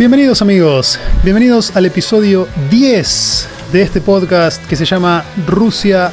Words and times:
Bienvenidos 0.00 0.40
amigos, 0.40 0.98
bienvenidos 1.22 1.76
al 1.76 1.84
episodio 1.84 2.48
10 2.70 3.48
de 3.70 3.82
este 3.82 4.00
podcast 4.00 4.64
que 4.66 4.74
se 4.74 4.86
llama 4.86 5.26
Rusia 5.46 6.10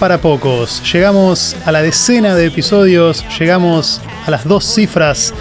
para 0.00 0.18
pocos. 0.18 0.82
Llegamos 0.92 1.54
a 1.64 1.70
la 1.70 1.80
decena 1.80 2.34
de 2.34 2.46
episodios, 2.46 3.24
llegamos 3.38 4.00
a 4.26 4.32
las 4.32 4.48
dos 4.48 4.64
cifras 4.64 5.32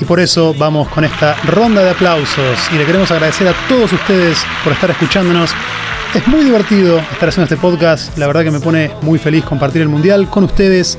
y 0.00 0.04
por 0.04 0.18
eso 0.18 0.56
vamos 0.58 0.88
con 0.88 1.04
esta 1.04 1.36
ronda 1.44 1.84
de 1.84 1.90
aplausos 1.90 2.68
y 2.74 2.78
le 2.78 2.84
queremos 2.84 3.12
agradecer 3.12 3.46
a 3.46 3.54
todos 3.68 3.92
ustedes 3.92 4.38
por 4.64 4.72
estar 4.72 4.90
escuchándonos. 4.90 5.52
Es 6.16 6.26
muy 6.26 6.42
divertido 6.42 6.98
estar 6.98 7.28
haciendo 7.28 7.44
este 7.44 7.58
podcast, 7.58 8.18
la 8.18 8.26
verdad 8.26 8.42
que 8.42 8.50
me 8.50 8.58
pone 8.58 8.90
muy 9.02 9.20
feliz 9.20 9.44
compartir 9.44 9.82
el 9.82 9.88
mundial 9.88 10.28
con 10.28 10.42
ustedes 10.42 10.98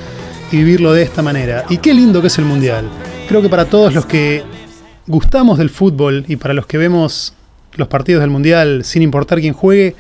y 0.54 0.56
vivirlo 0.56 0.94
de 0.94 1.04
esta 1.04 1.22
manera. 1.22 1.66
Y 1.68 1.80
qué 1.80 1.94
lindo 1.94 2.22
que 2.22 2.28
es 2.28 2.38
el 2.38 2.46
mundial. 2.46 2.90
Creo 3.28 3.42
que 3.42 3.50
para 3.50 3.66
todos 3.66 3.94
los 3.94 4.06
que 4.06 4.46
gustamos 5.08 5.58
del 5.58 5.70
fútbol 5.70 6.26
y 6.28 6.36
para 6.36 6.54
los 6.54 6.68
que 6.68 6.78
vemos 6.78 7.34
los 7.74 7.88
partidos 7.88 8.22
del 8.22 8.30
mundial 8.30 8.84
sin 8.84 9.02
importar 9.02 9.40
quién 9.40 9.54
juegue, 9.54 9.96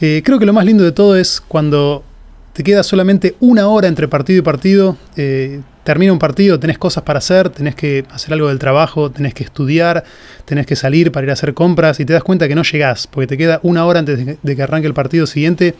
eh, 0.00 0.22
creo 0.24 0.38
que 0.38 0.46
lo 0.46 0.52
más 0.52 0.64
lindo 0.64 0.84
de 0.84 0.92
todo 0.92 1.16
es 1.16 1.40
cuando 1.40 2.04
te 2.52 2.62
queda 2.62 2.82
solamente 2.82 3.36
una 3.40 3.68
hora 3.68 3.88
entre 3.88 4.06
partido 4.08 4.38
y 4.38 4.42
partido. 4.42 4.96
eh, 5.16 5.60
termina 5.84 6.12
un 6.12 6.18
partido, 6.18 6.58
tenés 6.58 6.78
cosas 6.78 7.04
para 7.04 7.18
hacer, 7.18 7.50
tenés 7.50 7.74
que 7.74 8.04
hacer 8.10 8.32
algo 8.32 8.48
del 8.48 8.58
trabajo, 8.58 9.10
tenés 9.10 9.34
que 9.34 9.44
estudiar, 9.44 10.02
tenés 10.46 10.66
que 10.66 10.76
salir 10.76 11.12
para 11.12 11.24
ir 11.24 11.30
a 11.30 11.34
hacer 11.34 11.52
compras 11.54 12.00
y 12.00 12.06
te 12.06 12.14
das 12.14 12.24
cuenta 12.24 12.48
que 12.48 12.54
no 12.54 12.62
llegás, 12.62 13.06
porque 13.06 13.26
te 13.26 13.36
queda 13.36 13.60
una 13.62 13.84
hora 13.84 14.00
antes 14.00 14.38
de 14.42 14.56
que, 14.56 14.62
arranque 14.62 14.88
el 14.88 14.94
partido 14.94 15.26
siguiente. 15.26 15.74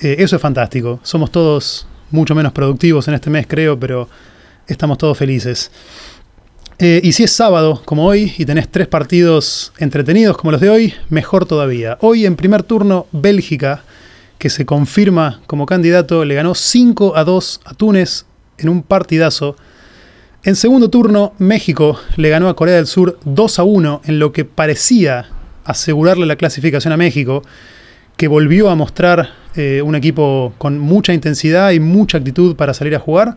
Eh, 0.00 0.16
eso 0.20 0.36
es 0.36 0.42
fantástico. 0.42 1.00
Somos 1.02 1.30
todos 1.30 1.86
mucho 2.10 2.34
menos 2.34 2.52
productivos 2.52 3.08
en 3.08 3.14
este 3.14 3.28
mes, 3.28 3.46
creo, 3.46 3.78
pero 3.78 4.08
estamos 4.68 4.96
todos 4.98 5.18
felices. 5.18 5.70
Eh, 6.82 7.02
y 7.04 7.12
si 7.12 7.24
es 7.24 7.30
sábado, 7.30 7.82
como 7.84 8.06
hoy, 8.06 8.32
y 8.38 8.46
tenés 8.46 8.66
tres 8.66 8.86
partidos 8.86 9.74
entretenidos 9.76 10.38
como 10.38 10.50
los 10.50 10.62
de 10.62 10.70
hoy, 10.70 10.94
mejor 11.10 11.44
todavía. 11.44 11.98
Hoy 12.00 12.24
en 12.24 12.36
primer 12.36 12.62
turno, 12.62 13.06
Bélgica, 13.12 13.84
que 14.38 14.48
se 14.48 14.64
confirma 14.64 15.42
como 15.46 15.66
candidato, 15.66 16.24
le 16.24 16.34
ganó 16.34 16.54
5 16.54 17.18
a 17.18 17.24
2 17.24 17.60
a 17.66 17.74
Túnez 17.74 18.24
en 18.56 18.70
un 18.70 18.82
partidazo. 18.82 19.56
En 20.42 20.56
segundo 20.56 20.88
turno, 20.88 21.34
México 21.36 22.00
le 22.16 22.30
ganó 22.30 22.48
a 22.48 22.56
Corea 22.56 22.76
del 22.76 22.86
Sur 22.86 23.18
2 23.26 23.58
a 23.58 23.62
1 23.62 24.00
en 24.06 24.18
lo 24.18 24.32
que 24.32 24.46
parecía 24.46 25.28
asegurarle 25.64 26.24
la 26.24 26.36
clasificación 26.36 26.94
a 26.94 26.96
México, 26.96 27.42
que 28.16 28.26
volvió 28.26 28.70
a 28.70 28.74
mostrar 28.74 29.34
eh, 29.54 29.82
un 29.84 29.96
equipo 29.96 30.54
con 30.56 30.78
mucha 30.78 31.12
intensidad 31.12 31.72
y 31.72 31.80
mucha 31.80 32.16
actitud 32.16 32.56
para 32.56 32.72
salir 32.72 32.94
a 32.96 33.00
jugar. 33.00 33.36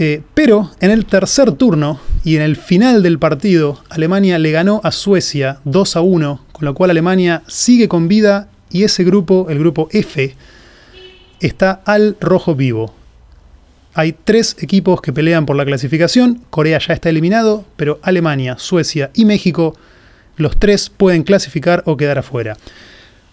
Eh, 0.00 0.22
pero 0.32 0.70
en 0.80 0.92
el 0.92 1.06
tercer 1.06 1.50
turno 1.52 1.98
y 2.22 2.36
en 2.36 2.42
el 2.42 2.54
final 2.54 3.02
del 3.02 3.18
partido, 3.18 3.82
Alemania 3.90 4.38
le 4.38 4.52
ganó 4.52 4.80
a 4.84 4.92
Suecia 4.92 5.58
2 5.64 5.96
a 5.96 6.00
1, 6.02 6.44
con 6.52 6.64
lo 6.64 6.74
cual 6.74 6.90
Alemania 6.90 7.42
sigue 7.48 7.88
con 7.88 8.06
vida 8.06 8.48
y 8.70 8.84
ese 8.84 9.02
grupo, 9.02 9.48
el 9.50 9.58
grupo 9.58 9.88
F, 9.90 10.36
está 11.40 11.82
al 11.84 12.16
rojo 12.20 12.54
vivo. 12.54 12.94
Hay 13.94 14.14
tres 14.24 14.56
equipos 14.60 15.00
que 15.00 15.12
pelean 15.12 15.46
por 15.46 15.56
la 15.56 15.64
clasificación, 15.64 16.42
Corea 16.50 16.78
ya 16.78 16.94
está 16.94 17.08
eliminado, 17.08 17.64
pero 17.76 17.98
Alemania, 18.02 18.56
Suecia 18.58 19.10
y 19.14 19.24
México, 19.24 19.76
los 20.36 20.56
tres 20.56 20.90
pueden 20.90 21.24
clasificar 21.24 21.82
o 21.86 21.96
quedar 21.96 22.18
afuera. 22.18 22.56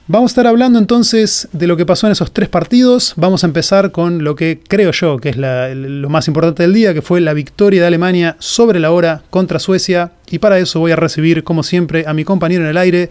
Vamos 0.08 0.30
a 0.30 0.34
estar 0.34 0.46
hablando 0.48 0.78
entonces 0.78 1.48
de 1.52 1.66
lo 1.66 1.78
que 1.78 1.86
pasó 1.86 2.06
en 2.06 2.12
esos 2.12 2.32
tres 2.32 2.48
partidos. 2.48 3.14
Vamos 3.16 3.44
a 3.44 3.48
empezar 3.48 3.92
con 3.92 4.24
lo 4.24 4.36
que 4.36 4.60
creo 4.68 4.92
yo 4.92 5.18
que 5.18 5.30
es 5.30 5.38
la- 5.38 5.70
lo 5.70 6.10
más 6.10 6.28
importante 6.28 6.62
del 6.62 6.74
día, 6.74 6.94
que 6.94 7.02
fue 7.02 7.22
la 7.22 7.34
victoria 7.34 7.82
de 7.82 7.88
Alemania 7.88 8.36
sobre 8.38 8.80
la 8.80 8.92
hora 8.92 9.24
contra 9.32 9.58
Suecia. 9.58 10.12
Y 10.30 10.38
para 10.38 10.60
eso 10.60 10.80
voy 10.80 10.92
a 10.92 10.96
recibir, 10.96 11.44
como 11.44 11.64
siempre, 11.64 12.06
a 12.08 12.14
mi 12.14 12.24
compañero 12.24 12.64
en 12.64 12.70
el 12.70 12.78
aire, 12.78 13.10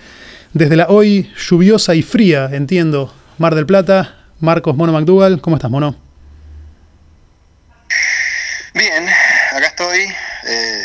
desde 0.52 0.76
la 0.76 0.86
hoy 0.86 1.32
lluviosa 1.36 1.96
y 1.96 2.02
fría, 2.02 2.48
entiendo, 2.52 3.12
Mar 3.38 3.56
del 3.56 3.66
Plata, 3.66 4.14
Marcos 4.38 4.76
Mono 4.76 4.92
McDougall. 4.92 5.40
¿Cómo 5.40 5.56
estás, 5.56 5.72
Mono? 5.72 5.96
Bien, 8.72 9.04
acá 9.52 9.66
estoy, 9.66 9.98
eh, 10.46 10.84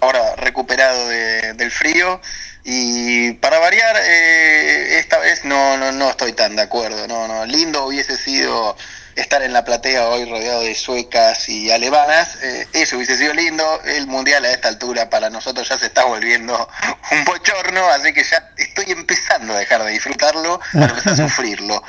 ahora 0.00 0.36
recuperado 0.36 1.08
de- 1.08 1.54
del 1.54 1.72
frío 1.72 2.20
y 2.64 3.32
para 3.34 3.58
variar, 3.58 3.94
eh, 4.02 4.98
esta 4.98 5.18
vez 5.18 5.44
no, 5.44 5.76
no, 5.76 5.92
no 5.92 6.10
estoy 6.10 6.32
tan 6.32 6.56
de 6.56 6.62
acuerdo, 6.62 7.06
no, 7.06 7.28
no, 7.28 7.44
lindo 7.44 7.86
hubiese 7.86 8.16
sido 8.16 8.74
estar 9.16 9.42
en 9.42 9.52
la 9.52 9.64
platea 9.64 10.08
hoy 10.08 10.24
rodeado 10.24 10.62
de 10.62 10.74
suecas 10.74 11.48
y 11.48 11.70
alemanas, 11.70 12.38
eh, 12.42 12.66
eso 12.72 12.96
hubiese 12.96 13.18
sido 13.18 13.34
lindo, 13.34 13.82
el 13.84 14.06
mundial 14.06 14.44
a 14.46 14.50
esta 14.50 14.68
altura 14.68 15.10
para 15.10 15.28
nosotros 15.28 15.68
ya 15.68 15.78
se 15.78 15.86
está 15.86 16.04
volviendo 16.04 16.68
un 17.12 17.24
bochorno, 17.24 17.86
así 17.90 18.14
que 18.14 18.24
ya 18.24 18.50
estoy 18.56 18.90
empezando 18.92 19.52
a 19.52 19.58
dejar 19.58 19.84
de 19.84 19.92
disfrutarlo, 19.92 20.58
para 20.72 20.86
empezar 20.86 21.12
a 21.12 21.16
sufrirlo 21.16 21.82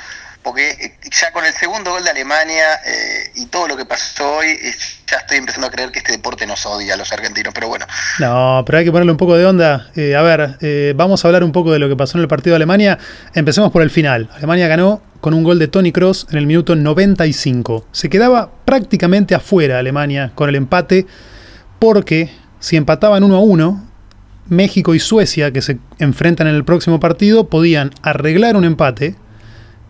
porque 0.46 0.70
eh, 0.70 0.92
ya 1.10 1.32
con 1.32 1.44
el 1.44 1.52
segundo 1.52 1.90
gol 1.90 2.04
de 2.04 2.10
Alemania 2.10 2.76
eh, 2.86 3.32
y 3.34 3.46
todo 3.46 3.66
lo 3.66 3.76
que 3.76 3.84
pasó 3.84 4.36
hoy, 4.36 4.46
eh, 4.46 4.72
ya 5.10 5.16
estoy 5.16 5.38
empezando 5.38 5.66
a 5.66 5.70
creer 5.72 5.90
que 5.90 5.98
este 5.98 6.12
deporte 6.12 6.46
nos 6.46 6.64
odia 6.66 6.94
a 6.94 6.96
los 6.96 7.10
argentinos, 7.10 7.52
pero 7.52 7.66
bueno, 7.66 7.84
No, 8.20 8.62
pero 8.64 8.78
hay 8.78 8.84
que 8.84 8.92
ponerle 8.92 9.10
un 9.10 9.18
poco 9.18 9.36
de 9.36 9.44
onda. 9.44 9.90
A 9.96 10.22
ver, 10.22 10.94
vamos 10.94 11.24
a 11.24 11.28
hablar 11.28 11.42
un 11.42 11.50
poco 11.50 11.72
de 11.72 11.80
lo 11.80 11.88
que 11.88 11.96
pasó 11.96 12.16
en 12.16 12.22
el 12.22 12.28
partido 12.28 12.52
de 12.52 12.56
Alemania. 12.58 12.96
Empecemos 13.34 13.72
por 13.72 13.82
el 13.82 13.90
final. 13.90 14.30
Alemania 14.36 14.68
ganó 14.68 15.02
con 15.20 15.34
un 15.34 15.42
gol 15.42 15.58
de 15.58 15.66
Tony 15.66 15.90
Cross 15.90 16.28
en 16.30 16.38
el 16.38 16.46
minuto 16.46 16.76
95. 16.76 17.84
Se 17.90 18.08
quedaba 18.08 18.52
prácticamente 18.64 19.34
afuera 19.34 19.80
Alemania 19.80 20.30
con 20.36 20.48
el 20.48 20.54
empate, 20.54 21.08
porque 21.80 22.30
si 22.60 22.76
empataban 22.76 23.24
1 23.24 23.34
a 23.34 23.40
1, 23.40 23.90
México 24.48 24.94
y 24.94 25.00
Suecia, 25.00 25.50
que 25.50 25.60
se 25.60 25.78
enfrentan 25.98 26.46
en 26.46 26.54
el 26.54 26.64
próximo 26.64 27.00
partido, 27.00 27.48
podían 27.48 27.90
arreglar 28.02 28.54
un 28.54 28.64
empate 28.64 29.16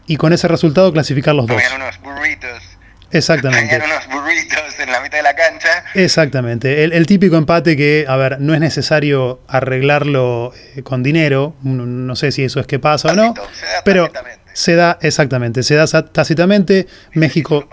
y 0.06 0.16
con 0.16 0.32
ese 0.32 0.48
resultado 0.48 0.92
clasificar 0.92 1.34
los 1.34 1.46
dos. 1.46 1.60
unos 1.74 2.00
burritos, 2.00 2.62
Exactamente. 3.10 3.76
unos 3.76 4.06
burritos 4.08 4.78
en 4.80 4.90
la 4.92 5.00
mitad 5.00 5.18
de 5.18 5.22
la 5.22 5.34
cancha. 5.34 5.84
Exactamente, 5.94 6.84
el, 6.84 6.92
el 6.92 7.06
típico 7.06 7.36
empate 7.36 7.76
que, 7.76 8.04
a 8.08 8.16
ver, 8.16 8.40
no 8.40 8.52
es 8.54 8.60
necesario 8.60 9.40
arreglarlo 9.48 10.52
eh, 10.76 10.82
con 10.82 11.02
dinero, 11.02 11.54
no, 11.62 11.86
no 11.86 12.16
sé 12.16 12.32
si 12.32 12.44
eso 12.44 12.60
es 12.60 12.66
que 12.66 12.78
pasa 12.78 13.12
o 13.12 13.14
no, 13.14 13.34
se 13.52 13.66
da 13.66 13.82
pero 13.84 14.10
se 14.52 14.74
da 14.74 14.98
exactamente, 15.02 15.62
se 15.62 15.74
da 15.74 15.86
tácitamente, 15.86 16.86
México, 17.12 17.68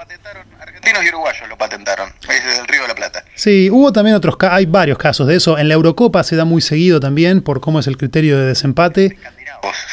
argentinos 0.59 1.03
y 1.03 1.09
uruguayos 1.09 1.47
lo 1.49 1.57
patentaron, 1.57 2.09
es 2.29 2.57
del 2.57 2.67
Río 2.67 2.81
de 2.83 2.87
la 2.89 2.95
Plata. 2.95 3.23
sí, 3.35 3.69
hubo 3.71 3.91
también 3.93 4.15
otros, 4.15 4.35
hay 4.41 4.65
varios 4.65 4.97
casos 4.97 5.27
de 5.27 5.35
eso, 5.35 5.57
en 5.57 5.67
la 5.67 5.73
Eurocopa 5.75 6.23
se 6.23 6.35
da 6.35 6.45
muy 6.45 6.61
seguido 6.61 6.99
también 6.99 7.41
por 7.41 7.59
cómo 7.61 7.79
es 7.79 7.87
el 7.87 7.97
criterio 7.97 8.37
de 8.37 8.45
desempate, 8.47 9.17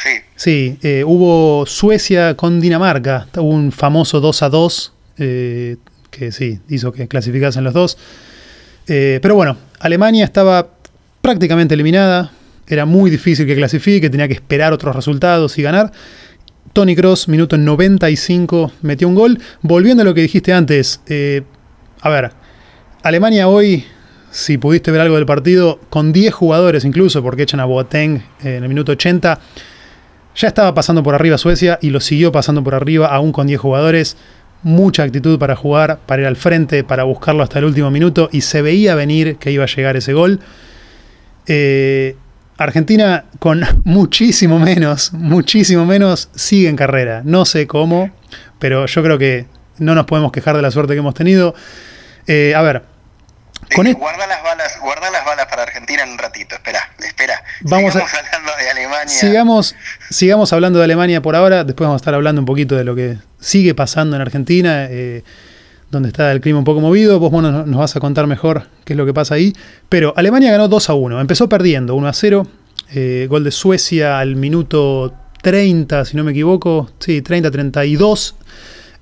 sí. 0.03 0.21
Sí, 0.41 0.79
eh, 0.81 1.03
hubo 1.05 1.67
Suecia 1.67 2.35
con 2.35 2.59
Dinamarca, 2.59 3.27
hubo 3.35 3.49
un 3.49 3.71
famoso 3.71 4.19
2 4.19 4.41
a 4.41 4.49
2, 4.49 4.93
eh, 5.19 5.75
que 6.09 6.31
sí, 6.31 6.59
hizo 6.67 6.91
que 6.91 7.07
clasificasen 7.07 7.63
los 7.63 7.75
dos. 7.75 7.97
Eh, 8.87 9.19
pero 9.21 9.35
bueno, 9.35 9.55
Alemania 9.79 10.25
estaba 10.25 10.67
prácticamente 11.21 11.75
eliminada. 11.75 12.31
Era 12.67 12.85
muy 12.85 13.11
difícil 13.11 13.45
que 13.45 13.55
clasifique, 13.55 14.09
tenía 14.09 14.27
que 14.27 14.33
esperar 14.33 14.73
otros 14.73 14.95
resultados 14.95 15.59
y 15.59 15.61
ganar. 15.61 15.91
Tony 16.73 16.95
Cross, 16.95 17.27
minuto 17.27 17.55
95, 17.55 18.71
metió 18.81 19.07
un 19.07 19.15
gol. 19.15 19.39
Volviendo 19.61 20.01
a 20.01 20.05
lo 20.05 20.15
que 20.15 20.21
dijiste 20.21 20.53
antes, 20.53 21.01
eh, 21.07 21.43
a 22.01 22.09
ver, 22.09 22.31
Alemania 23.03 23.47
hoy, 23.47 23.85
si 24.31 24.57
pudiste 24.57 24.89
ver 24.89 25.01
algo 25.01 25.17
del 25.17 25.27
partido, 25.27 25.79
con 25.91 26.11
10 26.11 26.33
jugadores 26.33 26.83
incluso, 26.83 27.21
porque 27.21 27.43
echan 27.43 27.59
a 27.59 27.65
Boateng 27.65 28.23
en 28.41 28.63
el 28.63 28.69
minuto 28.69 28.93
80, 28.93 29.39
ya 30.35 30.47
estaba 30.47 30.73
pasando 30.73 31.03
por 31.03 31.15
arriba 31.15 31.37
Suecia 31.37 31.77
y 31.81 31.89
lo 31.89 31.99
siguió 31.99 32.31
pasando 32.31 32.63
por 32.63 32.75
arriba, 32.75 33.07
aún 33.07 33.31
con 33.31 33.47
10 33.47 33.59
jugadores. 33.59 34.17
Mucha 34.63 35.03
actitud 35.03 35.39
para 35.39 35.55
jugar, 35.55 35.99
para 36.05 36.21
ir 36.21 36.27
al 36.27 36.35
frente, 36.35 36.83
para 36.83 37.03
buscarlo 37.03 37.41
hasta 37.41 37.59
el 37.59 37.65
último 37.65 37.89
minuto 37.89 38.29
y 38.31 38.41
se 38.41 38.61
veía 38.61 38.93
venir 38.93 39.37
que 39.37 39.51
iba 39.51 39.63
a 39.63 39.67
llegar 39.67 39.97
ese 39.97 40.13
gol. 40.13 40.39
Eh, 41.47 42.15
Argentina 42.57 43.25
con 43.39 43.61
muchísimo 43.83 44.59
menos, 44.59 45.13
muchísimo 45.13 45.85
menos, 45.85 46.29
sigue 46.35 46.69
en 46.69 46.75
carrera. 46.75 47.21
No 47.25 47.45
sé 47.45 47.65
cómo, 47.67 48.11
pero 48.59 48.85
yo 48.85 49.03
creo 49.03 49.17
que 49.17 49.47
no 49.79 49.95
nos 49.95 50.05
podemos 50.05 50.31
quejar 50.31 50.55
de 50.55 50.61
la 50.61 50.71
suerte 50.71 50.93
que 50.93 50.99
hemos 50.99 51.15
tenido. 51.15 51.55
Eh, 52.27 52.53
a 52.55 52.61
ver, 52.61 52.83
con 53.75 53.91
guarda 53.93 54.27
las 54.27 54.43
balas, 54.43 54.79
guarda 54.81 55.09
las 55.11 55.25
balas 55.25 55.45
para 55.47 55.63
Argentina 55.63 56.03
en 56.03 56.09
un 56.11 56.17
ratito, 56.17 56.55
espera, 56.55 56.79
espera. 56.99 57.43
Vamos 57.61 57.95
a- 57.95 57.99
Sigamos 57.99 58.13
hablando 58.13 58.51
de 58.63 58.69
Alemania. 58.69 59.07
Sigamos, 59.07 59.75
sigamos 60.09 60.53
hablando 60.53 60.79
de 60.79 60.85
Alemania 60.85 61.21
por 61.21 61.35
ahora, 61.35 61.63
después 61.63 61.85
vamos 61.87 61.99
a 61.99 62.01
estar 62.01 62.13
hablando 62.13 62.41
un 62.41 62.45
poquito 62.45 62.75
de 62.75 62.83
lo 62.83 62.95
que 62.95 63.17
sigue 63.39 63.73
pasando 63.75 64.15
en 64.15 64.21
Argentina, 64.21 64.87
eh, 64.89 65.23
donde 65.89 66.09
está 66.09 66.31
el 66.31 66.39
clima 66.41 66.59
un 66.59 66.65
poco 66.65 66.79
movido. 66.81 67.19
Vos 67.19 67.31
bueno, 67.31 67.51
nos 67.65 67.77
vas 67.79 67.95
a 67.95 67.99
contar 67.99 68.25
mejor 68.27 68.67
qué 68.85 68.93
es 68.93 68.97
lo 68.97 69.05
que 69.05 69.13
pasa 69.13 69.35
ahí. 69.35 69.53
Pero 69.89 70.13
Alemania 70.15 70.51
ganó 70.51 70.67
2 70.67 70.89
a 70.89 70.93
1, 70.93 71.19
empezó 71.19 71.49
perdiendo 71.49 71.95
1 71.95 72.07
a 72.07 72.13
0, 72.13 72.47
eh, 72.93 73.27
gol 73.29 73.43
de 73.43 73.51
Suecia 73.51 74.19
al 74.19 74.35
minuto 74.35 75.13
30, 75.41 76.05
si 76.05 76.15
no 76.15 76.23
me 76.23 76.31
equivoco, 76.31 76.89
sí, 76.99 77.21
30-32. 77.21 78.35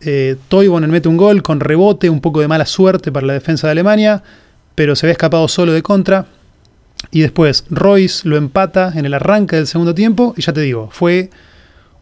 Eh, 0.02 0.38
Toivonen 0.48 0.90
mete 0.90 1.10
un 1.10 1.18
gol 1.18 1.44
con 1.44 1.60
rebote, 1.60 2.10
un 2.10 2.22
poco 2.22 2.40
de 2.40 2.48
mala 2.48 2.66
suerte 2.66 3.12
para 3.12 3.28
la 3.28 3.34
defensa 3.34 3.68
de 3.68 3.72
Alemania, 3.72 4.24
pero 4.80 4.96
se 4.96 5.08
ve 5.08 5.12
escapado 5.12 5.46
solo 5.50 5.74
de 5.74 5.84
contra. 5.84 6.28
Y 7.12 7.20
después 7.20 7.66
Royce 7.70 8.26
lo 8.26 8.38
empata 8.38 8.94
en 8.96 9.06
el 9.06 9.14
arranque 9.14 9.58
del 9.58 9.68
segundo 9.68 9.94
tiempo. 9.94 10.34
Y 10.38 10.42
ya 10.42 10.54
te 10.54 10.62
digo, 10.62 10.88
fue 10.90 11.32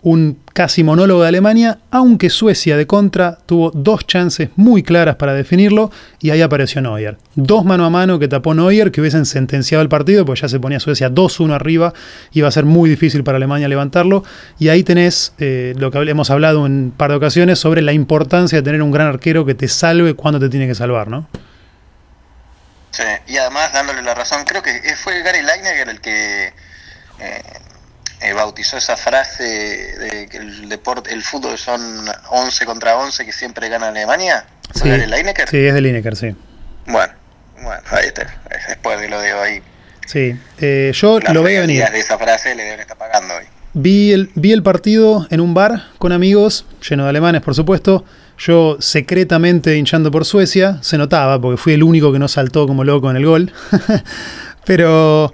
un 0.03 0.37
casi 0.53 0.83
monólogo 0.83 1.23
de 1.23 1.29
Alemania, 1.29 1.79
aunque 1.89 2.29
Suecia 2.29 2.77
de 2.77 2.85
contra 2.85 3.39
tuvo 3.47 3.71
dos 3.71 4.05
chances 4.05 4.49
muy 4.57 4.83
claras 4.83 5.15
para 5.15 5.33
definirlo 5.33 5.89
y 6.21 6.29
ahí 6.29 6.43
apareció 6.43 6.79
Neuer. 6.79 7.17
Dos 7.33 7.65
mano 7.65 7.83
a 7.83 7.89
mano 7.89 8.19
que 8.19 8.27
tapó 8.27 8.53
Neuer 8.53 8.91
que 8.91 9.01
hubiesen 9.01 9.25
sentenciado 9.25 9.81
el 9.81 9.89
partido, 9.89 10.23
pues 10.23 10.41
ya 10.41 10.47
se 10.47 10.59
ponía 10.59 10.79
Suecia 10.79 11.09
2-1 11.09 11.53
arriba, 11.53 11.95
iba 12.31 12.47
a 12.47 12.51
ser 12.51 12.65
muy 12.65 12.91
difícil 12.91 13.23
para 13.23 13.37
Alemania 13.37 13.67
levantarlo 13.67 14.23
y 14.59 14.67
ahí 14.67 14.83
tenés 14.83 15.33
eh, 15.39 15.73
lo 15.79 15.89
que 15.89 15.97
hemos 15.97 16.29
hablado 16.29 16.63
en 16.67 16.71
un 16.71 16.93
par 16.95 17.09
de 17.09 17.17
ocasiones 17.17 17.57
sobre 17.57 17.81
la 17.81 17.93
importancia 17.93 18.59
de 18.59 18.61
tener 18.61 18.83
un 18.83 18.91
gran 18.91 19.07
arquero 19.07 19.47
que 19.47 19.55
te 19.55 19.67
salve 19.67 20.13
cuando 20.13 20.39
te 20.39 20.49
tiene 20.49 20.67
que 20.67 20.75
salvar, 20.75 21.07
¿no? 21.07 21.27
Sí, 22.97 23.03
y 23.27 23.37
además 23.37 23.71
dándole 23.73 24.01
la 24.01 24.15
razón, 24.15 24.43
creo 24.45 24.63
que 24.63 24.81
fue 24.95 25.21
Gary 25.21 25.41
Lineker 25.41 25.89
el 25.89 26.01
que... 26.01 26.53
Eh, 27.19 27.43
eh, 28.19 28.33
bautizó 28.33 28.77
esa 28.77 28.97
frase 28.97 29.43
de 29.43 30.27
que 30.27 30.37
el 30.37 30.69
deporte, 30.69 31.13
el 31.13 31.21
fútbol 31.21 31.55
son 31.59 31.79
11 32.29 32.65
contra 32.65 32.97
11 32.97 33.23
que 33.23 33.31
siempre 33.31 33.69
gana 33.69 33.89
Alemania? 33.89 34.43
Sí, 34.73 34.89
de 34.89 35.05
Lineker? 35.05 35.47
Sí, 35.47 35.57
es 35.57 35.73
de 35.75 35.81
Lineker, 35.81 36.15
sí. 36.15 36.35
Bueno, 36.87 37.13
bueno, 37.61 37.81
ahí 37.91 38.07
está. 38.07 38.41
Después 38.67 38.99
de 38.99 39.09
lo 39.09 39.21
de 39.21 39.33
hoy. 39.35 39.61
Sí, 40.07 40.35
eh, 40.57 40.91
yo 40.95 41.19
lo 41.19 41.43
veía 41.43 41.61
venir. 41.61 41.87
de 41.87 41.99
esa 41.99 42.17
frase 42.17 42.55
le 42.55 42.63
deben 42.63 42.79
estar 42.79 42.97
pagando 42.97 43.35
hoy. 43.35 43.45
Vi 43.73 44.11
el, 44.13 44.31
vi 44.33 44.51
el 44.51 44.63
partido 44.63 45.27
en 45.29 45.39
un 45.39 45.53
bar 45.53 45.83
con 45.99 46.11
amigos, 46.11 46.65
lleno 46.89 47.03
de 47.03 47.09
alemanes, 47.09 47.43
por 47.43 47.53
supuesto. 47.53 48.03
Yo 48.37 48.77
secretamente 48.79 49.77
hinchando 49.77 50.11
por 50.11 50.25
Suecia, 50.25 50.77
se 50.81 50.97
notaba, 50.97 51.41
porque 51.41 51.57
fui 51.57 51.73
el 51.73 51.83
único 51.83 52.11
que 52.11 52.19
no 52.19 52.27
saltó 52.27 52.67
como 52.67 52.83
loco 52.83 53.09
en 53.09 53.17
el 53.17 53.25
gol. 53.25 53.51
Pero 54.65 55.31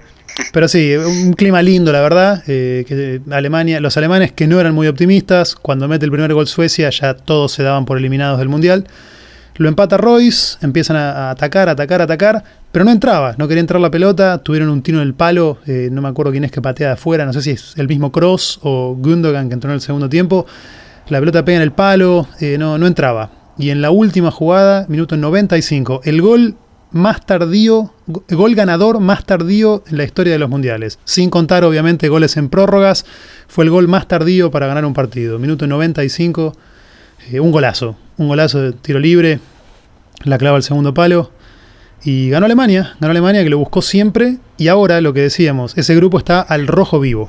pero 0.52 0.68
sí, 0.68 0.94
un 0.96 1.32
clima 1.34 1.62
lindo, 1.62 1.92
la 1.92 2.00
verdad. 2.00 2.42
Eh, 2.46 2.84
que 2.86 3.20
Alemania, 3.30 3.80
los 3.80 3.96
alemanes 3.96 4.32
que 4.32 4.46
no 4.46 4.60
eran 4.60 4.74
muy 4.74 4.86
optimistas, 4.86 5.54
cuando 5.54 5.88
mete 5.88 6.04
el 6.04 6.10
primer 6.10 6.32
gol 6.34 6.46
Suecia, 6.46 6.90
ya 6.90 7.14
todos 7.14 7.52
se 7.52 7.62
daban 7.62 7.84
por 7.84 7.98
eliminados 7.98 8.38
del 8.38 8.48
Mundial. 8.48 8.86
Lo 9.56 9.68
empata 9.68 9.96
Royce, 9.96 10.58
empiezan 10.62 10.96
a, 10.96 11.30
atacar, 11.30 11.68
atacar, 11.68 12.02
atacar, 12.02 12.42
pero 12.72 12.84
no 12.84 12.90
entraba, 12.90 13.36
no 13.38 13.46
quería 13.46 13.60
entrar 13.60 13.80
la 13.80 13.90
pelota, 13.90 14.38
tuvieron 14.38 14.68
un 14.68 14.82
tiro 14.82 15.00
en 15.00 15.06
el 15.06 15.14
palo, 15.14 15.58
eh, 15.66 15.88
no 15.92 16.02
me 16.02 16.08
acuerdo 16.08 16.32
quién 16.32 16.42
es 16.42 16.50
que 16.50 16.60
patea 16.60 16.88
de 16.88 16.92
afuera, 16.94 17.24
no 17.24 17.32
sé 17.32 17.40
si 17.40 17.50
es 17.52 17.74
el 17.76 17.86
mismo 17.86 18.10
Cross 18.10 18.58
o 18.62 18.96
Gundogan 18.98 19.46
que 19.46 19.54
entró 19.54 19.70
en 19.70 19.76
el 19.76 19.80
segundo 19.80 20.08
tiempo. 20.08 20.44
La 21.08 21.20
pelota 21.20 21.44
pega 21.44 21.56
en 21.56 21.62
el 21.62 21.72
palo, 21.72 22.26
eh, 22.40 22.56
no, 22.58 22.74
entraba. 22.86 23.30
Y 23.58 23.70
en 23.70 23.82
la 23.82 23.90
última 23.90 24.30
jugada, 24.30 24.86
minuto 24.88 25.16
95, 25.16 26.00
el 26.04 26.22
gol 26.22 26.56
más 26.92 27.26
tardío, 27.26 27.92
gol 28.06 28.54
ganador 28.54 29.00
más 29.00 29.26
tardío 29.26 29.82
en 29.86 29.98
la 29.98 30.04
historia 30.04 30.32
de 30.32 30.38
los 30.38 30.48
mundiales. 30.48 30.98
Sin 31.04 31.28
contar, 31.28 31.62
obviamente, 31.64 32.08
goles 32.08 32.38
en 32.38 32.48
prórrogas. 32.48 33.04
Fue 33.48 33.64
el 33.64 33.70
gol 33.70 33.86
más 33.86 34.08
tardío 34.08 34.50
para 34.50 34.66
ganar 34.66 34.86
un 34.86 34.94
partido. 34.94 35.38
Minuto 35.38 35.66
95, 35.66 36.56
eh, 37.30 37.40
un 37.40 37.52
golazo. 37.52 37.96
Un 38.16 38.28
golazo 38.28 38.62
de 38.62 38.72
tiro 38.72 38.98
libre. 38.98 39.40
La 40.22 40.38
clava 40.38 40.56
al 40.56 40.62
segundo 40.62 40.94
palo. 40.94 41.32
Y 42.02 42.30
ganó 42.30 42.46
Alemania. 42.46 42.94
Ganó 42.98 43.10
Alemania 43.10 43.44
que 43.44 43.50
lo 43.50 43.58
buscó 43.58 43.82
siempre. 43.82 44.38
Y 44.56 44.68
ahora, 44.68 45.02
lo 45.02 45.12
que 45.12 45.20
decíamos, 45.20 45.76
ese 45.76 45.94
grupo 45.94 46.16
está 46.16 46.40
al 46.40 46.66
rojo 46.66 46.98
vivo. 46.98 47.28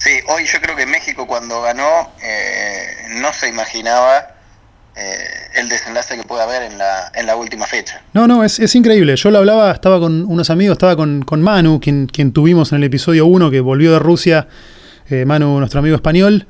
Sí, 0.00 0.10
hoy 0.28 0.44
yo 0.46 0.60
creo 0.60 0.74
que 0.74 0.86
México 0.86 1.26
cuando 1.26 1.60
ganó 1.60 2.10
eh, 2.22 2.86
no 3.20 3.32
se 3.34 3.48
imaginaba 3.48 4.34
eh, 4.96 5.14
el 5.56 5.68
desenlace 5.68 6.16
que 6.16 6.24
puede 6.24 6.42
haber 6.42 6.62
en 6.62 6.78
la, 6.78 7.12
en 7.14 7.26
la 7.26 7.36
última 7.36 7.66
fecha. 7.66 8.02
No, 8.14 8.26
no, 8.26 8.42
es, 8.42 8.58
es, 8.58 8.74
increíble. 8.74 9.14
Yo 9.16 9.30
lo 9.30 9.38
hablaba, 9.38 9.70
estaba 9.70 10.00
con 10.00 10.24
unos 10.24 10.50
amigos, 10.50 10.74
estaba 10.74 10.96
con, 10.96 11.22
con 11.22 11.42
Manu, 11.42 11.80
quien, 11.80 12.06
quien, 12.06 12.32
tuvimos 12.32 12.72
en 12.72 12.78
el 12.78 12.84
episodio 12.84 13.26
1 13.26 13.50
que 13.50 13.60
volvió 13.60 13.92
de 13.92 13.98
Rusia, 13.98 14.48
eh, 15.10 15.24
Manu, 15.26 15.58
nuestro 15.58 15.80
amigo 15.80 15.96
español. 15.96 16.46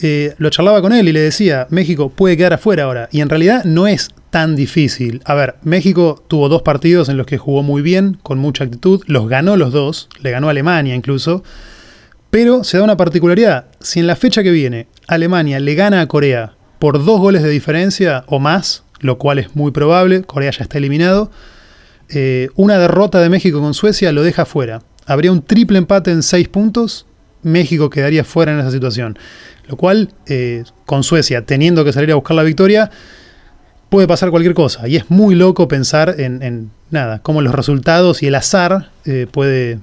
Eh, 0.00 0.34
lo 0.38 0.50
charlaba 0.50 0.82
con 0.82 0.92
él 0.92 1.08
y 1.08 1.12
le 1.12 1.20
decía, 1.20 1.66
México 1.70 2.10
puede 2.10 2.36
quedar 2.36 2.52
afuera 2.52 2.84
ahora. 2.84 3.08
Y 3.10 3.20
en 3.20 3.28
realidad 3.28 3.64
no 3.64 3.86
es 3.86 4.10
tan 4.30 4.54
difícil. 4.54 5.22
A 5.24 5.34
ver, 5.34 5.56
México 5.62 6.22
tuvo 6.28 6.48
dos 6.48 6.62
partidos 6.62 7.08
en 7.08 7.16
los 7.16 7.26
que 7.26 7.38
jugó 7.38 7.62
muy 7.62 7.82
bien, 7.82 8.18
con 8.22 8.38
mucha 8.38 8.64
actitud, 8.64 9.02
los 9.06 9.28
ganó 9.28 9.56
los 9.56 9.72
dos, 9.72 10.08
le 10.20 10.30
ganó 10.30 10.48
a 10.48 10.50
Alemania 10.50 10.94
incluso. 10.94 11.42
Pero 12.32 12.64
se 12.64 12.78
da 12.78 12.84
una 12.84 12.96
particularidad. 12.96 13.66
Si 13.80 14.00
en 14.00 14.06
la 14.06 14.16
fecha 14.16 14.42
que 14.42 14.52
viene 14.52 14.86
Alemania 15.06 15.60
le 15.60 15.74
gana 15.74 16.00
a 16.00 16.06
Corea 16.08 16.54
por 16.78 17.04
dos 17.04 17.20
goles 17.20 17.42
de 17.42 17.50
diferencia 17.50 18.24
o 18.26 18.38
más, 18.38 18.84
lo 19.00 19.18
cual 19.18 19.38
es 19.38 19.54
muy 19.54 19.70
probable, 19.70 20.22
Corea 20.22 20.50
ya 20.50 20.62
está 20.62 20.78
eliminado. 20.78 21.30
Eh, 22.08 22.48
una 22.56 22.78
derrota 22.78 23.20
de 23.20 23.28
México 23.28 23.60
con 23.60 23.74
Suecia 23.74 24.12
lo 24.12 24.22
deja 24.22 24.46
fuera. 24.46 24.80
Habría 25.04 25.30
un 25.30 25.42
triple 25.42 25.76
empate 25.76 26.10
en 26.10 26.22
seis 26.22 26.48
puntos, 26.48 27.04
México 27.42 27.90
quedaría 27.90 28.24
fuera 28.24 28.52
en 28.52 28.60
esa 28.60 28.70
situación. 28.70 29.18
Lo 29.68 29.76
cual, 29.76 30.14
eh, 30.24 30.64
con 30.86 31.02
Suecia 31.02 31.44
teniendo 31.44 31.84
que 31.84 31.92
salir 31.92 32.12
a 32.12 32.14
buscar 32.14 32.34
la 32.34 32.44
victoria, 32.44 32.90
puede 33.90 34.08
pasar 34.08 34.30
cualquier 34.30 34.54
cosa. 34.54 34.88
Y 34.88 34.96
es 34.96 35.10
muy 35.10 35.34
loco 35.34 35.68
pensar 35.68 36.14
en, 36.18 36.70
nada, 36.90 37.18
cómo 37.18 37.42
los 37.42 37.54
resultados 37.54 38.22
y 38.22 38.28
el 38.28 38.36
azar 38.36 38.88
eh, 39.04 39.26
puede, 39.30 39.80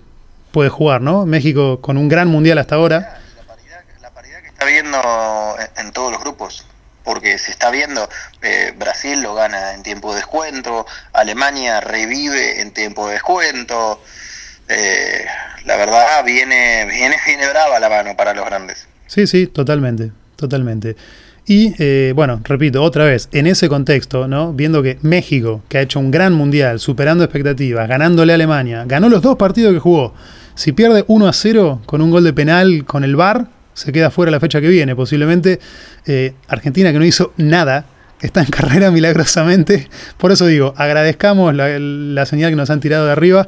puede 0.52 0.70
jugar, 0.70 1.02
¿no? 1.02 1.26
México 1.26 1.82
con 1.82 1.98
un 1.98 2.10
gran 2.10 2.28
mundial 2.28 2.58
hasta 2.58 2.76
ahora. 2.76 3.20
La 3.36 3.44
paridad, 3.44 3.84
la 4.02 4.12
paridad 4.12 4.42
que 4.42 4.48
está 4.48 4.66
viendo 4.66 4.98
en 5.78 5.92
todos 5.92 6.12
los 6.12 6.22
grupos 6.22 6.66
porque 7.10 7.40
se 7.40 7.50
está 7.50 7.72
viendo, 7.72 8.08
eh, 8.44 8.72
Brasil 8.78 9.20
lo 9.24 9.34
gana 9.34 9.74
en 9.74 9.82
tiempo 9.82 10.12
de 10.12 10.18
descuento, 10.18 10.86
Alemania 11.12 11.82
revive 11.82 12.62
en 12.62 12.72
tiempo 12.72 13.08
de 13.08 13.14
descuento, 13.14 14.00
eh, 14.68 15.26
la 15.66 15.76
verdad 15.76 16.24
viene, 16.24 16.86
viene, 16.86 17.16
viene 17.26 17.50
brava 17.50 17.80
la 17.80 17.90
mano 17.90 18.16
para 18.16 18.36
los 18.36 18.46
grandes. 18.46 18.88
Sí, 19.08 19.26
sí, 19.26 19.48
totalmente, 19.48 20.12
totalmente. 20.36 20.96
Y 21.48 21.74
eh, 21.80 22.14
bueno, 22.16 22.42
repito, 22.44 22.84
otra 22.84 23.06
vez, 23.06 23.28
en 23.32 23.48
ese 23.48 23.68
contexto, 23.70 24.28
¿no? 24.28 24.54
Viendo 24.54 24.84
que 24.84 25.00
México, 25.02 25.64
que 25.68 25.80
ha 25.80 25.82
hecho 25.82 26.00
un 26.00 26.12
gran 26.12 26.34
mundial, 26.34 26.80
superando 26.80 27.24
expectativas, 27.24 27.90
ganándole 27.90 28.34
a 28.34 28.36
Alemania, 28.36 28.84
ganó 28.86 29.10
los 29.10 29.24
dos 29.24 29.36
partidos 29.36 29.74
que 29.74 29.80
jugó. 29.80 30.14
Si 30.60 30.74
pierde 30.74 31.06
1 31.08 31.26
a 31.26 31.32
0 31.32 31.84
con 31.86 32.02
un 32.02 32.12
gol 32.12 32.26
de 32.26 32.34
penal 32.34 32.84
con 32.84 33.06
el 33.06 33.16
VAR, 33.16 33.48
se 33.74 33.94
queda 33.94 34.12
fuera 34.12 34.30
la 34.30 34.42
fecha 34.42 34.60
que 34.60 34.68
viene. 34.68 34.94
Posiblemente 34.94 35.58
eh, 36.06 36.34
Argentina, 36.50 36.92
que 36.92 37.00
no 37.00 37.06
hizo 37.06 37.34
nada, 37.38 37.86
está 38.20 38.42
en 38.42 38.48
carrera 38.52 38.92
milagrosamente. 38.92 39.88
Por 40.18 40.34
eso 40.34 40.46
digo, 40.48 40.74
agradezcamos 40.76 41.56
la, 41.56 42.26
señal 42.26 42.50
que 42.50 42.58
nos 42.58 42.70
han 42.70 42.82
tirado 42.82 43.06
de 43.06 43.14
arriba. 43.14 43.48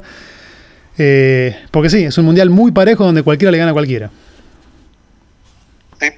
Eh, 0.96 1.54
porque 1.70 1.90
sí, 1.90 2.02
es 2.02 2.16
un 2.16 2.24
mundial 2.24 2.48
muy 2.48 2.72
parejo 2.72 3.04
donde 3.04 3.22
cualquiera 3.22 3.52
le 3.52 3.58
gana 3.58 3.72
a 3.72 3.74
cualquiera. 3.74 4.08
Sí, 6.00 6.08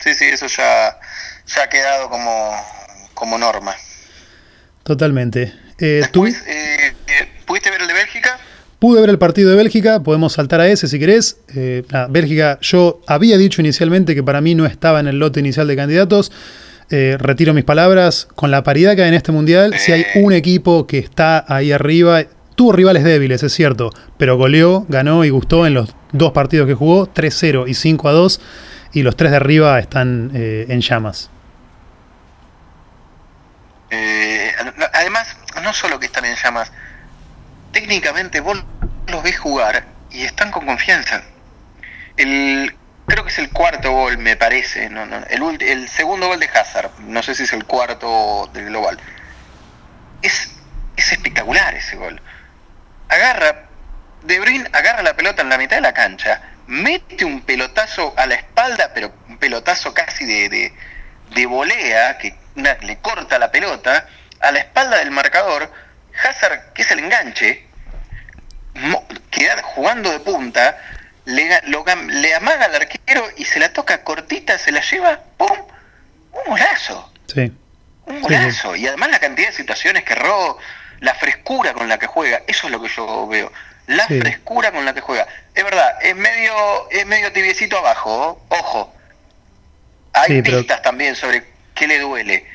sí, 0.00 0.14
sí 0.14 0.24
eso 0.24 0.48
ya, 0.48 0.98
ya 1.46 1.62
ha 1.62 1.68
quedado 1.68 2.10
como, 2.10 2.50
como 3.14 3.38
norma. 3.38 3.76
Totalmente. 4.82 5.54
Eh, 5.78 6.02
¿Pudiste 7.46 7.70
ver 7.70 7.82
el 7.82 7.86
de 7.86 7.94
Bélgica? 7.94 8.39
Pude 8.80 9.02
ver 9.02 9.10
el 9.10 9.18
partido 9.18 9.50
de 9.50 9.56
Bélgica, 9.56 10.02
podemos 10.02 10.32
saltar 10.32 10.62
a 10.62 10.66
ese 10.66 10.88
si 10.88 10.98
querés. 10.98 11.36
Eh, 11.54 11.82
Bélgica, 12.08 12.58
yo 12.62 13.02
había 13.06 13.36
dicho 13.36 13.60
inicialmente 13.60 14.14
que 14.14 14.22
para 14.22 14.40
mí 14.40 14.54
no 14.54 14.64
estaba 14.64 15.00
en 15.00 15.06
el 15.06 15.18
lote 15.18 15.40
inicial 15.40 15.68
de 15.68 15.76
candidatos. 15.76 16.32
Eh, 16.88 17.18
retiro 17.20 17.52
mis 17.52 17.64
palabras. 17.64 18.26
Con 18.34 18.50
la 18.50 18.62
paridad 18.62 18.96
que 18.96 19.02
hay 19.02 19.08
en 19.08 19.14
este 19.14 19.32
mundial, 19.32 19.74
si 19.78 19.92
hay 19.92 20.06
un 20.14 20.32
equipo 20.32 20.86
que 20.86 20.98
está 20.98 21.44
ahí 21.46 21.72
arriba, 21.72 22.22
tuvo 22.54 22.72
rivales 22.72 23.04
débiles, 23.04 23.42
es 23.42 23.52
cierto, 23.52 23.90
pero 24.16 24.38
goleó, 24.38 24.86
ganó 24.88 25.26
y 25.26 25.28
gustó 25.28 25.66
en 25.66 25.74
los 25.74 25.94
dos 26.12 26.32
partidos 26.32 26.66
que 26.66 26.74
jugó, 26.74 27.06
3-0 27.06 27.68
y 27.68 27.72
5-2, 27.72 28.40
y 28.94 29.02
los 29.02 29.14
tres 29.14 29.30
de 29.30 29.36
arriba 29.36 29.78
están 29.78 30.30
eh, 30.34 30.64
en 30.70 30.80
llamas. 30.80 31.28
además, 34.92 35.36
no 35.62 35.72
solo 35.72 35.98
que 35.98 36.06
están 36.06 36.24
en 36.24 36.36
llamas, 36.36 36.72
técnicamente 37.72 38.40
vos 38.40 38.62
los 39.06 39.22
ves 39.22 39.38
jugar 39.38 39.84
y 40.10 40.24
están 40.24 40.50
con 40.50 40.66
confianza. 40.66 41.22
El, 42.16 42.74
creo 43.06 43.24
que 43.24 43.30
es 43.30 43.38
el 43.38 43.50
cuarto 43.50 43.92
gol, 43.92 44.18
me 44.18 44.36
parece. 44.36 44.88
No, 44.90 45.06
no, 45.06 45.18
el, 45.28 45.62
el 45.62 45.88
segundo 45.88 46.28
gol 46.28 46.40
de 46.40 46.48
Hazard, 46.48 46.90
no 47.00 47.22
sé 47.22 47.34
si 47.34 47.44
es 47.44 47.52
el 47.52 47.64
cuarto 47.64 48.50
del 48.52 48.66
global. 48.66 48.98
Es, 50.22 50.50
es 50.96 51.12
espectacular 51.12 51.74
ese 51.74 51.96
gol. 51.96 52.20
Agarra, 53.08 53.66
De 54.22 54.38
Bruyne 54.38 54.68
agarra 54.72 55.02
la 55.02 55.16
pelota 55.16 55.42
en 55.42 55.48
la 55.48 55.58
mitad 55.58 55.76
de 55.76 55.82
la 55.82 55.94
cancha, 55.94 56.42
mete 56.66 57.24
un 57.24 57.40
pelotazo 57.42 58.14
a 58.16 58.26
la 58.26 58.34
espalda, 58.34 58.92
pero 58.94 59.12
un 59.28 59.38
pelotazo 59.38 59.94
casi 59.94 60.24
de, 60.24 60.48
de, 60.48 60.74
de 61.34 61.46
volea, 61.46 62.18
que 62.18 62.36
le 62.54 62.98
corta 62.98 63.38
la 63.38 63.50
pelota, 63.50 64.06
a 64.40 64.52
la 64.52 64.58
espalda 64.60 64.98
del 64.98 65.10
marcador 65.10 65.72
Hazard, 66.22 66.72
que 66.72 66.82
es 66.82 66.90
el 66.90 67.00
enganche, 67.00 67.66
queda 69.30 69.62
jugando 69.62 70.10
de 70.10 70.20
punta, 70.20 70.78
le, 71.24 71.60
le 71.62 72.34
amaga 72.34 72.64
al 72.66 72.74
arquero 72.74 73.28
y 73.36 73.44
se 73.44 73.58
la 73.58 73.72
toca 73.72 74.02
cortita, 74.02 74.58
se 74.58 74.72
la 74.72 74.80
lleva, 74.80 75.20
¡pum! 75.36 75.58
Un 76.32 76.44
golazo. 76.46 77.12
Sí. 77.26 77.52
Un 78.06 78.22
golazo. 78.22 78.76
Y 78.76 78.86
además 78.86 79.10
la 79.10 79.18
cantidad 79.18 79.48
de 79.48 79.54
situaciones 79.54 80.04
que 80.04 80.12
erró, 80.14 80.58
la 81.00 81.14
frescura 81.14 81.72
con 81.72 81.88
la 81.88 81.98
que 81.98 82.06
juega, 82.06 82.42
eso 82.46 82.66
es 82.66 82.72
lo 82.72 82.80
que 82.80 82.88
yo 82.88 83.26
veo. 83.26 83.52
La 83.86 84.06
frescura 84.06 84.70
con 84.70 84.84
la 84.84 84.94
que 84.94 85.00
juega. 85.00 85.26
Es 85.54 85.64
verdad, 85.64 85.94
es 86.00 86.14
medio, 86.14 86.88
es 86.90 87.04
medio 87.06 87.32
tibiecito 87.32 87.78
abajo, 87.78 88.40
ojo. 88.48 88.94
Hay 90.12 90.42
pistas 90.42 90.82
también 90.82 91.16
sobre 91.16 91.44
qué 91.74 91.88
le 91.88 91.98
duele. 91.98 92.46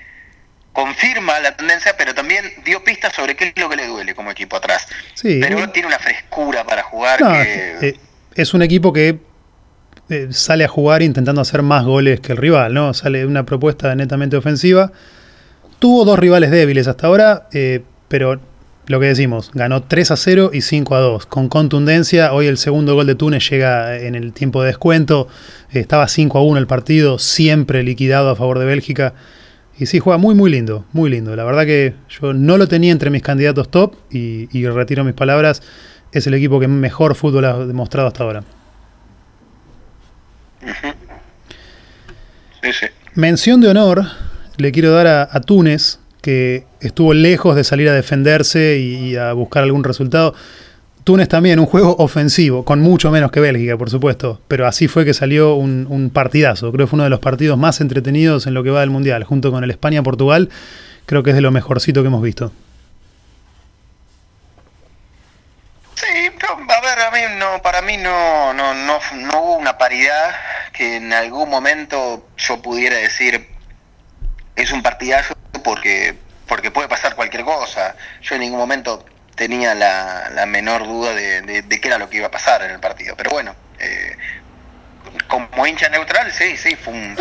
Confirma 0.75 1.39
la 1.39 1.55
tendencia, 1.55 1.95
pero 1.97 2.13
también 2.13 2.43
dio 2.65 2.83
pistas 2.83 3.13
sobre 3.15 3.33
qué 3.37 3.45
es 3.45 3.53
lo 3.55 3.69
que 3.69 3.77
le 3.77 3.87
duele 3.87 4.13
como 4.13 4.29
equipo 4.29 4.57
atrás. 4.57 4.85
pero 5.23 5.69
tiene 5.69 5.87
una 5.87 5.99
frescura 5.99 6.65
para 6.65 6.83
jugar. 6.83 7.17
Eh, 7.45 7.97
es 8.35 8.53
un 8.53 8.61
equipo 8.61 8.91
que 8.91 9.19
eh, 10.09 10.27
sale 10.31 10.65
a 10.65 10.67
jugar 10.67 11.01
intentando 11.01 11.39
hacer 11.39 11.61
más 11.61 11.85
goles 11.85 12.19
que 12.19 12.33
el 12.33 12.37
rival, 12.37 12.73
¿no? 12.73 12.93
Sale 12.93 13.25
una 13.25 13.45
propuesta 13.45 13.95
netamente 13.95 14.35
ofensiva. 14.35 14.91
Tuvo 15.79 16.03
dos 16.03 16.19
rivales 16.19 16.51
débiles 16.51 16.89
hasta 16.89 17.07
ahora, 17.07 17.47
eh, 17.53 17.81
pero 18.09 18.41
lo 18.87 18.99
que 18.99 19.05
decimos, 19.05 19.51
ganó 19.53 19.83
3 19.83 20.11
a 20.11 20.17
0 20.17 20.51
y 20.53 20.59
5 20.59 20.93
a 20.93 20.99
2. 20.99 21.25
Con 21.25 21.47
contundencia, 21.47 22.33
hoy 22.33 22.47
el 22.47 22.57
segundo 22.57 22.95
gol 22.95 23.07
de 23.07 23.15
Túnez 23.15 23.49
llega 23.49 23.97
en 23.97 24.13
el 24.13 24.33
tiempo 24.33 24.61
de 24.61 24.67
descuento. 24.67 25.29
Estaba 25.71 26.09
5 26.09 26.37
a 26.37 26.43
1 26.43 26.59
el 26.59 26.67
partido, 26.67 27.17
siempre 27.17 27.81
liquidado 27.81 28.29
a 28.29 28.35
favor 28.35 28.59
de 28.59 28.65
Bélgica. 28.65 29.13
Y 29.77 29.87
sí, 29.87 29.99
juega 29.99 30.17
muy, 30.17 30.35
muy 30.35 30.49
lindo, 30.49 30.85
muy 30.93 31.09
lindo. 31.09 31.35
La 31.35 31.43
verdad 31.43 31.65
que 31.65 31.95
yo 32.09 32.33
no 32.33 32.57
lo 32.57 32.67
tenía 32.67 32.91
entre 32.91 33.09
mis 33.09 33.21
candidatos 33.21 33.69
top 33.69 33.95
y, 34.09 34.65
retiro 34.67 35.03
mis 35.03 35.13
palabras. 35.13 35.61
Es 36.11 36.27
el 36.27 36.33
equipo 36.33 36.59
que 36.59 36.67
mejor 36.67 37.15
fútbol 37.15 37.45
ha 37.45 37.65
demostrado 37.65 38.07
hasta 38.07 38.23
ahora. 38.23 38.43
Mención 43.15 43.61
de 43.61 43.69
honor 43.69 44.05
le 44.57 44.71
quiero 44.71 44.91
dar 44.91 45.07
a, 45.07 45.29
a 45.29 45.41
Túnez, 45.41 45.99
que 46.25 46.65
estuvo 46.81 47.13
lejos 47.13 47.55
de 47.55 47.63
salir 47.63 47.87
a 47.87 47.93
defenderse 47.93 48.79
y, 48.79 49.15
a 49.15 49.33
buscar 49.33 49.61
algún 49.61 49.83
resultado. 49.83 50.33
Túnez 51.05 51.29
también, 51.29 51.59
un 51.59 51.67
juego 51.67 51.95
ofensivo, 51.99 52.65
con 52.65 52.81
mucho 52.81 53.11
menos 53.11 53.31
que 53.31 53.39
Bélgica, 53.39 53.77
por 53.77 53.91
supuesto, 53.91 54.41
pero 54.47 54.65
así 54.65 54.87
fue 54.87 55.05
que 55.05 55.13
salió 55.13 55.53
un, 55.53 56.09
partidazo. 56.11 56.71
Creo 56.71 56.87
que 56.87 56.89
fue 56.89 56.97
uno 56.97 57.03
de 57.03 57.11
los 57.11 57.19
partidos 57.19 57.59
más 57.59 57.79
entretenidos 57.79 58.47
en 58.47 58.55
lo 58.55 58.63
que 58.63 58.71
va 58.71 58.79
del 58.79 58.89
Mundial, 58.89 59.23
junto 59.23 59.51
con 59.51 59.63
el 59.63 59.69
España-Portugal. 59.69 60.49
Creo 61.05 61.21
que 61.21 61.29
es 61.29 61.35
de 61.35 61.43
lo 61.43 61.51
mejorcito 61.51 62.01
que 62.01 62.07
hemos 62.07 62.23
visto. 62.23 62.51
Sí, 65.93 66.07
a 66.07 66.81
ver, 66.81 66.99
a 66.99 67.11
mí 67.11 67.19
no, 67.37 67.61
para 67.61 67.83
mí 67.83 67.97
no, 67.97 68.53
no, 68.55 68.73
no, 68.73 68.99
no 69.13 69.41
hubo 69.41 69.57
una 69.57 69.77
paridad 69.77 70.33
que 70.73 70.95
en 70.95 71.13
algún 71.13 71.51
momento 71.51 72.27
yo 72.35 72.59
pudiera 72.63 72.97
decir 72.97 73.47
es 74.55 74.71
un 74.71 74.81
partidazo 74.81 75.35
porque, 75.63 76.15
porque 76.47 76.71
puede 76.71 76.87
pasar 76.87 77.15
cualquier 77.15 77.43
cosa. 77.43 77.95
Yo 78.23 78.33
en 78.33 78.41
ningún 78.41 78.57
momento 78.57 79.05
tenía 79.35 79.75
la, 79.75 80.29
la 80.33 80.45
menor 80.45 80.85
duda 80.87 81.13
de, 81.13 81.41
de, 81.41 81.81
qué 81.81 81.87
era 81.87 81.97
lo 81.97 82.09
que 82.09 82.17
iba 82.17 82.27
a 82.27 82.31
pasar 82.31 82.63
en 82.63 82.71
el 82.71 82.79
partido. 82.79 83.15
Pero 83.17 83.31
bueno, 83.31 83.53
eh, 83.79 84.15
como 85.27 85.67
hincha 85.67 85.89
neutral, 85.89 86.31
sí, 86.31 86.57
sí, 86.57 86.75
fue 86.75 86.93
un, 86.93 87.15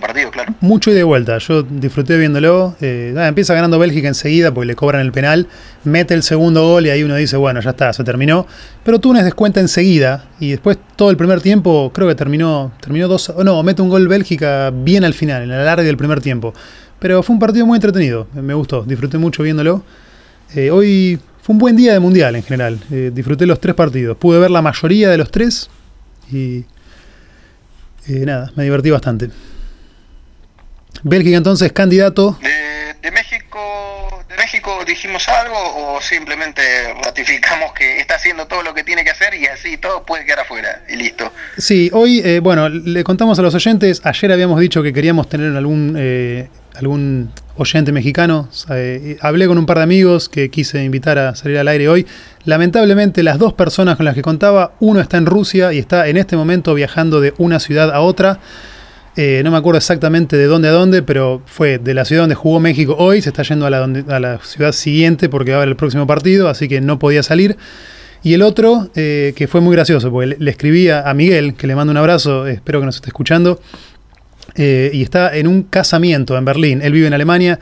partido, 0.00 0.30
claro. 0.30 0.54
Mucho 0.60 0.90
y 0.90 0.94
de 0.94 1.02
vuelta, 1.02 1.38
yo 1.38 1.62
disfruté 1.62 2.16
viéndolo. 2.16 2.76
Eh, 2.80 3.14
empieza 3.16 3.54
ganando 3.54 3.78
Bélgica 3.78 4.08
enseguida 4.08 4.52
porque 4.52 4.66
le 4.66 4.74
cobran 4.74 5.02
el 5.02 5.12
penal, 5.12 5.48
mete 5.84 6.14
el 6.14 6.22
segundo 6.22 6.66
gol 6.66 6.86
y 6.86 6.90
ahí 6.90 7.02
uno 7.02 7.16
dice, 7.16 7.36
bueno, 7.36 7.60
ya 7.60 7.70
está, 7.70 7.92
se 7.92 8.04
terminó. 8.04 8.46
Pero 8.82 8.98
Túnez 8.98 9.24
descuenta 9.24 9.60
enseguida 9.60 10.26
y 10.40 10.52
después 10.52 10.78
todo 10.96 11.10
el 11.10 11.16
primer 11.16 11.40
tiempo, 11.40 11.90
creo 11.94 12.08
que 12.08 12.14
terminó, 12.14 12.72
terminó 12.80 13.08
dos, 13.08 13.32
no, 13.44 13.62
mete 13.62 13.82
un 13.82 13.88
gol 13.88 14.08
Bélgica 14.08 14.70
bien 14.72 15.04
al 15.04 15.14
final, 15.14 15.42
en 15.42 15.50
el 15.50 15.60
alargue 15.60 15.84
del 15.84 15.96
primer 15.96 16.20
tiempo. 16.20 16.54
Pero 16.98 17.22
fue 17.22 17.34
un 17.34 17.40
partido 17.40 17.66
muy 17.66 17.76
entretenido, 17.76 18.28
me 18.34 18.54
gustó, 18.54 18.82
disfruté 18.82 19.18
mucho 19.18 19.42
viéndolo. 19.42 19.82
Eh, 20.54 20.70
hoy 20.70 21.18
fue 21.44 21.52
un 21.52 21.58
buen 21.58 21.76
día 21.76 21.92
de 21.92 22.00
mundial 22.00 22.36
en 22.36 22.42
general, 22.42 22.80
eh, 22.90 23.10
disfruté 23.12 23.44
los 23.44 23.60
tres 23.60 23.74
partidos, 23.74 24.16
pude 24.16 24.38
ver 24.38 24.50
la 24.50 24.62
mayoría 24.62 25.10
de 25.10 25.18
los 25.18 25.30
tres 25.30 25.68
y 26.32 26.64
eh, 28.08 28.24
nada, 28.24 28.50
me 28.56 28.64
divertí 28.64 28.88
bastante. 28.88 29.28
Bélgica 31.02 31.36
entonces 31.36 31.70
candidato. 31.74 32.38
De, 32.40 33.10
México, 33.10 34.24
¿De 34.26 34.36
México 34.36 34.70
dijimos 34.86 35.28
algo 35.28 35.96
o 35.96 36.00
simplemente 36.00 36.62
ratificamos 37.04 37.74
que 37.74 38.00
está 38.00 38.14
haciendo 38.14 38.46
todo 38.46 38.62
lo 38.62 38.72
que 38.72 38.82
tiene 38.82 39.04
que 39.04 39.10
hacer 39.10 39.34
y 39.34 39.44
así 39.44 39.76
todo 39.76 40.02
puede 40.06 40.24
quedar 40.24 40.40
afuera 40.40 40.82
y 40.88 40.96
listo? 40.96 41.30
Sí, 41.58 41.90
hoy, 41.92 42.38
bueno, 42.38 42.70
le 42.70 43.04
contamos 43.04 43.38
a 43.38 43.42
los 43.42 43.54
oyentes, 43.54 44.00
ayer 44.02 44.32
habíamos 44.32 44.58
dicho 44.60 44.82
que 44.82 44.94
queríamos 44.94 45.28
tener 45.28 45.54
algún 45.54 45.94
algún 46.74 47.30
oyente 47.56 47.92
mexicano. 47.92 48.48
Eh, 48.70 49.16
hablé 49.20 49.46
con 49.46 49.58
un 49.58 49.66
par 49.66 49.78
de 49.78 49.84
amigos 49.84 50.28
que 50.28 50.50
quise 50.50 50.84
invitar 50.84 51.18
a 51.18 51.34
salir 51.34 51.58
al 51.58 51.68
aire 51.68 51.88
hoy. 51.88 52.06
Lamentablemente 52.44 53.22
las 53.22 53.38
dos 53.38 53.52
personas 53.52 53.96
con 53.96 54.04
las 54.04 54.14
que 54.14 54.22
contaba, 54.22 54.72
uno 54.80 55.00
está 55.00 55.16
en 55.16 55.26
Rusia 55.26 55.72
y 55.72 55.78
está 55.78 56.08
en 56.08 56.16
este 56.16 56.36
momento 56.36 56.74
viajando 56.74 57.20
de 57.20 57.34
una 57.38 57.60
ciudad 57.60 57.90
a 57.90 58.00
otra. 58.00 58.40
Eh, 59.16 59.42
no 59.44 59.52
me 59.52 59.56
acuerdo 59.56 59.78
exactamente 59.78 60.36
de 60.36 60.46
dónde 60.46 60.68
a 60.68 60.72
dónde, 60.72 61.02
pero 61.02 61.40
fue 61.46 61.78
de 61.78 61.94
la 61.94 62.04
ciudad 62.04 62.22
donde 62.22 62.34
jugó 62.34 62.58
México 62.58 62.96
hoy, 62.98 63.22
se 63.22 63.28
está 63.28 63.44
yendo 63.44 63.64
a 63.66 63.70
la, 63.70 64.38
ciudad 64.42 64.72
siguiente 64.72 65.28
porque 65.28 65.52
va 65.52 65.58
a 65.58 65.60
haber 65.60 65.68
el 65.68 65.76
próximo 65.76 66.06
partido, 66.06 66.48
así 66.48 66.66
que 66.68 66.80
no 66.80 66.98
podía 66.98 67.22
salir. 67.22 67.56
Y 68.24 68.32
el 68.32 68.42
otro, 68.42 68.90
eh, 68.96 69.34
que 69.36 69.46
fue 69.46 69.60
muy 69.60 69.76
gracioso, 69.76 70.10
porque 70.10 70.34
le 70.38 70.50
escribí 70.50 70.88
a 70.88 71.12
Miguel, 71.14 71.54
que 71.54 71.66
le 71.66 71.76
mando 71.76 71.90
un 71.90 71.98
abrazo, 71.98 72.46
espero 72.46 72.80
que 72.80 72.86
nos 72.86 72.96
esté 72.96 73.10
escuchando, 73.10 73.60
eh, 74.56 74.90
y 74.92 75.02
está 75.02 75.36
en 75.36 75.46
un 75.46 75.62
casamiento 75.62 76.36
en 76.36 76.44
Berlín. 76.44 76.80
Él 76.82 76.92
vive 76.92 77.06
en 77.06 77.14
Alemania 77.14 77.58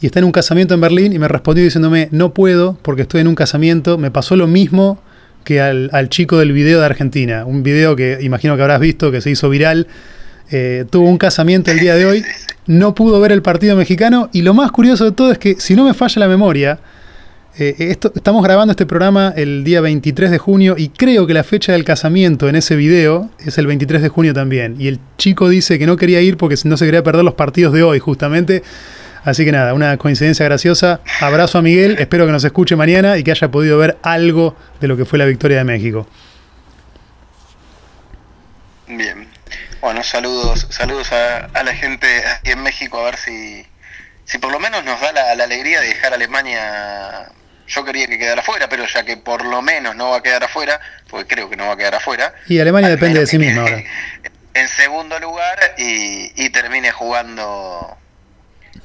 y 0.00 0.06
está 0.06 0.18
en 0.18 0.24
un 0.24 0.32
casamiento 0.32 0.74
en 0.74 0.80
Berlín 0.80 1.12
y 1.12 1.18
me 1.18 1.28
respondió 1.28 1.64
diciéndome, 1.64 2.08
no 2.10 2.34
puedo 2.34 2.78
porque 2.82 3.02
estoy 3.02 3.20
en 3.20 3.28
un 3.28 3.34
casamiento. 3.34 3.98
Me 3.98 4.10
pasó 4.10 4.36
lo 4.36 4.46
mismo 4.46 5.00
que 5.44 5.60
al, 5.60 6.08
chico 6.08 6.38
del 6.38 6.52
video 6.52 6.80
de 6.80 6.86
Argentina. 6.86 7.44
Un 7.44 7.62
video 7.62 7.94
que 7.94 8.18
imagino 8.20 8.56
que 8.56 8.62
habrás 8.62 8.80
visto, 8.80 9.12
que 9.12 9.20
se 9.20 9.30
hizo 9.30 9.48
viral. 9.48 9.86
Eh, 10.50 10.84
tuvo 10.90 11.08
un 11.08 11.18
casamiento 11.18 11.70
el 11.70 11.78
día 11.78 11.94
de 11.94 12.04
hoy. 12.04 12.24
No 12.66 12.94
pudo 12.94 13.20
ver 13.20 13.30
el 13.30 13.42
partido 13.42 13.76
mexicano 13.76 14.28
y 14.32 14.42
lo 14.42 14.54
más 14.54 14.72
curioso 14.72 15.04
de 15.04 15.12
todo 15.12 15.30
es 15.30 15.38
que, 15.38 15.54
si 15.60 15.76
no 15.76 15.84
me 15.84 15.94
falla 15.94 16.18
la 16.18 16.28
memoria, 16.28 16.80
eh, 17.58 17.74
esto, 17.78 18.12
estamos 18.14 18.44
grabando 18.44 18.72
este 18.72 18.84
programa 18.84 19.32
el 19.34 19.64
día 19.64 19.80
23 19.80 20.30
de 20.30 20.36
junio 20.36 20.74
y 20.76 20.90
creo 20.90 21.26
que 21.26 21.32
la 21.32 21.42
fecha 21.42 21.72
del 21.72 21.84
casamiento 21.84 22.50
en 22.50 22.56
ese 22.56 22.76
video 22.76 23.30
es 23.38 23.56
el 23.56 23.66
23 23.66 24.02
de 24.02 24.08
junio 24.10 24.34
también. 24.34 24.76
Y 24.78 24.88
el 24.88 25.00
chico 25.16 25.48
dice 25.48 25.78
que 25.78 25.86
no 25.86 25.96
quería 25.96 26.20
ir 26.20 26.36
porque 26.36 26.56
no 26.64 26.76
se 26.76 26.84
quería 26.84 27.02
perder 27.02 27.24
los 27.24 27.32
partidos 27.32 27.72
de 27.72 27.82
hoy, 27.82 27.98
justamente. 27.98 28.62
Así 29.24 29.46
que 29.46 29.52
nada, 29.52 29.72
una 29.72 29.96
coincidencia 29.96 30.44
graciosa. 30.44 31.00
Abrazo 31.20 31.56
a 31.56 31.62
Miguel, 31.62 31.96
espero 31.98 32.26
que 32.26 32.32
nos 32.32 32.44
escuche 32.44 32.76
mañana 32.76 33.16
y 33.16 33.24
que 33.24 33.30
haya 33.30 33.50
podido 33.50 33.78
ver 33.78 33.96
algo 34.02 34.54
de 34.80 34.88
lo 34.88 34.98
que 34.98 35.06
fue 35.06 35.18
la 35.18 35.24
victoria 35.24 35.56
de 35.56 35.64
México. 35.64 36.06
Bien. 38.86 39.26
Bueno, 39.80 40.02
saludos, 40.02 40.66
saludos 40.68 41.10
a, 41.12 41.48
la 41.62 41.74
gente 41.74 42.06
aquí 42.26 42.50
en 42.50 42.62
México, 42.62 43.00
a 43.00 43.04
ver 43.04 43.16
si, 43.16 43.66
si 44.26 44.36
por 44.38 44.52
lo 44.52 44.60
menos 44.60 44.84
nos 44.84 45.00
da 45.00 45.12
la, 45.12 45.34
la 45.34 45.44
alegría 45.44 45.80
de 45.80 45.88
dejar 45.88 46.12
a 46.12 46.16
Alemania 46.16 47.32
yo 47.66 47.84
quería 47.84 48.06
que 48.06 48.18
quedara 48.18 48.40
afuera, 48.40 48.68
pero 48.68 48.86
ya 48.86 49.04
que 49.04 49.16
por 49.16 49.44
lo 49.44 49.62
menos 49.62 49.96
no 49.96 50.10
va 50.10 50.18
a 50.18 50.22
quedar 50.22 50.44
afuera, 50.44 50.80
porque 51.08 51.34
creo 51.34 51.50
que 51.50 51.56
no 51.56 51.66
va 51.66 51.72
a 51.72 51.76
quedar 51.76 51.94
afuera. 51.94 52.34
Y 52.48 52.58
Alemania 52.58 52.88
depende 52.88 53.20
de 53.20 53.26
sí 53.26 53.38
misma 53.38 53.62
ahora. 53.62 53.82
En 54.54 54.68
segundo 54.68 55.18
lugar 55.18 55.58
y, 55.76 56.48
termine 56.50 56.90
jugando 56.90 57.96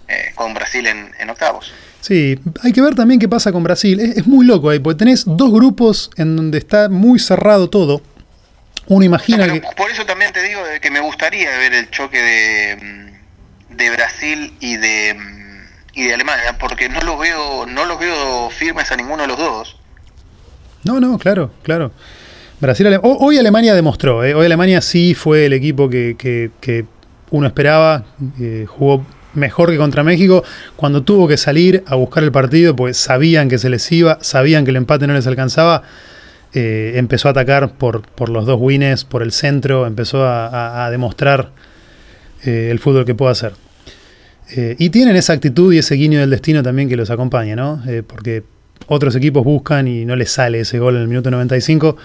eh, 0.08 0.32
con 0.36 0.54
Brasil 0.54 0.86
en, 0.88 1.30
octavos. 1.30 1.74
Sí, 2.02 2.38
hay 2.64 2.74
que 2.74 2.82
ver 2.82 2.96
también 2.96 3.20
qué 3.20 3.30
pasa 3.30 3.52
con 3.52 3.64
Brasil. 3.64 4.00
Es, 4.00 4.28
muy 4.28 4.46
loco 4.46 4.70
ahí, 4.70 4.80
porque 4.80 5.00
tenés 5.00 5.24
dos 5.26 5.52
grupos 5.52 6.10
en 6.18 6.36
donde 6.36 6.58
está 6.58 6.90
muy 6.90 7.20
cerrado 7.20 7.70
todo. 7.70 8.02
Uno 8.88 9.06
imagina 9.06 9.48
que. 9.48 9.62
Por 9.78 9.90
eso 9.90 10.06
también 10.06 10.34
te 10.34 10.42
digo 10.42 10.62
que 10.82 10.92
me 10.92 11.00
gustaría 11.00 11.50
ver 11.58 11.74
el 11.74 11.90
choque 11.92 12.22
de, 12.22 13.14
de 13.70 13.90
Brasil 13.92 14.54
y 14.60 14.76
de 14.76 15.41
y 15.94 16.08
de 16.08 16.14
Alemania, 16.14 16.58
porque 16.60 16.90
no 16.90 17.02
los 17.02 17.20
veo, 17.20 17.66
no 17.66 17.86
los 17.86 18.00
veo 18.00 18.50
firmes 18.50 18.92
a 18.92 18.96
ninguno 18.96 19.24
de 19.24 19.28
los 19.28 19.38
dos. 19.38 19.78
No, 20.84 21.00
no, 21.00 21.18
claro, 21.18 21.52
claro. 21.64 21.92
Brasil, 22.60 22.88
hoy 23.02 23.38
Alemania 23.38 23.74
demostró, 23.74 24.24
¿eh? 24.24 24.36
hoy 24.36 24.46
Alemania 24.46 24.82
sí 24.82 25.16
fue 25.16 25.48
el 25.48 25.54
equipo 25.54 25.90
que, 25.90 26.16
que, 26.18 26.86
uno 27.32 27.48
esperaba, 27.48 28.04
eh, 28.40 28.66
jugó 28.68 29.06
mejor 29.34 29.72
que 29.72 29.78
contra 29.78 30.04
México, 30.04 30.44
cuando 30.76 31.02
tuvo 31.02 31.28
que 31.28 31.38
salir 31.38 31.84
a 31.88 31.96
buscar 31.96 32.24
el 32.24 32.32
partido, 32.32 32.76
pues 32.76 32.98
sabían 32.98 33.48
que 33.48 33.58
se 33.58 33.70
les 33.70 33.90
iba, 33.92 34.20
sabían 34.22 34.66
que 34.66 34.72
el 34.72 34.76
empate 34.76 35.08
no 35.08 35.14
les 35.14 35.26
alcanzaba, 35.28 35.84
eh, 36.54 36.94
empezó 36.96 37.30
a 37.30 37.32
atacar 37.32 37.74
por, 37.74 38.02
por 38.02 38.30
los 38.30 38.46
dos 38.46 38.60
wins, 38.60 39.06
por 39.06 39.24
el 39.24 39.32
centro, 39.32 39.88
empezó 39.88 40.26
a, 40.28 40.88
demostrar 40.92 41.52
el 42.44 42.78
fútbol 42.80 43.06
que 43.06 43.16
puede 43.16 43.32
hacer. 43.32 43.54
Eh, 44.54 44.76
y 44.78 44.90
tienen 44.90 45.16
esa 45.16 45.34
actitud 45.34 45.74
y 45.74 45.78
ese 45.78 45.96
guiño 45.96 46.20
del 46.20 46.30
destino 46.30 46.62
también 46.62 46.90
que 46.90 46.98
los 46.98 47.10
acompaña, 47.10 47.56
¿no? 47.56 47.82
Eh, 47.88 48.04
porque 48.04 48.44
otros 48.88 49.16
equipos 49.16 49.46
buscan 49.46 49.88
y 49.88 50.04
no 50.04 50.16
les 50.16 50.32
sale 50.32 50.60
ese 50.60 50.78
gol 50.78 50.96
en 50.96 51.04
el 51.04 51.08
minuto 51.08 51.32
95. 51.32 51.96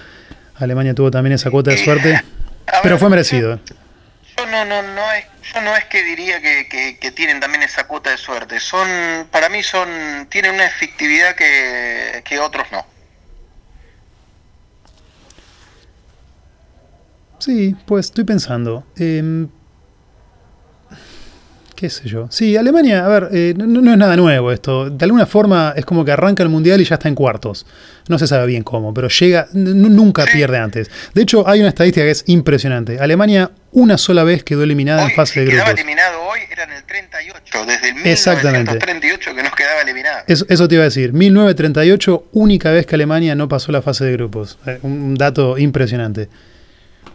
Alemania 0.57 0.95
tuvo 0.95 1.11
también 1.11 1.33
esa 1.33 1.51
cuota 1.51 1.73
de 1.73 1.79
suerte, 1.79 2.23
pero 2.83 2.99
fue 2.99 3.11
merecido. 3.11 3.59
Yo, 4.39 4.47
no, 4.47 4.65
no, 4.65 4.83
no 4.83 5.13
es, 5.13 5.25
yo 5.53 5.61
no 5.61 5.75
es 5.75 5.85
que 5.87 6.05
diría 6.05 6.41
que, 6.41 6.99
que, 7.01 7.11
tienen 7.11 7.41
también 7.41 7.63
esa 7.63 7.87
cuota 7.87 8.11
de 8.11 8.17
suerte. 8.17 8.61
Son, 8.61 8.87
para 9.31 9.49
mí 9.49 9.63
son, 9.63 9.89
tienen 10.29 10.55
una 10.55 10.67
efectividad 10.67 11.35
que, 11.35 12.23
que 12.25 12.39
otros 12.39 12.67
no. 12.71 12.87
Sí, 17.39 17.75
pues 17.87 18.07
estoy 18.07 18.25
pensando. 18.25 18.87
Eh, 18.97 19.47
qué 21.77 21.91
sé 21.91 22.09
yo. 22.09 22.27
Sí, 22.31 22.57
Alemania, 22.57 23.05
a 23.05 23.09
ver, 23.09 23.29
eh, 23.33 23.55
no, 23.57 23.93
es 23.93 23.99
nada 23.99 24.17
nuevo 24.17 24.51
esto. 24.51 24.91
De 24.91 25.05
alguna 25.05 25.27
forma 25.27 25.75
es 25.77 25.85
como 25.85 26.05
que 26.05 26.11
arranca 26.11 26.43
el 26.43 26.49
mundial 26.49 26.81
y 26.81 26.85
ya 26.85 26.95
está 26.95 27.09
en 27.09 27.15
cuartos. 27.15 27.67
No 28.09 28.19
se 28.19 28.27
sabe 28.27 28.47
bien 28.47 28.63
cómo, 28.63 28.93
pero 28.95 29.09
llega, 29.09 29.47
nunca 29.53 30.25
pierde 30.25 30.59
antes. 30.59 30.91
De 31.15 31.23
hecho, 31.23 31.47
hay 31.47 31.61
una 31.61 31.69
estadística 31.69 32.05
que 32.05 32.11
es 32.11 32.25
impresionante. 32.27 32.99
Alemania 32.99 33.51
una 33.73 33.99
sola 33.99 34.25
vez 34.25 34.43
quedó 34.43 34.63
eliminada 34.63 35.05
en 35.05 35.11
fase 35.15 35.41
de 35.41 35.47
grupos. 35.47 35.65
Quedaba 35.65 35.79
eliminado 35.79 36.23
hoy 36.23 36.41
era 36.51 36.65
en 36.65 36.73
el 36.73 36.85
38, 36.85 37.67
desde 37.67 37.89
el 37.91 37.95
1938 37.97 39.35
que 39.35 39.43
nos 39.43 39.53
quedaba 39.55 39.83
eliminado. 39.83 40.25
Eso, 40.27 40.47
eso, 40.49 40.67
te 40.67 40.77
iba 40.77 40.83
a 40.83 40.87
decir, 40.87 41.13
1938, 41.13 42.29
única 42.33 42.71
vez 42.71 42.87
que 42.87 42.95
Alemania 42.95 43.35
no 43.35 43.49
pasó 43.49 43.73
la 43.73 43.83
fase 43.83 44.07
de 44.07 44.13
grupos. 44.13 44.59
Eh, 44.67 44.79
un 44.83 45.15
dato 45.15 45.59
impresionante. 45.59 46.29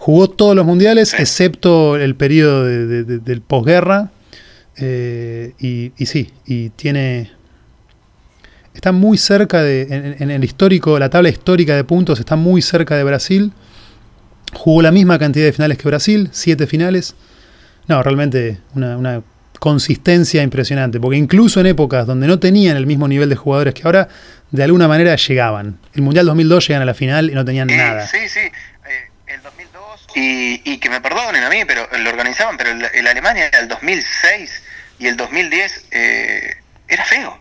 Jugó 0.01 0.30
todos 0.30 0.56
los 0.56 0.65
mundiales, 0.65 1.13
excepto 1.13 1.96
el 1.96 2.15
periodo 2.15 2.65
del 2.65 3.41
posguerra, 3.41 4.10
eh, 4.77 5.53
y, 5.59 6.05
sí, 6.05 6.31
y 6.45 6.69
tiene. 6.69 7.31
Está 8.73 8.91
muy 8.91 9.17
cerca 9.17 9.61
de. 9.61 10.15
En, 10.19 10.31
el 10.31 10.43
histórico, 10.43 10.97
la 10.97 11.09
tabla 11.09 11.29
histórica 11.29 11.75
de 11.75 11.83
puntos 11.83 12.19
está 12.19 12.35
muy 12.35 12.61
cerca 12.61 12.95
de 12.95 13.03
Brasil. 13.03 13.51
Jugó 14.53 14.81
la 14.81 14.91
misma 14.91 15.17
cantidad 15.17 15.45
de 15.45 15.53
finales 15.53 15.77
que 15.77 15.87
Brasil, 15.87 16.29
siete 16.31 16.67
finales. 16.67 17.15
No, 17.87 18.01
realmente 18.03 18.59
una, 18.75 19.21
consistencia 19.59 20.41
impresionante, 20.41 20.99
porque 20.99 21.17
incluso 21.17 21.59
en 21.59 21.67
épocas 21.67 22.07
donde 22.07 22.25
no 22.25 22.39
tenían 22.39 22.77
el 22.77 22.87
mismo 22.87 23.07
nivel 23.07 23.29
de 23.29 23.35
jugadores 23.35 23.75
que 23.75 23.83
ahora, 23.85 24.07
de 24.49 24.63
alguna 24.63 24.87
manera 24.87 25.15
llegaban. 25.15 25.77
El 25.93 26.01
Mundial 26.01 26.25
2002 26.25 26.67
llegan 26.67 26.81
a 26.81 26.85
la 26.85 26.95
final 26.95 27.29
y 27.29 27.35
no 27.35 27.45
tenían 27.45 27.67
nada. 27.67 28.07
Sí, 28.07 28.17
sí, 28.27 28.39
2002, 30.13 30.62
y, 30.65 30.77
que 30.77 30.89
me 30.89 31.01
perdonen 31.01 31.44
a 31.44 31.50
mí, 31.50 31.65
pero 31.65 31.88
lo 31.98 32.10
organizaban, 32.10 32.58
pero 32.58 32.72
el, 32.72 32.84
el 32.94 33.08
Alemania 33.08 33.48
el 33.48 33.68
2006 33.68 34.63
y 35.00 35.08
el 35.08 35.18
2010 35.18 35.86
eh, 35.91 36.58
era 36.88 37.06
feo. 37.06 37.39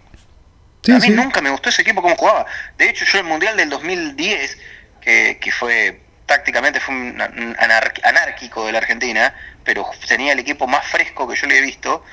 a 0.88 0.98
mí 0.98 1.08
nunca 1.10 1.40
me 1.40 1.50
gustó 1.50 1.68
ese 1.68 1.82
equipo 1.82 2.02
como 2.02 2.16
jugaba. 2.16 2.46
De 2.78 2.88
hecho, 2.88 3.04
yo 3.04 3.18
el 3.18 3.24
Mundial 3.24 3.56
del 3.56 3.68
2010, 3.68 4.58
que, 5.00 5.38
que 5.40 5.52
fue 5.52 6.00
tácticamente 6.26 6.78
fue 6.78 6.94
un 6.94 7.56
anárquico 8.02 8.64
de 8.64 8.72
la 8.72 8.78
Argentina, 8.78 9.34
pero 9.64 9.90
tenía 10.06 10.32
el 10.32 10.38
equipo 10.38 10.68
más 10.68 10.86
fresco 10.86 11.26
que 11.28 11.34
yo 11.34 11.48
le 11.48 11.58
he 11.58 11.60
visto, 11.60 12.04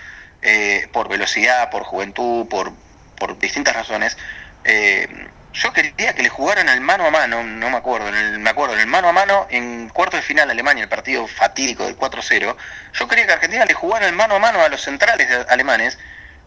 eh, 0.41 0.87
por 0.91 1.07
velocidad, 1.07 1.69
por 1.69 1.83
juventud, 1.83 2.47
por, 2.47 2.73
por 3.15 3.37
distintas 3.37 3.75
razones. 3.75 4.17
Eh, 4.63 5.07
yo 5.53 5.73
quería 5.73 6.13
que 6.13 6.23
le 6.23 6.29
jugaran 6.29 6.69
al 6.69 6.81
mano 6.81 7.05
a 7.05 7.11
mano, 7.11 7.43
no 7.43 7.69
me 7.69 7.77
acuerdo, 7.77 8.09
en 8.09 8.15
el, 8.15 8.39
me 8.39 8.49
acuerdo, 8.49 8.75
en 8.75 8.81
el 8.81 8.87
mano 8.87 9.09
a 9.09 9.11
mano, 9.11 9.47
en 9.49 9.89
cuarto 9.89 10.17
de 10.17 10.23
final 10.23 10.49
Alemania, 10.49 10.83
el 10.83 10.89
partido 10.89 11.27
fatídico 11.27 11.85
del 11.85 11.97
4-0, 11.97 12.55
yo 12.93 13.07
quería 13.07 13.25
que 13.25 13.33
Argentina 13.33 13.65
le 13.65 13.73
jugara 13.73 14.07
el 14.07 14.15
mano 14.15 14.35
a 14.35 14.39
mano 14.39 14.61
a 14.61 14.69
los 14.69 14.81
centrales 14.81 15.27
alemanes, 15.49 15.97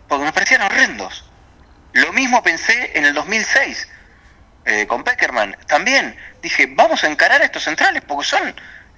porque 0.09 0.25
me 0.25 0.33
parecían 0.33 0.63
horrendos. 0.63 1.25
Lo 1.93 2.13
mismo 2.13 2.43
pensé 2.43 2.93
en 2.95 3.05
el 3.05 3.15
2006, 3.15 3.89
eh, 4.67 4.87
con 4.87 5.03
Peckerman. 5.03 5.57
También 5.67 6.17
dije, 6.43 6.69
vamos 6.71 7.03
a 7.03 7.09
encarar 7.09 7.43
a 7.43 7.45
estos 7.45 7.65
centrales, 7.65 8.03
porque 8.07 8.27
son, 8.27 8.55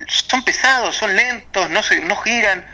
son 0.06 0.44
pesados, 0.44 0.96
son 0.96 1.14
lentos, 1.16 1.70
no, 1.70 1.82
se, 1.82 2.00
no 2.00 2.16
giran, 2.16 2.64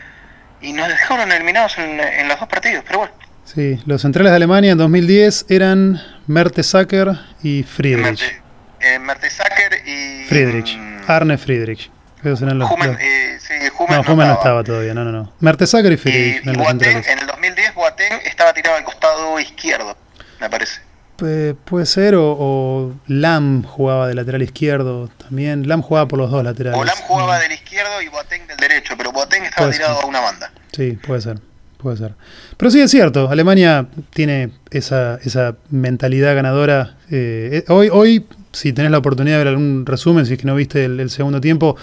y 0.61 0.73
nos 0.73 0.89
dejaron 0.89 1.31
eliminados 1.31 1.77
en, 1.77 1.99
en 1.99 2.27
los 2.27 2.39
dos 2.39 2.49
partidos, 2.49 2.83
pero 2.85 2.99
bueno. 2.99 3.13
Sí, 3.45 3.79
los 3.85 4.01
centrales 4.01 4.31
de 4.31 4.35
Alemania 4.35 4.73
en 4.73 4.77
2010 4.77 5.45
eran 5.49 6.18
Mertesacker 6.29 7.17
y 7.41 7.63
Friedrich. 7.63 8.39
Eh, 8.79 8.99
Mertesacker 8.99 9.81
y. 9.83 10.25
Friedrich. 10.25 10.77
Mm, 10.77 10.99
Arne 11.07 11.39
Friedrich. 11.39 11.89
Esos 12.19 12.43
eran 12.43 12.59
los, 12.59 12.69
eh, 12.69 13.39
sí, 13.39 13.53
no, 13.89 14.01
Humen 14.01 14.27
no, 14.27 14.33
estaba 14.33 14.63
todavía, 14.63 14.93
no, 14.93 15.03
no, 15.03 15.11
no. 15.11 15.33
Mertesacker 15.39 15.91
y 15.91 15.97
Friedrich. 15.97 16.45
Y, 16.45 16.55
Boateng, 16.55 17.03
en 17.03 17.19
el 17.19 17.25
2010 17.25 17.73
Boateng 17.73 18.13
estaba 18.25 18.53
tirado 18.53 18.77
al 18.77 18.83
costado 18.83 19.39
izquierdo, 19.39 19.97
me 20.39 20.51
parece. 20.51 20.81
puede 21.17 21.85
ser, 21.87 22.13
o, 22.13 22.37
o, 22.37 22.93
Lam 23.07 23.63
jugaba 23.63 24.07
de 24.07 24.13
lateral 24.13 24.43
izquierdo 24.43 25.07
también. 25.07 25.67
Lam 25.67 25.81
jugaba 25.81 26.07
por 26.07 26.19
los 26.19 26.29
dos 26.29 26.43
laterales. 26.43 26.79
O 26.79 26.83
Lam 26.83 26.97
jugaba 27.07 27.39
mm. 27.39 27.41
del 27.41 27.51
izquierdo 27.53 28.01
y 28.03 28.07
Boateng 28.07 28.45
del 28.45 28.57
derecho, 28.57 28.93
pero 28.95 29.11
Boateng 29.11 29.45
estaba 29.45 29.71
tirado 29.71 30.01
a 30.01 30.05
una 30.05 30.19
banda. 30.19 30.51
Sí, 30.73 30.91
puede 30.91 31.21
ser. 31.21 31.48
Puede 31.81 31.95
ser. 31.95 32.13
Pero 32.57 32.71
sí 32.71 32.81
es 32.81 32.91
cierto, 32.91 33.29
Alemania 33.29 33.87
tiene 34.09 34.51
esa, 34.69 35.17
esa 35.23 35.55
mentalidad 35.69 36.35
ganadora. 36.35 36.97
Eh, 37.09 37.63
eh, 37.65 37.71
hoy, 37.71 37.87
hoy, 37.89 38.27
si 38.51 38.73
tenés 38.73 38.91
la 38.91 38.97
oportunidad 38.97 39.37
de 39.37 39.45
ver 39.45 39.47
algún 39.47 39.85
resumen, 39.85 40.25
si 40.25 40.33
es 40.33 40.39
que 40.39 40.45
no 40.45 40.55
viste 40.55 40.83
el, 40.83 41.09
segundo 41.09 41.39
tiempo, 41.39 41.77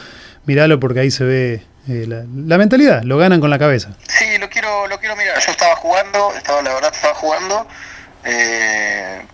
míralo 0.44 0.78
porque 0.80 1.00
ahí 1.00 1.10
se 1.10 1.24
ve 1.24 1.62
eh, 1.88 2.06
la, 2.06 2.58
mentalidad, 2.58 3.04
lo 3.04 3.16
ganan 3.16 3.40
con 3.40 3.48
la 3.48 3.58
cabeza. 3.58 3.96
Sí, 4.06 4.36
lo 4.38 4.50
quiero, 4.50 4.86
lo 4.86 4.98
quiero 4.98 5.16
mirar. 5.16 5.38
Yo 5.40 5.50
estaba 5.50 5.76
jugando, 5.76 6.30
estaba, 6.36 6.60
la 6.60 6.74
verdad 6.74 6.92
estaba 6.94 7.14
jugando, 7.14 7.66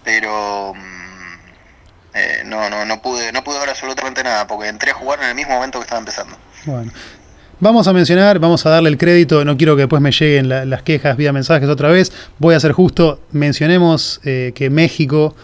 pero 0.05 0.75
mm, 0.75 2.48
no, 2.48 2.70
no, 2.70 2.85
no 2.85 3.03
pude, 3.03 3.33
no 3.33 3.42
pude 3.42 3.59
ver 3.59 3.70
absolutamente 3.70 4.22
nada, 4.22 4.46
porque 4.46 4.68
entré 4.68 4.92
a 4.92 4.94
jugar 4.94 5.18
en 5.22 5.31
el 5.31 5.35
mismo 5.35 5.55
momento 5.55 5.81
que 5.81 5.87
estaba 5.87 5.98
empezando. 5.98 6.38
Bueno, 6.66 6.92
Vamos 7.62 7.87
a 7.87 7.92
mencionar, 7.92 8.40
vamos 8.40 8.66
a 8.66 8.70
darle 8.70 8.88
el 8.88 8.98
crédito, 8.98 9.44
no 9.44 9.57
quiero 9.57 9.77
que 9.77 9.83
después 9.83 10.03
me 10.03 10.11
lleguen 10.11 10.48
las 10.48 10.83
quejas 10.83 11.16
vía 11.16 11.33
mensajes 11.33 11.68
otra 11.68 11.90
vez, 11.90 12.11
voy 12.40 12.57
a 12.57 12.59
ser 12.59 12.72
justo, 12.72 13.20
mencionemos 13.31 14.20
eh, 14.25 14.51
que 14.53 14.68
México 14.68 15.37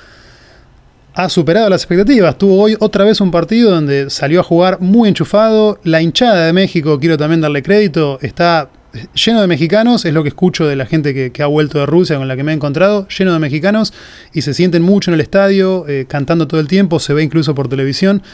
ha 1.15 1.29
superado 1.29 1.71
las 1.71 1.83
expectativas, 1.83 2.37
tuvo 2.37 2.61
hoy 2.61 2.77
otra 2.81 3.05
vez 3.05 3.21
un 3.21 3.31
partido 3.31 3.71
donde 3.71 4.11
salió 4.11 4.41
a 4.41 4.43
jugar 4.43 4.81
muy 4.81 5.09
enchufado, 5.09 5.79
la 5.85 6.03
hinchada 6.03 6.45
de 6.45 6.53
México, 6.53 6.99
quiero 6.99 7.17
también 7.17 7.41
darle 7.41 7.63
crédito, 7.63 8.19
está 8.21 8.69
lleno 9.15 9.41
de 9.41 9.47
mexicanos, 9.47 10.05
es 10.05 10.13
lo 10.13 10.25
que 10.25 10.31
escucho 10.31 10.67
de 10.67 10.75
la 10.75 10.87
gente 10.87 11.31
que, 11.31 11.43
ha 11.45 11.47
vuelto 11.47 11.79
de 11.79 11.87
Rusia 11.87 12.17
con 12.17 12.27
la 12.27 12.35
que 12.35 12.43
me 12.43 12.51
he 12.51 12.55
encontrado, 12.57 13.07
lleno 13.17 13.33
de 13.33 13.39
mexicanos 13.39 13.93
y 14.33 14.43
se 14.43 14.55
sienten 14.55 14.83
mucho 14.83 15.13
en 15.13 15.15
el 15.15 15.21
estadio, 15.21 15.87
eh, 15.87 16.07
cantando 16.09 16.49
todo 16.49 16.59
el 16.59 16.67
tiempo, 16.67 16.99
se 16.99 17.15
ve 17.15 17.23
incluso 17.23 17.55
por 17.55 17.69
televisión. 17.69 18.25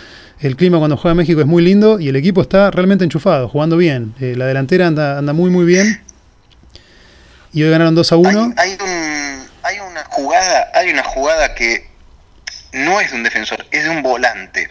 El 0.40 0.56
clima 0.56 0.78
cuando 0.78 0.96
juega 0.96 1.14
México 1.14 1.40
es 1.40 1.46
muy 1.46 1.62
lindo 1.62 2.00
y 2.00 2.08
el 2.08 2.16
equipo 2.16 2.42
está 2.42 2.70
realmente 2.70 3.04
enchufado, 3.04 3.48
jugando 3.48 3.76
bien. 3.76 4.14
Eh, 4.20 4.34
la 4.36 4.46
delantera 4.46 4.86
anda, 4.86 5.18
anda 5.18 5.32
muy 5.32 5.50
muy 5.50 5.64
bien. 5.64 6.02
Y 7.52 7.62
hoy 7.62 7.70
ganaron 7.70 7.94
2 7.94 8.12
a 8.12 8.16
1. 8.16 8.54
Hay, 8.56 8.76
hay, 9.62 9.78
una 9.78 10.04
jugada, 10.06 10.70
hay 10.74 10.90
una 10.90 11.04
jugada 11.04 11.54
que 11.54 11.88
no 12.72 13.00
es 13.00 13.12
de 13.12 13.16
un 13.16 13.22
defensor, 13.22 13.64
es 13.70 13.84
de 13.84 13.90
un 13.90 14.02
volante. 14.02 14.70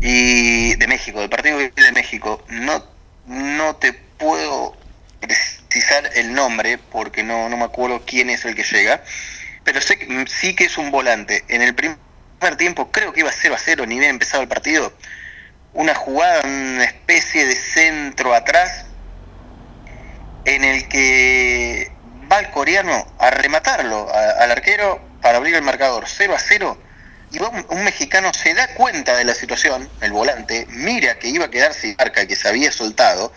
Y 0.00 0.74
de 0.74 0.86
México, 0.88 1.20
del 1.20 1.30
partido 1.30 1.58
de 1.58 1.92
México. 1.94 2.44
No, 2.48 2.84
no 3.26 3.76
te 3.76 3.92
puedo 3.92 4.76
precisar 5.20 6.10
el 6.16 6.34
nombre 6.34 6.78
porque 6.78 7.22
no, 7.22 7.48
no 7.48 7.56
me 7.56 7.64
acuerdo 7.64 8.02
quién 8.04 8.28
es 8.28 8.44
el 8.44 8.56
que 8.56 8.64
llega. 8.64 9.04
Pero 9.62 9.80
sé 9.80 9.98
sí 10.26 10.56
que 10.56 10.64
es 10.64 10.78
un 10.78 10.90
volante. 10.90 11.44
En 11.48 11.62
el 11.62 11.74
primer 11.76 11.96
tiempo, 12.56 12.90
creo 12.90 13.12
que 13.12 13.20
iba 13.20 13.30
0 13.32 13.54
a 13.54 13.58
0, 13.58 13.86
ni 13.86 13.98
bien 13.98 14.10
empezado 14.10 14.42
el 14.42 14.48
partido, 14.48 14.92
una 15.72 15.94
jugada, 15.94 16.42
una 16.44 16.84
especie 16.84 17.46
de 17.46 17.54
centro 17.54 18.34
atrás, 18.34 18.86
en 20.44 20.64
el 20.64 20.88
que 20.88 21.92
va 22.30 22.40
el 22.40 22.50
coreano 22.50 23.06
a 23.18 23.30
rematarlo 23.30 24.10
al 24.12 24.50
arquero 24.50 25.00
para 25.20 25.36
abrir 25.36 25.54
el 25.54 25.62
marcador 25.62 26.04
0 26.06 26.34
a 26.34 26.38
0, 26.38 26.78
y 27.32 27.38
un, 27.40 27.84
mexicano 27.84 28.32
se 28.34 28.54
da 28.54 28.74
cuenta 28.74 29.16
de 29.16 29.24
la 29.24 29.34
situación, 29.34 29.88
el 30.00 30.10
volante, 30.10 30.66
mira 30.70 31.18
que 31.18 31.28
iba 31.28 31.44
a 31.44 31.50
quedar 31.50 31.74
sin 31.74 31.94
marca, 31.96 32.26
que 32.26 32.34
se 32.34 32.48
había 32.48 32.72
soltado, 32.72 33.32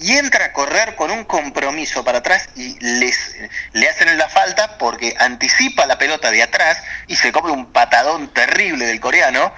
y 0.00 0.16
entra 0.16 0.46
a 0.46 0.52
correr 0.52 0.94
con 0.94 1.10
un 1.10 1.24
compromiso 1.24 2.04
para 2.04 2.18
atrás 2.18 2.48
y 2.54 2.78
les, 2.80 3.36
le 3.72 3.88
hacen 3.88 4.16
la 4.16 4.28
falta 4.28 4.78
porque 4.78 5.14
anticipa 5.18 5.86
la 5.86 5.98
pelota 5.98 6.30
de 6.30 6.42
atrás 6.42 6.78
y 7.08 7.16
se 7.16 7.32
come 7.32 7.50
un 7.50 7.72
patadón 7.72 8.32
terrible 8.32 8.86
del 8.86 9.00
coreano 9.00 9.52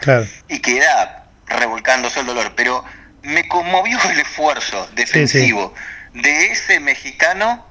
y 0.49 0.61
queda 0.61 1.27
revolcándose 1.47 2.21
el 2.21 2.27
dolor. 2.27 2.55
Pero 2.57 2.85
me 3.23 3.49
conmovió 3.49 3.99
el 4.11 4.21
esfuerzo 4.21 4.89
defensivo 4.95 5.75
de 6.15 6.47
ese 6.47 6.81
mexicano 6.81 7.67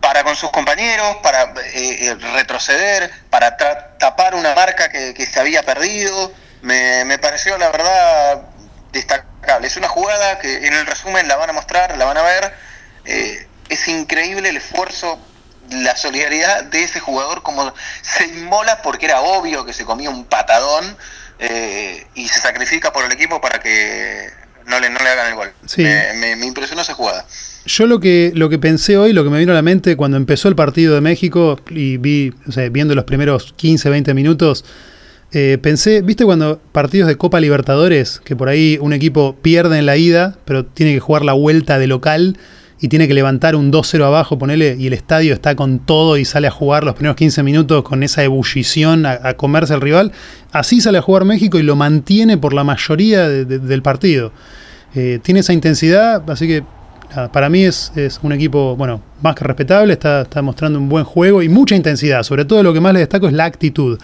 para 0.00 0.22
con 0.24 0.36
sus 0.36 0.50
compañeros, 0.50 1.16
para 1.22 1.42
eh, 1.42 2.06
eh, 2.06 2.14
retroceder, 2.34 3.10
para 3.30 3.56
tapar 3.98 4.34
una 4.34 4.54
marca 4.54 4.88
que, 4.90 5.14
que 5.14 5.26
se 5.26 5.40
había 5.40 5.62
perdido. 5.62 6.32
Me, 6.62 7.04
me 7.06 7.18
pareció, 7.18 7.56
la 7.58 7.70
verdad, 7.70 8.42
destacable. 8.92 9.29
Es 9.58 9.76
una 9.76 9.88
jugada 9.88 10.38
que 10.38 10.66
en 10.66 10.72
el 10.72 10.86
resumen 10.86 11.26
la 11.28 11.36
van 11.36 11.50
a 11.50 11.52
mostrar, 11.52 11.96
la 11.96 12.04
van 12.04 12.16
a 12.16 12.22
ver. 12.22 12.52
Eh, 13.04 13.46
es 13.68 13.88
increíble 13.88 14.48
el 14.48 14.56
esfuerzo, 14.56 15.18
la 15.70 15.96
solidaridad 15.96 16.64
de 16.64 16.84
ese 16.84 17.00
jugador, 17.00 17.42
como 17.42 17.72
se 18.02 18.26
inmola 18.26 18.82
porque 18.82 19.06
era 19.06 19.20
obvio 19.20 19.64
que 19.64 19.72
se 19.72 19.84
comía 19.84 20.10
un 20.10 20.24
patadón 20.24 20.96
eh, 21.38 22.06
y 22.14 22.28
se 22.28 22.40
sacrifica 22.40 22.92
por 22.92 23.04
el 23.04 23.12
equipo 23.12 23.40
para 23.40 23.60
que 23.60 24.28
no 24.66 24.78
le, 24.80 24.90
no 24.90 24.98
le 24.98 25.08
hagan 25.08 25.28
el 25.28 25.34
gol. 25.34 25.52
Me, 25.76 26.36
me, 26.36 26.46
impresionó 26.46 26.82
esa 26.82 26.94
jugada. 26.94 27.26
Yo 27.66 27.86
lo 27.86 28.00
que, 28.00 28.32
lo 28.34 28.48
que 28.48 28.58
pensé 28.58 28.96
hoy, 28.96 29.12
lo 29.12 29.24
que 29.24 29.30
me 29.30 29.38
vino 29.38 29.52
a 29.52 29.54
la 29.54 29.62
mente 29.62 29.96
cuando 29.96 30.16
empezó 30.16 30.48
el 30.48 30.56
partido 30.56 30.94
de 30.94 31.00
México 31.00 31.60
y 31.70 31.98
vi, 31.98 32.32
o 32.48 32.52
sea, 32.52 32.68
viendo 32.68 32.94
los 32.94 33.04
primeros 33.04 33.52
15, 33.56 33.90
20 33.90 34.14
minutos, 34.14 34.64
eh, 35.32 35.58
pensé, 35.62 36.02
¿viste 36.02 36.24
cuando 36.24 36.60
partidos 36.72 37.06
de 37.08 37.16
Copa 37.16 37.38
Libertadores, 37.40 38.20
que 38.24 38.34
por 38.34 38.48
ahí 38.48 38.78
un 38.80 38.92
equipo 38.92 39.36
pierde 39.40 39.78
en 39.78 39.86
la 39.86 39.96
ida, 39.96 40.36
pero 40.44 40.64
tiene 40.64 40.92
que 40.92 41.00
jugar 41.00 41.24
la 41.24 41.34
vuelta 41.34 41.78
de 41.78 41.86
local 41.86 42.36
y 42.80 42.88
tiene 42.88 43.06
que 43.06 43.14
levantar 43.14 43.54
un 43.54 43.70
2-0 43.70 44.02
abajo, 44.04 44.38
ponele, 44.38 44.74
y 44.78 44.88
el 44.88 44.92
estadio 44.92 45.32
está 45.32 45.54
con 45.54 45.78
todo 45.78 46.16
y 46.16 46.24
sale 46.24 46.48
a 46.48 46.50
jugar 46.50 46.82
los 46.82 46.94
primeros 46.94 47.16
15 47.16 47.42
minutos 47.44 47.84
con 47.84 48.02
esa 48.02 48.24
ebullición 48.24 49.06
a, 49.06 49.34
comerse 49.34 49.74
al 49.74 49.82
rival? 49.82 50.12
Así 50.50 50.80
sale 50.80 50.98
a 50.98 51.02
jugar 51.02 51.24
México 51.24 51.58
y 51.58 51.62
lo 51.62 51.76
mantiene 51.76 52.36
por 52.36 52.52
la 52.52 52.64
mayoría 52.64 53.28
del 53.28 53.82
partido. 53.82 54.32
Eh, 54.94 55.20
tiene 55.22 55.40
esa 55.40 55.52
intensidad, 55.52 56.28
así 56.28 56.48
que 56.48 56.64
para 57.32 57.48
mí 57.48 57.64
es, 57.64 57.92
un 58.22 58.32
equipo, 58.32 58.76
bueno, 58.76 59.02
más 59.22 59.34
que 59.34 59.44
respetable, 59.44 59.92
está, 59.92 60.22
está 60.22 60.42
mostrando 60.42 60.78
un 60.78 60.88
buen 60.88 61.04
juego 61.04 61.42
y 61.42 61.48
mucha 61.48 61.76
intensidad. 61.76 62.22
Sobre 62.22 62.44
todo 62.44 62.62
lo 62.62 62.72
que 62.72 62.80
más 62.80 62.94
le 62.94 63.00
destaco 63.00 63.26
es 63.26 63.32
la 63.32 63.44
actitud. 63.44 63.98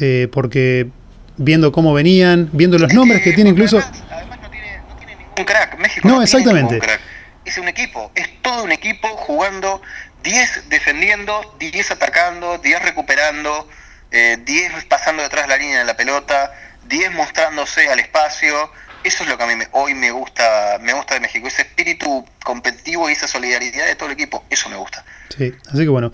Eh, 0.00 0.28
porque 0.32 0.88
viendo 1.36 1.72
cómo 1.72 1.92
venían, 1.92 2.50
viendo 2.52 2.78
los 2.78 2.92
nombres 2.92 3.22
que 3.22 3.32
tiene 3.32 3.50
incluso... 3.50 3.78
Además, 3.78 4.38
no, 4.42 4.50
tiene, 4.50 4.80
ningún 5.18 5.44
crack, 5.44 5.78
México 5.78 6.08
no, 6.08 6.22
exactamente. 6.22 6.78
crack. 6.78 7.00
Es 7.44 7.58
un 7.58 7.68
equipo, 7.68 8.12
es 8.14 8.28
todo 8.42 8.64
un 8.64 8.72
equipo 8.72 9.08
jugando 9.08 9.80
10 10.22 10.68
defendiendo, 10.68 11.56
10 11.58 11.90
atacando, 11.92 12.58
10 12.58 12.82
recuperando, 12.82 13.68
10 14.10 14.48
eh, 14.50 14.86
pasando 14.88 15.22
detrás 15.22 15.44
de 15.44 15.48
la 15.48 15.56
línea 15.56 15.78
de 15.78 15.84
la 15.84 15.96
pelota, 15.96 16.52
10 16.88 17.12
mostrándose 17.12 17.88
al 17.88 17.98
espacio. 18.00 18.70
Eso 19.04 19.22
es 19.22 19.28
lo 19.28 19.38
que 19.38 19.44
a 19.44 19.46
mí 19.46 19.54
hoy 19.72 19.94
me 19.94 20.10
gusta, 20.10 20.78
me 20.80 20.92
gusta 20.92 21.14
de 21.14 21.20
México, 21.20 21.46
ese 21.46 21.62
espíritu 21.62 22.26
competitivo 22.44 23.08
y 23.08 23.12
esa 23.12 23.28
solidaridad 23.28 23.86
de 23.86 23.94
todo 23.94 24.06
el 24.08 24.14
equipo, 24.14 24.44
eso 24.50 24.68
me 24.68 24.76
gusta. 24.76 25.04
Sí, 25.36 25.54
así 25.68 25.78
que 25.78 25.88
bueno, 25.88 26.12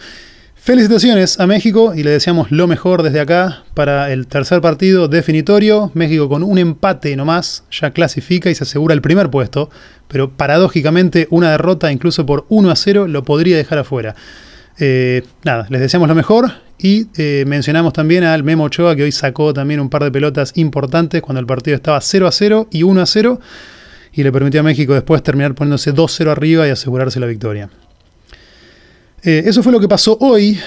Felicitaciones 0.64 1.40
a 1.40 1.46
México 1.46 1.92
y 1.94 2.04
le 2.04 2.12
deseamos 2.12 2.50
lo 2.50 2.66
mejor 2.66 3.02
desde 3.02 3.20
acá 3.20 3.64
para 3.74 4.10
el 4.10 4.26
tercer 4.26 4.62
partido 4.62 5.08
definitorio. 5.08 5.90
México 5.92 6.26
con 6.26 6.42
un 6.42 6.56
empate 6.56 7.14
nomás 7.16 7.64
ya 7.70 7.90
clasifica 7.90 8.48
y 8.48 8.54
se 8.54 8.64
asegura 8.64 8.94
el 8.94 9.02
primer 9.02 9.28
puesto, 9.28 9.68
pero 10.08 10.30
paradójicamente 10.30 11.28
una 11.28 11.50
derrota 11.50 11.92
incluso 11.92 12.24
por 12.24 12.46
1 12.48 12.70
a 12.70 12.76
0 12.76 13.08
lo 13.08 13.24
podría 13.24 13.58
dejar 13.58 13.76
afuera. 13.76 14.14
Eh, 14.78 15.22
nada, 15.44 15.66
les 15.68 15.82
deseamos 15.82 16.08
lo 16.08 16.14
mejor 16.14 16.50
y 16.78 17.08
eh, 17.18 17.44
mencionamos 17.46 17.92
también 17.92 18.24
al 18.24 18.42
Memo 18.42 18.64
Ochoa 18.64 18.96
que 18.96 19.02
hoy 19.02 19.12
sacó 19.12 19.52
también 19.52 19.80
un 19.80 19.90
par 19.90 20.02
de 20.02 20.10
pelotas 20.10 20.52
importantes 20.54 21.20
cuando 21.20 21.40
el 21.40 21.46
partido 21.46 21.76
estaba 21.76 22.00
0 22.00 22.26
a 22.26 22.32
0 22.32 22.68
y 22.70 22.84
1 22.84 23.02
a 23.02 23.04
0 23.04 23.38
y 24.14 24.22
le 24.22 24.32
permitió 24.32 24.60
a 24.60 24.62
México 24.62 24.94
después 24.94 25.22
terminar 25.22 25.54
poniéndose 25.54 25.92
2-0 25.92 26.30
arriba 26.30 26.66
y 26.66 26.70
asegurarse 26.70 27.20
la 27.20 27.26
victoria. 27.26 27.68
Eh, 29.26 29.44
eso 29.46 29.62
fue 29.62 29.72
lo 29.72 29.80
que 29.80 29.88
pasó 29.88 30.18
hoy. 30.20 30.60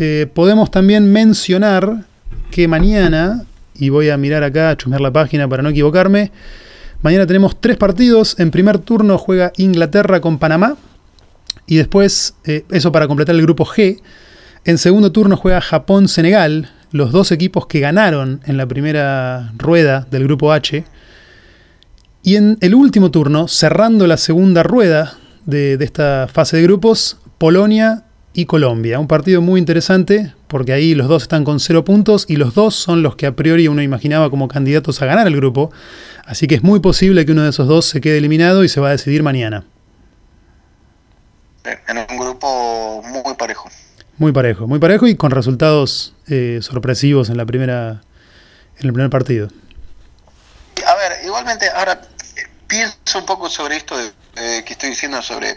Eh, 0.00 0.26
podemos 0.34 0.72
también 0.72 1.12
mencionar 1.12 2.04
que 2.50 2.66
mañana, 2.66 3.44
y 3.76 3.90
voy 3.90 4.10
a 4.10 4.16
mirar 4.16 4.42
acá, 4.42 4.70
a 4.70 4.76
chusmear 4.76 5.00
la 5.00 5.12
página 5.12 5.48
para 5.48 5.62
no 5.62 5.68
equivocarme, 5.68 6.32
mañana 7.00 7.28
tenemos 7.28 7.60
tres 7.60 7.76
partidos. 7.76 8.40
En 8.40 8.50
primer 8.50 8.80
turno 8.80 9.18
juega 9.18 9.52
Inglaterra 9.56 10.20
con 10.20 10.38
Panamá. 10.38 10.76
Y 11.68 11.76
después, 11.76 12.34
eh, 12.44 12.64
eso 12.72 12.90
para 12.90 13.06
completar 13.06 13.36
el 13.36 13.42
grupo 13.42 13.64
G. 13.64 14.00
En 14.64 14.78
segundo 14.78 15.12
turno 15.12 15.36
juega 15.36 15.60
Japón-Senegal, 15.60 16.70
los 16.90 17.12
dos 17.12 17.30
equipos 17.30 17.68
que 17.68 17.78
ganaron 17.78 18.40
en 18.46 18.56
la 18.56 18.66
primera 18.66 19.52
rueda 19.56 20.08
del 20.10 20.24
grupo 20.24 20.52
H. 20.52 20.84
Y 22.24 22.34
en 22.34 22.58
el 22.60 22.74
último 22.74 23.12
turno, 23.12 23.46
cerrando 23.46 24.08
la 24.08 24.16
segunda 24.16 24.64
rueda 24.64 25.18
de 25.46 25.78
esta 25.80 26.28
fase 26.32 26.56
de 26.56 26.64
grupos, 26.64 27.18
Polonia 27.42 28.04
y 28.34 28.46
Colombia. 28.46 29.00
Un 29.00 29.08
partido 29.08 29.40
muy 29.40 29.58
interesante 29.58 30.32
porque 30.46 30.72
ahí 30.72 30.94
los 30.94 31.08
dos 31.08 31.24
están 31.24 31.42
con 31.42 31.58
cero 31.58 31.84
puntos 31.84 32.24
y 32.28 32.36
los 32.36 32.54
dos 32.54 32.76
son 32.76 33.02
los 33.02 33.16
que 33.16 33.26
a 33.26 33.34
priori 33.34 33.66
uno 33.66 33.82
imaginaba 33.82 34.30
como 34.30 34.46
candidatos 34.46 35.02
a 35.02 35.06
ganar 35.06 35.26
el 35.26 35.34
grupo. 35.34 35.72
Así 36.24 36.46
que 36.46 36.54
es 36.54 36.62
muy 36.62 36.78
posible 36.78 37.26
que 37.26 37.32
uno 37.32 37.42
de 37.42 37.50
esos 37.50 37.66
dos 37.66 37.86
se 37.86 38.00
quede 38.00 38.18
eliminado 38.18 38.62
y 38.62 38.68
se 38.68 38.80
va 38.80 38.86
a 38.86 38.90
decidir 38.92 39.24
mañana. 39.24 39.64
En 41.64 41.98
un 41.98 42.16
grupo 42.16 43.02
muy 43.02 43.34
parejo. 43.34 43.68
Muy 44.18 44.30
parejo, 44.30 44.68
muy 44.68 44.78
parejo 44.78 45.08
y 45.08 45.16
con 45.16 45.32
resultados 45.32 46.14
eh, 46.28 46.60
sorpresivos 46.62 47.28
en 47.28 47.38
la 47.38 47.44
primera 47.44 48.02
en 48.78 48.86
el 48.86 48.92
primer 48.92 49.10
partido. 49.10 49.48
A 50.86 50.94
ver, 50.94 51.24
igualmente 51.24 51.68
ahora 51.74 52.02
eh, 52.36 52.42
pienso 52.68 53.18
un 53.18 53.26
poco 53.26 53.50
sobre 53.50 53.78
esto 53.78 53.96
eh, 53.98 54.62
que 54.64 54.74
estoy 54.74 54.90
diciendo 54.90 55.20
sobre 55.22 55.56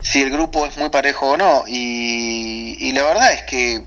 si 0.00 0.22
el 0.22 0.30
grupo 0.30 0.66
es 0.66 0.76
muy 0.76 0.90
parejo 0.90 1.30
o 1.30 1.36
no. 1.36 1.64
Y, 1.66 2.92
la 2.92 3.04
verdad 3.04 3.32
es 3.32 3.42
que 3.42 3.82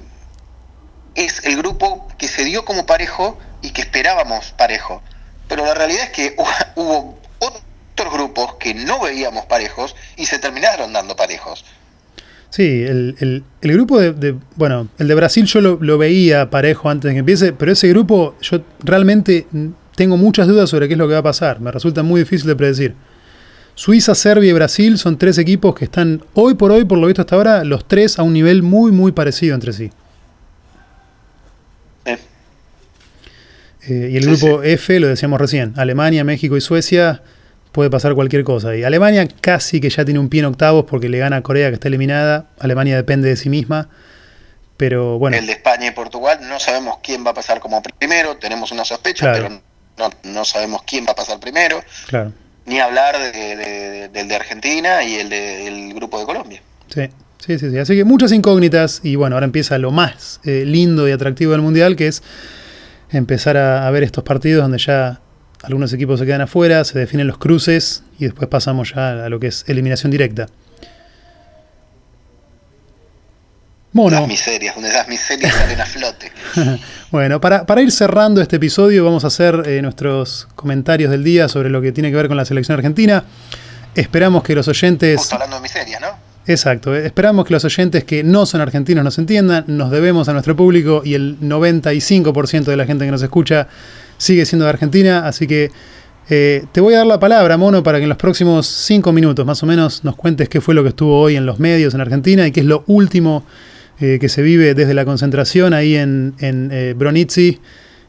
es 1.16 1.46
el 1.46 1.58
grupo 1.58 2.08
que 2.18 2.28
se 2.28 2.46
dio 2.46 2.66
como 2.66 2.86
parejo 2.86 3.38
y 3.62 3.72
que 3.72 3.82
esperábamos 3.82 4.52
parejo. 4.58 5.02
Pero 5.48 5.66
la 5.66 5.74
realidad 5.74 6.06
es 6.06 6.10
que 6.10 6.36
hubo 6.76 7.18
otros 7.40 8.14
grupos 8.14 8.56
que 8.56 8.74
no 8.74 9.00
veíamos 9.02 9.46
parejos 9.46 9.96
y 10.16 10.26
se 10.26 10.40
terminaron 10.40 10.94
dando 10.94 11.16
parejos. 11.16 11.66
Sí, 12.50 12.84
el, 12.84 13.44
el, 13.62 13.74
grupo 13.74 14.00
de, 14.00 14.36
Bueno, 14.56 14.88
el 15.00 15.08
de 15.08 15.16
Brasil 15.16 15.46
yo 15.46 15.60
lo, 15.60 15.80
lo, 15.82 15.98
veía 15.98 16.52
parejo 16.52 16.88
antes 16.88 17.10
de 17.10 17.16
que 17.16 17.20
empiece, 17.20 17.52
pero 17.52 17.72
ese 17.72 17.88
grupo 17.88 18.36
yo 18.42 18.62
realmente 18.84 19.48
tengo 19.96 20.18
muchas 20.18 20.48
dudas 20.48 20.70
sobre 20.70 20.88
qué 20.88 20.94
es 20.94 20.98
lo 21.00 21.08
que 21.08 21.14
va 21.14 21.20
a 21.20 21.24
pasar. 21.24 21.60
Me 21.60 21.72
resulta 21.72 22.04
muy 22.04 22.22
difícil 22.22 22.48
de 22.48 22.56
predecir. 22.56 22.96
Suiza, 23.76 24.14
Serbia 24.16 24.50
y 24.50 24.54
Brasil 24.54 24.98
son 24.98 25.18
tres 25.18 25.38
equipos 25.38 25.74
que 25.76 25.86
están 25.86 26.24
hoy 26.34 26.54
por 26.54 26.72
hoy, 26.72 26.86
por 26.86 26.98
lo 27.00 27.08
visto 27.08 27.22
hasta 27.22 27.36
ahora, 27.36 27.64
los 27.64 27.88
tres 27.88 28.20
a 28.20 28.24
un 28.24 28.34
nivel 28.34 28.64
muy, 28.64 28.92
muy 28.92 29.12
parecido 29.12 29.56
entre 29.56 29.74
sí. 29.74 29.92
Eh, 33.86 34.12
y 34.14 34.18
el 34.18 34.26
grupo 34.26 34.64
F, 34.64 34.98
lo 35.00 35.08
decíamos 35.08 35.42
recién, 35.42 35.74
Alemania, 35.76 36.24
México 36.24 36.56
y 36.56 36.62
Suecia, 36.62 37.22
puede 37.74 37.90
pasar 37.90 38.16
cualquier 38.16 38.46
cosa. 38.46 38.76
Y 38.76 38.84
Alemania 38.84 39.28
casi 39.42 39.82
que 39.82 39.90
ya 39.90 40.06
tiene 40.06 40.20
un 40.20 40.30
pie 40.30 40.40
en 40.40 40.46
octavos 40.46 40.86
porque 40.86 41.10
le 41.10 41.18
gana 41.18 41.38
a 41.38 41.42
Corea 41.42 41.68
que 41.68 41.74
está 41.74 41.90
eliminada. 41.90 42.48
Alemania 42.60 42.96
depende 42.96 43.28
de 43.28 43.36
sí 43.36 43.50
misma. 43.50 43.90
Pero 44.78 45.20
bueno. 45.20 45.36
El 45.36 45.46
de 45.46 45.54
España 45.54 45.88
y 45.88 45.92
Portugal, 45.92 46.40
no 46.48 46.60
sabemos 46.60 47.00
quién 47.04 47.26
va 47.26 47.32
a 47.32 47.34
pasar 47.34 47.60
como 47.60 47.82
primero, 47.82 48.38
tenemos 48.38 48.72
una 48.72 48.86
sospecha, 48.86 49.34
pero 49.34 49.50
no, 49.98 50.10
no 50.24 50.46
sabemos 50.46 50.84
quién 50.84 51.06
va 51.06 51.12
a 51.12 51.16
pasar 51.16 51.40
primero. 51.40 51.82
Claro. 52.08 52.32
Ni 52.66 52.80
hablar 52.80 53.18
de, 53.18 54.10
del 54.12 54.28
de 54.28 54.36
Argentina 54.36 55.04
y 55.04 55.16
el 55.16 55.30
del 55.30 55.94
grupo 55.94 56.20
de 56.20 56.26
Colombia. 56.26 56.62
Sí. 56.94 57.10
Sí, 57.46 57.60
sí, 57.60 57.72
sí. 57.72 57.78
Así 57.78 57.96
que 57.96 58.06
muchas 58.06 58.32
incógnitas 58.32 59.02
y 59.04 59.18
bueno, 59.18 59.36
ahora 59.36 59.44
empieza 59.44 59.78
lo 59.78 59.92
más 59.92 60.40
eh, 60.46 60.64
lindo 60.66 61.10
y 61.10 61.12
atractivo 61.12 61.52
del 61.52 61.62
Mundial, 61.62 61.98
que 61.98 62.08
es 62.08 62.24
empezar 63.12 63.58
a, 63.58 63.90
ver 63.92 64.04
estos 64.04 64.24
partidos 64.24 64.62
donde 64.62 64.78
ya 64.78 65.20
algunos 65.62 65.92
equipos 65.92 66.22
se 66.22 66.26
quedan 66.26 66.40
afuera, 66.40 66.86
se 66.86 66.98
definen 66.98 67.28
los 67.28 67.38
cruces 67.38 68.04
y 68.18 68.26
después 68.26 68.48
pasamos 68.48 68.94
ya 68.96 69.26
a 69.26 69.30
lo 69.30 69.42
que 69.42 69.48
es 69.48 69.66
eliminación 69.68 70.10
directa. 70.10 70.48
Mono. 73.94 74.20
Las 74.20 74.28
miserias, 74.28 74.76
donde 74.76 74.92
las 74.92 75.08
miserias 75.08 75.54
salen 75.58 75.80
a 75.80 75.86
flote. 75.86 76.32
bueno, 77.12 77.40
para, 77.40 77.66
para, 77.66 77.82
ir 77.82 77.92
cerrando 77.92 78.42
este 78.42 78.58
episodio, 78.58 79.06
vamos 79.06 79.24
a 79.24 79.28
hacer 79.28 79.64
eh, 79.66 79.82
nuestros 79.82 80.48
comentarios 80.56 81.12
del 81.12 81.24
día 81.24 81.48
sobre 81.48 81.70
lo 81.70 81.82
que 81.82 81.92
tiene 81.92 82.10
que 82.10 82.18
ver 82.18 82.28
con 82.28 82.38
la 82.38 82.46
selección 82.46 82.76
argentina. 82.76 83.24
Esperamos 83.96 84.44
que 84.44 84.56
los 84.56 84.68
oyentes. 84.68 85.20
Justo 85.20 85.36
hablando 85.36 85.58
de 85.58 85.62
miserias, 85.62 86.02
¿no? 86.02 86.08
Exacto, 86.46 86.94
eh, 86.94 87.06
esperamos 87.06 87.46
que 87.46 87.54
los 87.54 87.64
oyentes 87.64 88.04
que 88.04 88.24
no 88.24 88.46
son 88.46 88.60
argentinos 88.60 89.04
nos 89.04 89.18
entiendan, 89.18 89.64
nos 89.68 89.92
debemos 89.92 90.28
a 90.28 90.34
nuestro 90.34 90.56
público 90.56 91.02
y 91.06 91.14
el 91.14 91.40
95% 91.40 92.64
de 92.66 92.78
la 92.78 92.86
gente 92.86 93.06
que 93.06 93.12
nos 93.12 93.22
escucha 93.22 93.68
sigue 94.18 94.46
siendo 94.46 94.66
de 94.66 94.72
Argentina, 94.72 95.26
así 95.26 95.48
que 95.48 95.72
eh, 96.30 96.66
te 96.72 96.82
voy 96.82 96.96
a 96.96 97.00
dar 97.00 97.08
la 97.08 97.20
palabra, 97.20 97.58
Mono, 97.58 97.82
para 97.84 97.98
que 97.98 98.04
en 98.04 98.10
los 98.10 98.18
próximos 98.18 98.68
5 98.68 99.12
minutos 99.14 99.46
más 99.46 99.64
o 99.64 99.66
menos 99.66 100.04
nos 100.04 100.16
cuentes 100.16 100.50
qué 100.50 100.60
fue 100.60 100.74
lo 100.74 100.84
que 100.84 100.90
estuvo 100.90 101.20
hoy 101.20 101.38
en 101.38 101.46
los 101.46 101.60
medios 101.60 101.94
en 101.94 102.02
Argentina 102.02 102.46
y 102.46 102.52
qué 102.52 102.60
es 102.60 102.66
lo 102.66 102.84
último 102.88 103.46
eh, 104.00 104.18
que 104.20 104.28
se 104.28 104.42
vive 104.42 104.74
desde 104.74 104.94
la 104.94 105.06
concentración 105.06 105.74
ahí 105.74 105.96
en, 105.96 106.36
en 106.40 106.72
eh, 106.72 106.94
Bronitzi. 106.94 107.62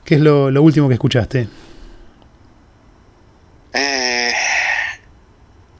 ¿Qué 0.04 0.16
es 0.16 0.20
lo, 0.20 0.48
último 0.62 0.88
que 0.88 0.94
escuchaste? 0.94 1.48
Eh, 3.72 4.32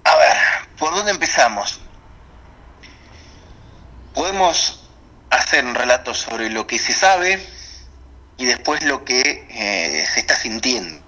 a 0.05 0.17
ver, 0.17 0.37
¿por 0.79 0.95
dónde 0.95 1.11
empezamos? 1.11 1.81
Podemos 4.15 4.89
hacer 5.31 5.65
un 5.65 5.75
relato 5.75 6.15
sobre 6.15 6.51
lo 6.51 6.67
que 6.67 6.79
se 6.79 6.93
sabe 6.93 7.45
y 8.37 8.45
después 8.45 8.85
lo 8.85 9.05
que 9.05 10.05
se 10.07 10.21
está 10.21 10.37
sintiendo. 10.37 11.03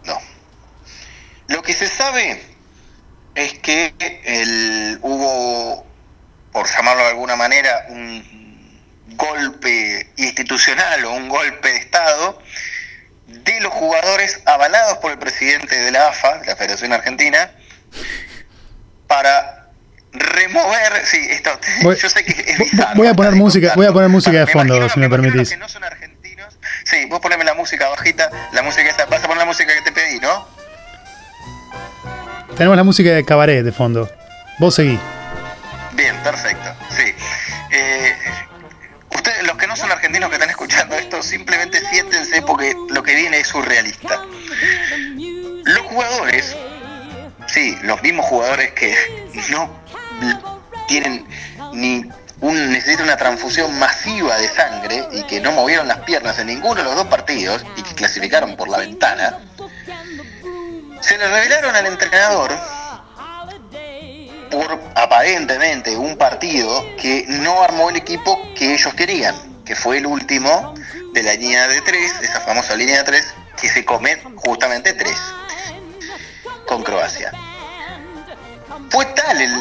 Lo 1.48 1.62
que 1.62 1.72
se 1.72 1.86
sabe 1.86 2.42
es 3.34 3.58
que 3.58 3.94
el, 4.24 4.98
hubo, 5.02 5.86
por 6.50 6.66
llamarlo 6.66 7.02
de 7.04 7.10
alguna 7.10 7.36
manera, 7.36 7.86
un 7.88 8.35
golpe 9.16 10.08
institucional 10.16 11.04
o 11.04 11.12
un 11.12 11.28
golpe 11.28 11.68
de 11.68 11.76
Estado 11.76 12.40
de 13.26 13.60
los 13.60 13.72
jugadores 13.72 14.40
avalados 14.44 14.98
por 14.98 15.10
el 15.10 15.18
presidente 15.18 15.76
de 15.76 15.90
la 15.90 16.08
AFA, 16.08 16.42
la 16.46 16.56
Federación 16.56 16.92
Argentina, 16.92 17.50
para 19.06 19.68
remover, 20.12 21.04
sí, 21.04 21.18
esto, 21.30 21.50
voy, 21.82 21.96
yo 21.96 22.08
sé 22.08 22.24
que 22.24 22.32
es 22.32 22.58
bizarro, 22.58 22.96
Voy 22.96 23.08
a 23.08 23.14
poner 23.14 23.32
música, 23.34 23.72
voy 23.74 23.86
a 23.86 23.92
poner 23.92 24.08
música 24.08 24.38
de 24.38 24.46
fondo, 24.46 24.88
si 24.88 24.98
me, 25.00 25.08
permitís. 25.08 25.50
que 25.50 25.56
no 25.56 25.68
son 25.68 25.84
argentinos, 25.84 26.58
sí, 26.84 27.04
vos 27.06 27.20
poneme 27.20 27.44
la 27.44 27.54
música 27.54 27.88
bajita, 27.88 28.30
la 28.52 28.62
música 28.62 28.88
esta, 28.88 29.06
vas 29.06 29.22
a 29.22 29.26
poner 29.26 29.38
la 29.38 29.44
música 29.44 29.74
que 29.74 29.82
te 29.82 29.92
pedí, 29.92 30.20
¿no? 30.20 30.46
Tenemos 32.56 32.76
la 32.76 32.84
música 32.84 33.10
de 33.10 33.24
cabaret 33.24 33.62
de 33.62 33.72
fondo. 33.72 34.10
Vos 34.58 34.74
seguí. 34.74 34.98
Bien, 35.92 36.16
perfecto, 36.22 36.74
sí. 36.96 37.14
Eh, 37.70 38.14
son 39.76 39.92
argentinos 39.92 40.28
que 40.28 40.36
están 40.36 40.50
escuchando 40.50 40.96
esto, 40.96 41.22
simplemente 41.22 41.80
siéntense 41.88 42.42
porque 42.42 42.74
lo 42.88 43.02
que 43.02 43.14
viene 43.14 43.40
es 43.40 43.48
surrealista. 43.48 44.24
Los 45.64 45.80
jugadores, 45.86 46.56
sí, 47.46 47.76
los 47.82 48.02
mismos 48.02 48.26
jugadores 48.26 48.72
que 48.72 48.94
no 49.50 49.70
tienen 50.88 51.26
ni 51.72 52.04
un, 52.40 52.72
necesitan 52.72 53.04
una 53.06 53.16
transfusión 53.16 53.78
masiva 53.78 54.36
de 54.36 54.48
sangre 54.48 55.06
y 55.12 55.22
que 55.24 55.40
no 55.40 55.52
movieron 55.52 55.88
las 55.88 55.98
piernas 56.00 56.38
en 56.38 56.48
ninguno 56.48 56.76
de 56.76 56.84
los 56.84 56.94
dos 56.94 57.06
partidos 57.06 57.64
y 57.76 57.82
que 57.82 57.94
clasificaron 57.94 58.56
por 58.56 58.68
la 58.68 58.78
ventana, 58.78 59.38
se 61.00 61.18
le 61.18 61.28
revelaron 61.28 61.74
al 61.74 61.86
entrenador 61.86 62.52
por 64.50 64.80
aparentemente 64.94 65.96
un 65.96 66.16
partido 66.16 66.84
que 67.00 67.24
no 67.28 67.62
armó 67.62 67.90
el 67.90 67.96
equipo 67.96 68.40
que 68.54 68.74
ellos 68.74 68.94
querían, 68.94 69.34
que 69.66 69.74
fue 69.74 69.98
el 69.98 70.06
último 70.06 70.74
de 71.12 71.22
la 71.22 71.34
línea 71.34 71.66
de 71.68 71.82
tres, 71.82 72.12
esa 72.22 72.40
famosa 72.40 72.74
línea 72.76 72.98
de 72.98 73.04
tres, 73.04 73.34
que 73.60 73.68
se 73.68 73.84
come 73.84 74.16
justamente 74.36 74.92
tres 74.94 75.18
con 76.66 76.82
Croacia. 76.82 77.32
Fue 78.90 79.04
tal 79.06 79.40
el, 79.40 79.52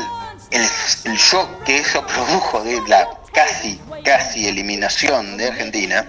el, 0.52 1.16
shock 1.18 1.64
que 1.64 1.78
eso 1.78 2.06
produjo 2.06 2.64
de 2.64 2.82
la 2.88 3.10
casi, 3.34 3.82
casi 4.04 4.48
eliminación 4.48 5.38
de 5.38 5.48
Argentina, 5.48 6.06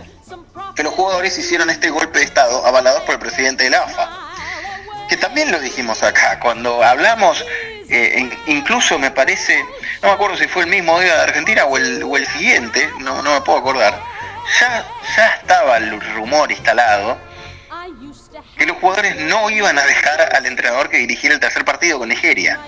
que 0.75 0.83
los 0.83 0.93
jugadores 0.93 1.37
hicieron 1.39 1.71
este 1.71 1.91
golpe 1.91 2.19
de 2.19 2.25
Estado 2.27 2.65
avalados 2.67 3.03
por 3.03 3.15
el 3.15 3.21
presidente 3.21 3.65
de 3.65 3.71
la 3.71 3.79
AFA. 3.83 4.11
Que 5.09 5.17
también 5.17 5.51
lo 5.53 5.61
dijimos 5.61 6.03
acá, 6.03 6.41
cuando 6.41 6.83
hablamos, 6.83 7.45
eh, 7.89 8.29
incluso 8.47 8.99
me 8.99 9.11
parece, 9.11 9.63
no 10.03 10.09
me 10.09 10.15
acuerdo 10.15 10.37
si 10.37 10.47
fue 10.49 10.65
el 10.65 10.71
mismo 10.71 10.99
día 11.01 11.15
de 11.17 11.23
Argentina 11.23 11.65
o 11.65 11.77
el, 11.77 12.03
o 12.03 12.17
el 12.17 12.27
siguiente, 12.27 12.89
no, 13.01 13.23
no 13.23 13.35
me 13.35 13.41
puedo 13.43 13.59
acordar, 13.59 14.01
ya, 14.61 14.87
ya 15.17 15.27
estaba 15.37 15.77
el 15.79 16.01
rumor 16.15 16.51
instalado 16.51 17.19
que 18.57 18.67
los 18.67 18.77
jugadores 18.79 19.17
no 19.17 19.51
iban 19.51 19.79
a 19.79 19.85
dejar 19.85 20.35
al 20.35 20.47
entrenador 20.47 20.89
que 20.89 20.99
dirigiera 20.99 21.35
el 21.35 21.41
tercer 21.41 21.65
partido 21.65 21.99
con 21.99 22.09
Nigeria. 22.09 22.59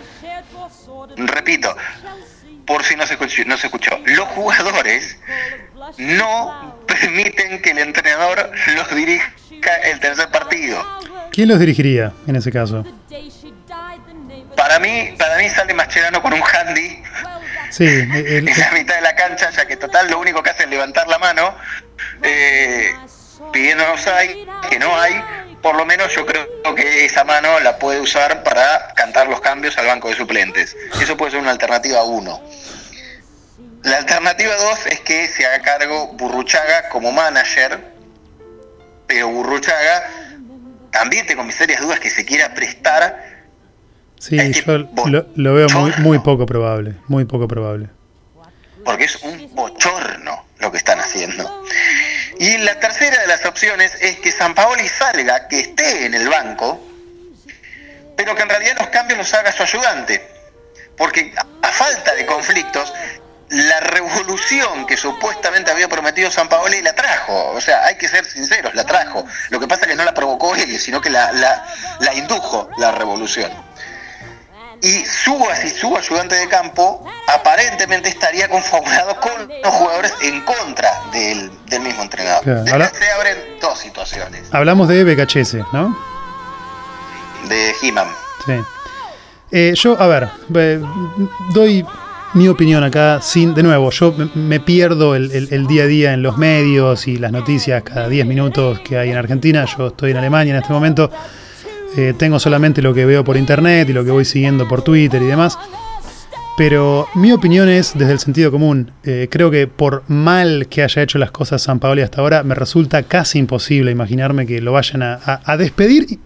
Repito, 1.17 1.75
por 2.67 2.85
si 2.85 2.97
no 2.97 3.07
se 3.07 3.15
escuchó, 3.15 3.43
no 3.47 3.57
se 3.57 3.67
escuchó, 3.67 3.99
los 4.05 4.29
jugadores 4.29 5.19
no 5.97 6.79
permiten 6.87 7.63
que 7.63 7.71
el 7.71 7.79
entrenador 7.79 8.51
los 8.75 8.95
dirija 8.95 9.33
el 9.85 9.99
tercer 10.01 10.29
partido. 10.31 10.85
¿Quién 11.33 11.49
los 11.49 11.59
dirigiría 11.59 12.13
en 12.27 12.37
ese 12.37 12.53
caso? 12.53 12.85
Para 14.59 14.81
mí, 14.81 15.15
para 15.17 15.37
mí 15.37 15.49
sale 15.49 15.73
Mascherano 15.73 16.21
con 16.21 16.33
un 16.33 16.43
handy 16.43 17.01
sí, 17.71 17.87
en 17.87 18.45
la 18.45 18.71
mitad 18.73 18.97
de 18.97 19.03
la 19.03 19.15
cancha, 19.15 19.51
ya 19.51 19.67
que 19.67 19.77
total 19.77 20.11
lo 20.11 20.19
único 20.19 20.43
que 20.43 20.51
hace 20.51 20.65
es 20.65 20.69
levantar 20.69 21.07
la 21.07 21.17
mano, 21.19 21.55
eh, 22.25 22.93
pidiéndonos 23.53 24.05
hay, 24.09 24.49
que 24.69 24.81
no 24.81 25.01
hay, 25.01 25.15
por 25.63 25.77
lo 25.77 25.87
menos 25.87 26.13
yo 26.13 26.27
creo 26.27 26.75
que 26.75 27.05
esa 27.05 27.23
mano 27.23 27.61
la 27.61 27.79
puede 27.79 28.01
usar 28.01 28.43
para 28.43 28.93
cantar 28.97 29.29
los 29.29 29.41
cambios 29.41 29.79
al 29.79 29.87
banco 29.87 30.09
de 30.09 30.17
suplentes. 30.17 30.77
Eso 31.01 31.17
puede 31.17 31.31
ser 31.31 31.41
una 31.41 31.53
alternativa 31.53 32.03
1. 32.03 32.43
La 33.85 33.99
alternativa 33.99 34.57
2 34.57 34.87
es 34.87 35.01
que 35.03 35.29
se 35.29 35.47
haga 35.47 35.61
cargo 35.61 36.09
Burruchaga 36.15 36.89
como 36.89 37.13
manager, 37.13 37.79
pero 39.07 39.29
Burruchaga 39.29 40.03
también 40.91 41.29
tengo 41.29 41.45
mis 41.45 41.55
serias 41.55 41.81
dudas 41.81 42.01
que 42.01 42.11
se 42.11 42.27
quiera 42.27 42.53
prestar. 42.55 43.38
Sí, 44.19 44.39
este 44.39 44.63
yo 44.63 45.25
lo, 45.37 45.55
veo 45.55 45.69
muy, 45.71 45.93
muy 45.99 46.19
poco 46.19 46.45
probable, 46.45 46.97
muy 47.07 47.25
poco 47.25 47.47
probable. 47.47 47.89
Porque 48.85 49.05
es 49.05 49.17
un 49.23 49.55
bochorno 49.55 50.47
lo 50.59 50.73
que 50.73 50.79
están 50.79 50.99
haciendo. 50.99 51.65
Y 52.39 52.57
la 52.59 52.79
tercera 52.81 53.21
de 53.21 53.27
las 53.27 53.45
opciones 53.47 53.97
es 54.01 54.19
que 54.19 54.33
San 54.33 54.55
Paoli 54.55 54.89
salga, 54.89 55.47
que 55.49 55.61
esté 55.61 56.07
en 56.07 56.15
el 56.15 56.29
banco, 56.29 56.81
pero 58.17 58.35
que 58.35 58.43
en 58.43 58.49
realidad 58.49 58.77
los 58.79 58.89
cambios 58.89 59.19
los 59.19 59.33
haga 59.35 59.53
su 59.53 59.63
ayudante. 59.63 60.27
Porque 60.97 61.33
a 61.63 61.69
falta 61.69 62.15
de 62.15 62.27
conflictos, 62.27 62.93
la 63.51 63.81
revolución 63.81 64.85
que 64.87 64.97
supuestamente 64.97 65.71
había 65.71 65.89
prometido 65.89 66.31
San 66.31 66.49
Paoli 66.49 66.83
la 66.83 66.93
trajo. 66.93 67.51
O 67.51 67.61
sea, 67.61 67.85
hay 67.85 67.97
que 67.97 68.09
ser 68.09 68.25
sinceros, 68.25 68.75
la 68.75 68.85
trajo. 68.85 69.25
Lo 69.51 69.61
que 69.61 69.69
pasa 69.69 69.83
es 69.83 69.89
que 69.89 69.97
no 69.97 70.05
la 70.05 70.15
provocó 70.15 70.57
él, 70.57 70.79
sino 70.81 71.01
que 71.01 71.11
la, 71.11 71.33
la, 71.33 71.65
la 72.01 72.15
indujo 72.15 72.69
la 72.79 72.91
revolución 72.91 73.68
y 74.83 75.05
su, 75.05 75.45
su 75.79 75.97
ayudante 75.97 76.35
de 76.37 76.49
campo 76.49 77.05
aparentemente 77.27 78.09
estaría 78.09 78.49
conformado 78.49 79.19
con 79.21 79.49
los 79.63 79.73
jugadores 79.75 80.15
en 80.23 80.41
contra 80.43 80.91
del, 81.13 81.51
mismo 81.81 82.03
entrenador. 82.03 82.45
se 82.45 83.11
abren 83.11 83.37
dos 83.61 83.79
situaciones. 83.79 84.43
Hablamos 84.53 84.89
de 84.89 85.05
BKHS, 85.05 85.55
¿no? 85.73 85.97
De 87.49 87.73
He-Man. 87.83 88.09
Sí. 88.47 88.55
Eh, 89.51 89.73
yo, 89.75 90.01
a 90.01 90.07
ver, 90.07 90.29
doy 91.51 91.85
mi 92.35 92.49
opinión 92.49 92.85
acá, 92.85 93.21
sin, 93.23 93.55
de 93.55 93.63
nuevo, 93.63 93.91
yo 93.91 94.15
me, 94.35 94.61
pierdo 94.61 95.15
el, 95.15 95.49
el, 95.51 95.67
día 95.67 95.85
a 95.85 95.87
día 95.87 96.13
en 96.13 96.23
los 96.23 96.37
medios 96.37 97.09
y 97.09 97.17
las 97.17 97.33
noticias 97.33 97.83
cada 97.83 98.09
10 98.09 98.27
minutos 98.27 98.81
que 98.81 98.99
hay 98.99 99.11
en 99.11 99.17
Argentina. 99.17 99.65
Yo 99.65 99.89
estoy 99.89 100.11
en 100.11 100.19
Alemania 100.19 100.53
en 100.53 100.61
este 100.61 100.73
momento. 100.73 101.11
Eh, 101.97 102.15
tengo 102.17 102.39
solamente 102.39 102.83
lo 102.83 102.93
que 102.93 103.07
veo 103.07 103.25
por 103.25 103.37
internet 103.37 103.89
y 103.89 103.93
lo 103.93 104.05
que 104.05 104.11
voy 104.11 104.25
siguiendo 104.25 104.69
por 104.69 104.83
Twitter 104.83 105.23
y 105.23 105.27
demás. 105.27 105.59
Pero 106.57 107.07
mi 107.15 107.33
opinión 107.33 107.69
es 107.69 107.93
desde 107.95 108.13
el 108.13 108.19
sentido 108.19 108.51
común. 108.51 108.91
Eh, 109.05 109.29
creo 109.31 109.51
que 109.51 109.67
por 109.69 110.03
mal 110.09 110.67
que 110.69 110.83
haya 110.83 111.03
hecho 111.03 111.19
las 111.19 111.31
cosas 111.31 111.63
San 111.63 111.79
Paoli 111.79 112.03
hasta 112.03 112.21
ahora, 112.21 112.43
me 112.43 112.55
resulta 112.55 113.05
casi 113.05 113.39
imposible 113.39 113.93
imaginarme 113.93 114.47
que 114.47 114.61
lo 114.61 114.73
vayan 114.73 115.03
a, 115.03 115.57
despedir 115.57 116.19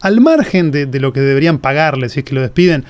al 0.00 0.20
margen 0.20 0.70
de, 0.70 0.86
lo 1.00 1.12
que 1.12 1.20
deberían 1.20 1.58
pagarle 1.58 2.08
si 2.08 2.20
es 2.20 2.24
que 2.24 2.34
lo 2.34 2.40
despiden. 2.40 2.84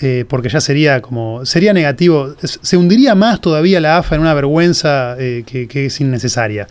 Eh, 0.00 0.24
porque 0.28 0.48
ya 0.48 0.60
sería 0.60 1.02
como. 1.02 1.44
sería 1.44 1.72
negativo. 1.72 2.36
Se 2.40 2.76
hundiría 2.76 3.16
más 3.16 3.40
todavía 3.40 3.80
la 3.80 3.98
AFA 3.98 4.14
en 4.14 4.20
una 4.20 4.32
vergüenza 4.32 5.16
que, 5.18 5.66
que 5.68 5.86
es 5.86 6.00
innecesaria. 6.00 6.68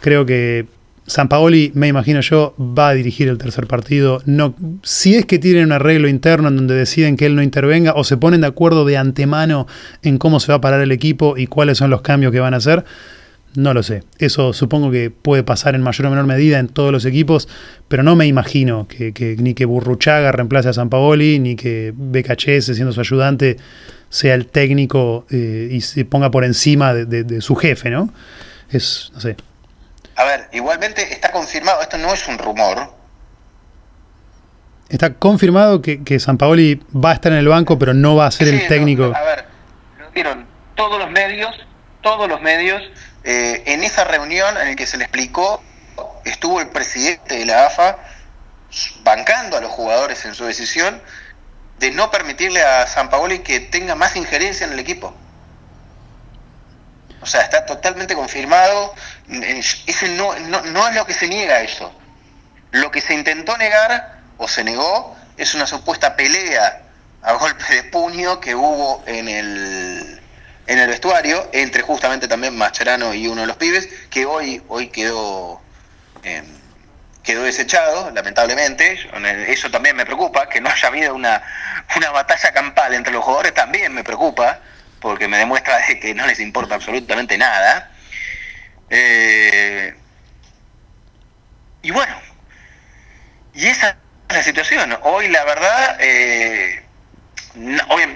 Creo 0.00 0.26
que 0.26 0.66
San 1.06 1.28
Paoli, 1.28 1.70
me 1.74 1.86
imagino 1.86 2.20
yo, 2.20 2.54
va 2.58 2.88
a 2.88 2.94
dirigir 2.94 3.28
el 3.28 3.38
tercer 3.38 3.66
partido. 3.66 4.20
No, 4.26 4.54
si 4.82 5.14
es 5.14 5.24
que 5.24 5.38
tienen 5.38 5.66
un 5.66 5.72
arreglo 5.72 6.08
interno 6.08 6.48
en 6.48 6.56
donde 6.56 6.74
deciden 6.74 7.16
que 7.16 7.26
él 7.26 7.36
no 7.36 7.42
intervenga 7.42 7.92
o 7.94 8.02
se 8.02 8.16
ponen 8.16 8.40
de 8.40 8.48
acuerdo 8.48 8.84
de 8.84 8.96
antemano 8.96 9.68
en 10.02 10.18
cómo 10.18 10.40
se 10.40 10.50
va 10.50 10.56
a 10.56 10.60
parar 10.60 10.80
el 10.80 10.90
equipo 10.90 11.36
y 11.36 11.46
cuáles 11.46 11.78
son 11.78 11.90
los 11.90 12.02
cambios 12.02 12.32
que 12.32 12.40
van 12.40 12.54
a 12.54 12.56
hacer, 12.56 12.84
no 13.54 13.72
lo 13.72 13.84
sé. 13.84 14.02
Eso 14.18 14.52
supongo 14.52 14.90
que 14.90 15.10
puede 15.10 15.44
pasar 15.44 15.76
en 15.76 15.82
mayor 15.82 16.06
o 16.06 16.10
menor 16.10 16.26
medida 16.26 16.58
en 16.58 16.66
todos 16.68 16.90
los 16.90 17.04
equipos, 17.04 17.48
pero 17.86 18.02
no 18.02 18.16
me 18.16 18.26
imagino 18.26 18.88
que, 18.88 19.36
ni 19.38 19.54
que 19.54 19.64
Burruchaga 19.64 20.32
reemplace 20.32 20.70
a 20.70 20.72
San 20.72 20.90
Paoli, 20.90 21.38
ni 21.38 21.54
que 21.54 21.94
BKHS, 21.96 22.74
siendo 22.74 22.92
su 22.92 23.00
ayudante, 23.00 23.58
sea 24.08 24.34
el 24.34 24.46
técnico 24.46 25.24
eh, 25.30 25.68
y 25.70 25.80
se 25.82 26.04
ponga 26.04 26.32
por 26.32 26.44
encima 26.44 26.94
de, 26.94 27.22
de 27.24 27.40
su 27.40 27.54
jefe, 27.54 27.90
¿no? 27.90 28.12
Es, 28.70 29.12
no 29.14 29.20
sé, 29.20 29.36
a 30.16 30.24
ver, 30.24 30.48
igualmente 30.52 31.12
está 31.12 31.30
confirmado, 31.30 31.82
esto 31.82 31.98
no 31.98 32.12
es 32.12 32.26
un 32.26 32.38
rumor. 32.38 32.92
Está 34.88 35.14
confirmado 35.14 35.82
que, 35.82 36.02
que 36.04 36.18
San 36.18 36.38
Paoli 36.38 36.82
va 36.94 37.10
a 37.10 37.14
estar 37.14 37.32
en 37.32 37.38
el 37.38 37.48
banco, 37.48 37.78
pero 37.78 37.92
no 37.92 38.16
va 38.16 38.26
a 38.26 38.30
ser 38.30 38.48
el 38.48 38.66
técnico. 38.66 39.12
a 39.14 39.22
ver, 39.22 39.44
lo 39.98 40.10
vieron 40.12 40.46
todos 40.74 40.98
los 40.98 41.10
medios, 41.10 41.54
todos 42.02 42.28
los 42.28 42.40
medios. 42.40 42.82
Eh, 43.24 43.64
en 43.66 43.82
esa 43.82 44.04
reunión 44.04 44.56
en 44.56 44.68
la 44.68 44.76
que 44.76 44.86
se 44.86 44.96
le 44.96 45.04
explicó, 45.04 45.60
estuvo 46.24 46.60
el 46.60 46.68
presidente 46.68 47.38
de 47.38 47.46
la 47.46 47.66
AFA 47.66 47.98
bancando 49.02 49.56
a 49.56 49.60
los 49.60 49.70
jugadores 49.70 50.24
en 50.24 50.34
su 50.34 50.44
decisión 50.44 51.02
de 51.78 51.90
no 51.90 52.10
permitirle 52.10 52.62
a 52.62 52.86
San 52.86 53.10
Paoli 53.10 53.40
que 53.40 53.60
tenga 53.60 53.94
más 53.96 54.16
injerencia 54.16 54.66
en 54.66 54.72
el 54.72 54.78
equipo. 54.78 55.14
O 57.20 57.26
sea, 57.26 57.42
está 57.42 57.64
totalmente 57.64 58.14
confirmado. 58.14 58.94
Ese 59.28 60.08
no, 60.10 60.34
no, 60.38 60.88
es 60.88 60.94
lo 60.94 61.06
que 61.06 61.14
se 61.14 61.28
niega 61.28 61.60
eso. 61.62 61.92
Lo 62.72 62.90
que 62.90 63.00
se 63.00 63.14
intentó 63.14 63.56
negar 63.56 64.18
o 64.36 64.48
se 64.48 64.64
negó 64.64 65.16
es 65.36 65.54
una 65.54 65.66
supuesta 65.66 66.16
pelea 66.16 66.82
a 67.22 67.32
golpe 67.34 67.64
de 67.74 67.84
puño 67.84 68.38
que 68.38 68.54
hubo 68.54 69.02
en 69.06 69.28
el, 69.28 70.20
en 70.66 70.78
el 70.78 70.88
vestuario 70.88 71.48
entre 71.52 71.82
justamente 71.82 72.28
también 72.28 72.56
Mascherano 72.56 73.14
y 73.14 73.26
uno 73.26 73.40
de 73.40 73.46
los 73.46 73.56
pibes 73.56 73.88
que 74.10 74.26
hoy, 74.26 74.62
hoy 74.68 74.88
quedó, 74.88 75.60
quedó 77.22 77.42
desechado, 77.42 78.10
lamentablemente. 78.12 78.98
Eso 79.48 79.70
también 79.70 79.96
me 79.96 80.04
preocupa, 80.04 80.48
que 80.48 80.60
no 80.60 80.68
haya 80.70 80.88
habido 80.88 81.14
una, 81.14 81.42
una 81.96 82.10
batalla 82.10 82.52
campal 82.52 82.94
entre 82.94 83.12
los 83.12 83.24
jugadores 83.24 83.54
también 83.54 83.92
me 83.92 84.04
preocupa, 84.04 84.60
porque 85.06 85.28
me 85.28 85.38
demuestra 85.38 85.78
que 86.00 86.14
no 86.14 86.26
les 86.26 86.40
importa 86.40 86.74
absolutamente 86.74 87.38
nada. 87.38 87.92
Eh, 88.90 89.94
y 91.82 91.92
bueno, 91.92 92.20
y 93.54 93.66
esa 93.66 93.90
es 94.28 94.34
la 94.34 94.42
situación. 94.42 94.98
Hoy 95.02 95.28
la 95.28 95.44
verdad, 95.44 95.96
eh, 96.00 96.82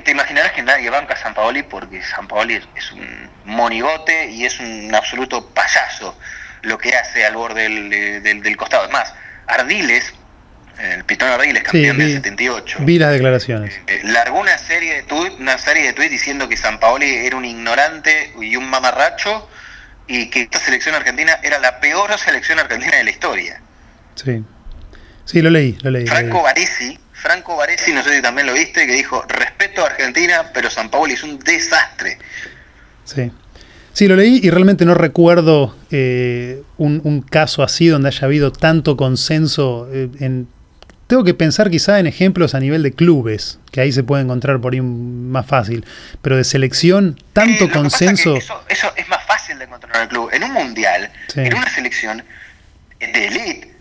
te 0.05 0.11
imaginarás 0.11 0.50
que 0.50 0.62
nadie 0.64 0.90
banca 0.90 1.14
a 1.14 1.16
San 1.16 1.33
Paoli 1.33 1.62
porque 1.62 2.03
San 2.03 2.26
Paoli 2.26 2.61
es, 2.74 2.90
un 2.90 3.31
monigote 3.44 4.26
y 4.26 4.44
es 4.44 4.59
un 4.59 4.92
absoluto 4.92 5.46
payaso 5.55 6.18
lo 6.62 6.76
que 6.76 6.92
hace 6.92 7.24
al 7.24 7.37
borde 7.37 7.62
del, 8.20 8.42
del, 8.42 8.57
costado. 8.57 8.87
Es 8.87 8.90
más, 8.90 9.14
Ardiles, 9.46 10.12
el 10.80 11.04
Pitón 11.04 11.28
Ardiles, 11.28 11.62
campeón 11.62 11.98
del 11.98 12.14
78. 12.14 12.78
Vi 12.80 12.98
las 12.98 13.12
declaraciones. 13.12 13.78
Eh, 13.86 14.00
largó 14.04 14.40
una 14.40 14.56
serie 14.58 14.94
de 14.94 15.02
tweets, 15.02 15.36
una 15.38 15.58
serie 15.58 15.86
de 15.86 15.92
tweets 15.92 16.10
diciendo 16.10 16.48
que 16.48 16.56
San 16.56 16.80
Paoli 16.80 17.06
era 17.06 17.36
un 17.36 17.44
ignorante 17.44 18.32
y 18.40 18.56
un 18.56 18.68
mamarracho 18.68 19.48
y 20.06 20.30
que 20.30 20.42
esta 20.42 20.58
selección 20.58 20.94
argentina 20.94 21.38
era 21.42 21.58
la 21.58 21.80
peor 21.80 22.10
selección 22.18 22.58
argentina 22.58 22.96
de 22.96 23.04
la 23.04 23.10
historia. 23.10 23.60
Sí. 24.14 24.42
Sí, 25.24 25.42
lo 25.42 25.50
leí, 25.50 25.78
lo 25.82 25.90
leí. 25.90 26.06
Franco 26.06 26.42
Baresi, 26.42 26.98
Franco 27.12 27.56
Baresi, 27.56 27.92
no 27.92 28.02
sé 28.02 28.16
si 28.16 28.22
también 28.22 28.46
lo 28.46 28.54
viste, 28.54 28.86
que 28.86 28.92
dijo, 28.92 29.24
respeto 29.28 29.82
a 29.82 29.86
Argentina, 29.86 30.50
pero 30.52 30.70
San 30.70 30.90
Paoli 30.90 31.12
es 31.14 31.22
un 31.22 31.38
desastre. 31.38 32.18
Sí. 33.04 33.30
Sí, 33.92 34.08
lo 34.08 34.16
leí 34.16 34.40
y 34.42 34.50
realmente 34.50 34.84
no 34.84 34.94
recuerdo 34.94 35.76
eh, 35.90 36.62
un, 36.78 37.22
caso 37.28 37.62
así 37.62 37.88
donde 37.88 38.08
haya 38.08 38.24
habido 38.24 38.50
tanto 38.50 38.96
consenso. 38.96 39.88
Eh, 39.92 40.08
en, 40.20 40.48
tengo 41.11 41.25
que 41.25 41.35
pensar 41.35 41.70
quizá 41.70 41.99
en 41.99 42.07
ejemplos 42.07 42.55
a 42.55 42.61
nivel 42.61 42.85
de 42.85 42.92
clubes, 42.92 43.59
que 43.73 43.81
ahí 43.81 43.90
se 43.90 44.05
puede 44.05 44.23
encontrar 44.23 44.61
por 44.61 44.75
ahí 44.75 44.81
más 44.81 45.44
fácil, 45.44 45.85
pero 46.23 46.37
de 46.37 46.44
selección, 46.44 47.20
tanto 47.33 47.68
consenso... 47.68 48.37
eso, 48.37 48.92
es 48.94 49.09
más 49.09 49.25
fácil 49.25 49.59
de 49.59 49.64
encontrar 49.64 49.96
en 49.96 50.03
el 50.03 50.09
club. 50.09 50.31
En 50.33 50.44
un 50.44 50.53
mundial, 50.53 51.11
en 51.35 51.53
una 51.53 51.68
selección 51.68 52.23
de 53.01 53.27
elite, 53.27 53.75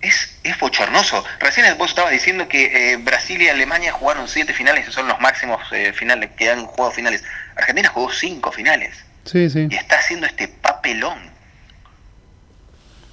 es, 0.00 0.38
es 0.42 0.58
bochornoso. 0.58 1.22
Recién 1.38 1.66
vos 1.76 1.90
estabas 1.90 2.12
diciendo 2.12 2.48
que 2.48 2.92
eh, 2.92 2.96
Brasil 2.96 3.42
y 3.42 3.48
Alemania 3.48 3.92
jugaron 3.92 4.26
siete 4.26 4.54
finales, 4.54 4.86
son 4.90 5.06
los 5.06 5.20
máximos 5.20 5.60
finales 5.92 6.30
que 6.38 6.50
han 6.50 6.64
jugado 6.64 6.92
finales. 6.92 7.22
Argentina 7.56 7.90
jugó 7.90 8.10
cinco 8.10 8.52
finales. 8.52 8.96
Y 9.34 9.74
está 9.74 9.98
haciendo 9.98 10.24
este 10.24 10.48
papelón. 10.48 11.18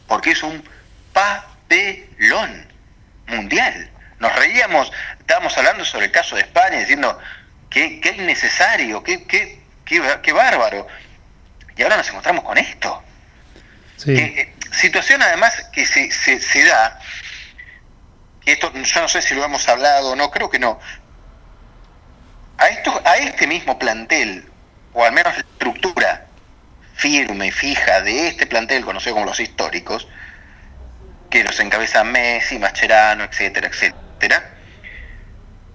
Porque 0.08 0.32
es 0.32 0.42
un 0.42 0.64
papelón 1.12 2.75
mundial. 3.28 3.90
Nos 4.20 4.36
reíamos, 4.36 4.92
estábamos 5.20 5.58
hablando 5.58 5.84
sobre 5.86 6.06
el 6.06 6.12
caso 6.12 6.36
de 6.36 6.42
España, 6.42 6.80
diciendo 6.80 7.20
que, 7.70 8.00
que 8.00 8.10
innecesario, 8.12 9.04
que, 9.04 9.26
que, 9.26 9.62
que, 9.84 10.34
bárbaro. 10.34 10.88
Y 11.76 11.84
ahora 11.84 11.98
nos 11.98 12.08
encontramos 12.10 12.44
con 12.44 12.58
esto. 12.58 13.04
Eh, 14.08 14.54
situación 14.72 15.22
además 15.22 15.70
que 15.72 15.86
se, 15.86 16.12
se, 16.12 16.40
se 16.40 16.66
da, 16.66 17.00
esto 18.46 18.72
yo 18.74 19.02
no 19.02 19.08
sé 19.08 19.22
si 19.22 19.34
lo 19.34 19.44
hemos 19.44 19.68
hablado 19.68 20.12
o 20.12 20.16
no, 20.16 20.30
creo 20.30 20.50
que 20.50 20.60
no. 20.60 20.80
A, 22.58 22.68
esto, 22.68 23.02
a 23.04 23.18
este 23.18 23.48
mismo 23.48 23.78
plantel 23.80 24.50
o 24.94 25.04
al 25.04 25.12
menos 25.12 25.34
la 25.34 25.40
estructura 25.40 26.26
firme 26.96 27.48
y 27.48 27.52
fija 27.52 28.02
de 28.02 28.30
este 28.30 28.48
plantel 28.48 28.86
conocido 28.86 29.16
como 29.16 29.26
los 29.26 29.40
históricos, 29.40 30.08
que 31.30 31.44
los 31.44 31.60
encabeza 31.60 32.04
Messi, 32.04 32.60
Mascherano, 32.60 33.24
etcétera, 33.24 33.68
etcétera, 33.68 34.52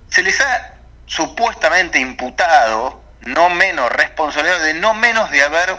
se 0.08 0.22
les 0.22 0.40
ha 0.40 0.74
supuestamente 1.06 1.98
imputado 1.98 3.02
no 3.22 3.50
menos 3.50 3.90
responsabilidad 3.92 4.62
de 4.62 4.74
no 4.74 4.94
menos 4.94 5.30
de 5.30 5.42
haber 5.42 5.76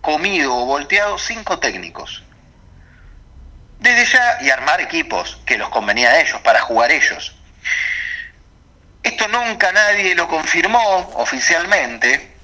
comido 0.00 0.56
o 0.56 0.64
volteado 0.66 1.18
cinco 1.18 1.58
técnicos. 1.58 2.22
Desde 3.78 4.06
ya 4.06 4.38
y 4.40 4.50
armar 4.50 4.80
equipos 4.80 5.40
que 5.46 5.58
los 5.58 5.68
convenía 5.68 6.10
a 6.10 6.20
ellos, 6.20 6.40
para 6.40 6.60
jugar 6.60 6.90
ellos. 6.90 7.36
Esto 9.02 9.28
nunca 9.28 9.70
nadie 9.72 10.14
lo 10.14 10.26
confirmó 10.26 11.12
oficialmente, 11.14 12.34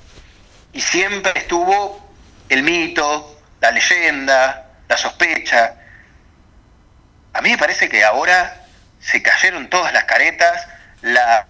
y 0.73 0.81
siempre 0.81 1.33
estuvo 1.37 2.05
el 2.49 2.63
mito, 2.63 3.41
la 3.61 3.71
leyenda, 3.71 4.67
la 4.89 4.97
sospecha. 4.97 5.75
A 7.35 7.43
mí 7.43 7.51
me 7.51 7.59
parece 7.59 7.89
que 7.89 8.05
ahora 8.05 8.65
se 9.01 9.23
cayeron 9.23 9.69
todas 9.69 9.93
las 9.93 10.05
caretas, 10.05 10.67
la, 11.03 11.47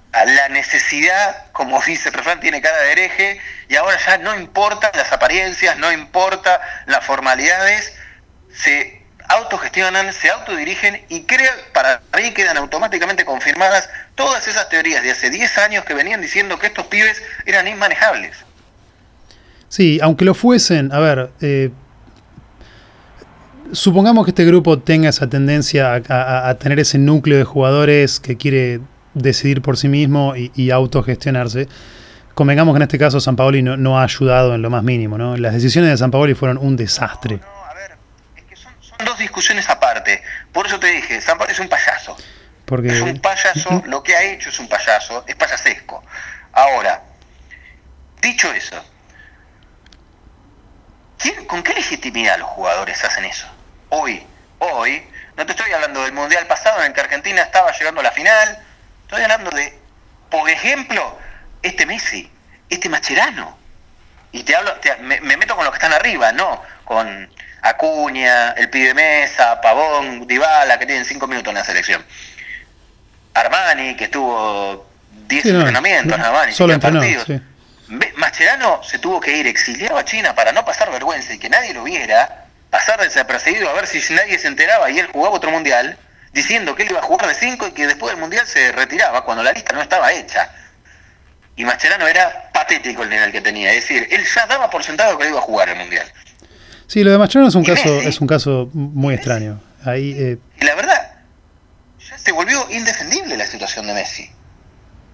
necesidad, 0.51 1.53
como 1.53 1.81
dice 1.87 2.11
refrán, 2.11 2.41
tiene 2.41 2.61
cara 2.61 2.81
de 2.83 2.93
hereje, 2.93 3.41
y 3.69 3.77
ahora 3.77 3.97
ya 4.05 4.19
no 4.19 4.35
importan 4.35 4.91
las 4.95 5.13
apariencias, 5.13 5.77
no 5.79 5.93
importa 5.93 6.61
las 6.87 7.05
formalidades, 7.05 7.95
se 8.53 9.03
autogestionan, 9.29 10.13
se 10.13 10.31
autodirigen 10.31 11.03
y 11.09 11.25
creo, 11.25 11.51
para 11.73 12.03
ahí 12.13 12.33
quedan 12.33 12.57
automáticamente 12.57 13.25
confirmadas 13.25 13.89
todas 14.15 14.47
esas 14.49 14.69
teorías 14.69 15.03
de 15.03 15.13
hace 15.13 15.31
10 15.31 15.59
años 15.59 15.85
que 15.85 15.95
venían 15.95 16.21
diciendo 16.21 16.59
que 16.59 16.67
estos 16.67 16.87
pibes 16.87 17.23
eran 17.47 17.67
inmanejables. 17.67 18.37
Sí, 19.69 19.99
aunque 20.03 20.25
lo 20.25 20.35
fuesen, 20.35 20.93
a 20.93 21.01
ver, 21.01 21.31
eh, 21.41 21.71
supongamos 23.73 24.25
que 24.25 24.31
este 24.31 24.45
grupo 24.45 24.79
tenga 24.79 25.09
esa 25.09 25.29
tendencia 25.29 25.95
a, 26.09 26.55
tener 26.55 26.79
ese 26.81 26.99
núcleo 26.99 27.39
de 27.39 27.45
jugadores 27.45 28.21
que 28.21 28.37
quiere 28.37 28.81
decidir 29.15 29.63
por 29.63 29.77
sí 29.77 29.89
mismo 29.89 30.35
y, 30.37 30.71
autogestionarse. 30.71 31.69
Convengamos 32.35 32.75
que 32.75 32.79
en 32.79 32.83
este 32.83 32.99
caso 32.99 33.21
San 33.21 33.37
Paoli 33.37 33.63
no, 33.63 33.99
ha 33.99 34.05
ayudado 34.05 34.55
en 34.55 34.63
lo 34.63 34.71
más 34.71 34.83
mínimo, 34.83 35.19
¿no? 35.19 35.37
Las 35.37 35.55
decisiones 35.55 35.91
de 35.91 35.97
San 35.97 36.11
Paoli 36.11 36.35
fueron 36.35 36.59
un 36.59 36.77
desastre. 36.77 37.37
No, 37.37 37.65
a 37.65 37.75
ver, 37.75 37.97
es 38.37 38.43
que 38.45 38.57
son, 38.57 38.73
dos 39.05 39.19
discusiones 39.19 39.69
aparte. 39.69 40.23
Por 40.53 40.67
eso 40.67 40.79
te 40.81 40.89
dije, 40.89 41.21
San 41.21 41.39
Paoli 41.39 41.53
es 41.53 41.61
un 41.61 41.69
payaso. 41.69 42.17
Porque... 42.65 42.89
Es 42.89 43.01
un 43.01 43.21
payaso, 43.21 43.83
lo 43.87 44.03
que 44.03 44.17
ha 44.17 44.25
hecho 44.25 44.49
es 44.49 44.59
un 44.59 44.69
payaso, 44.69 45.25
es 45.27 45.37
payasesco. 45.37 46.03
Ahora, 46.53 47.03
dicho 48.21 48.53
eso, 48.53 48.83
¿Con 51.47 51.63
qué 51.63 51.73
legitimidad 51.75 52.39
los 52.39 52.49
jugadores 52.49 53.03
hacen 53.05 53.25
eso? 53.25 53.47
Hoy, 53.97 54.21
hoy, 54.59 55.07
no 55.37 55.47
te 55.47 55.53
estoy 55.53 55.71
hablando 55.71 56.03
del 56.03 56.13
Mundial 56.13 56.45
pasado 56.49 56.81
en 56.81 56.87
el 56.87 56.93
que 56.93 57.01
Argentina 57.01 57.43
estaba 57.43 57.71
llegando 57.71 58.01
a 58.01 58.05
la 58.05 58.11
final, 58.11 58.59
estoy 59.03 59.23
hablando 59.23 59.51
de, 59.53 59.73
por 60.31 60.51
ejemplo, 60.51 61.17
este 61.63 61.87
Messi, 61.87 62.29
este 62.69 62.89
Macherano. 62.89 63.57
Y 64.33 64.43
te 64.43 64.57
hablo, 64.57 64.75
me, 65.01 65.21
meto 65.21 65.55
con 65.55 65.65
los 65.65 65.73
que 65.73 65.79
están 65.79 65.93
arriba, 65.93 66.33
no 66.33 66.61
con 66.85 67.31
Acuña, 67.63 68.51
el 68.53 68.69
pibe 68.69 68.95
Mesa, 68.95 69.61
Pavón, 69.61 70.27
Dybala, 70.27 70.77
que 70.77 70.87
tienen 70.87 71.05
cinco 71.05 71.29
minutos 71.29 71.51
en 71.51 71.55
la 71.55 71.65
selección. 71.65 72.05
Armani, 73.33 73.95
que 73.95 74.05
estuvo 74.05 74.91
10 75.29 75.47
entrenamientos, 75.47 76.19
Armani, 76.19 76.53
solo 76.53 76.81
partidos. 76.81 77.27
Mascherano 78.17 78.83
se 78.83 78.99
tuvo 78.99 79.21
que 79.21 79.37
ir 79.37 79.47
exiliado 79.47 79.97
a 79.97 80.05
China 80.05 80.35
para 80.35 80.51
no 80.51 80.65
pasar 80.65 80.91
vergüenza 80.91 81.33
y 81.33 81.39
que 81.39 81.49
nadie 81.49 81.73
lo 81.73 81.85
viera, 81.85 82.44
pasar 82.85 83.01
desapercibido 83.01 83.69
a 83.69 83.73
ver 83.73 83.87
si 83.87 84.01
nadie 84.13 84.39
se 84.39 84.49
enteraba 84.49 84.91
y 84.91 84.99
él 84.99 85.07
jugaba 85.07 85.37
otro 85.37 85.51
mundial, 85.51 85.97
diciendo 86.33 86.75
que 86.75 86.83
él 86.83 86.91
iba 86.91 87.01
a 87.01 87.03
jugar 87.03 87.29
de 87.29 87.35
5 87.35 87.69
y 87.69 87.71
que 87.73 87.87
después 87.87 88.13
del 88.13 88.21
mundial 88.21 88.47
se 88.47 88.73
retiraba 88.73 89.25
cuando 89.25 89.43
la 89.43 89.53
lista 89.53 89.75
no 89.75 89.81
estaba 89.81 90.13
hecha. 90.13 90.51
Y 91.57 91.65
Mascherano 91.65 92.07
era 92.07 92.51
patético 92.53 93.05
el 93.05 93.11
nivel 93.11 93.33
que 93.33 93.41
tenía, 93.41 93.73
es 93.73 93.83
decir, 93.83 94.09
él 94.11 94.25
ya 94.35 94.47
daba 94.47 94.69
por 94.69 94.83
sentado 94.83 95.17
que 95.17 95.29
iba 95.29 95.39
a 95.39 95.43
jugar 95.43 95.69
el 95.69 95.77
mundial. 95.77 96.07
Sí, 96.87 97.03
lo 97.03 97.13
de 97.13 97.19
Mascherano 97.19 97.49
es 97.49 97.55
un 97.55 97.65
caso 97.65 98.01
es 98.03 98.21
un 98.21 98.27
caso 98.27 98.69
muy 98.73 99.15
extraño. 99.15 99.61
Ahí, 99.85 100.15
eh, 100.19 100.39
Y 100.61 100.65
la 100.65 100.75
verdad, 100.75 101.13
ya 101.99 102.19
se 102.19 102.33
volvió 102.33 102.67
indefendible 102.71 103.37
la 103.37 103.47
situación 103.47 103.87
de 103.87 103.95
Messi. 103.95 104.31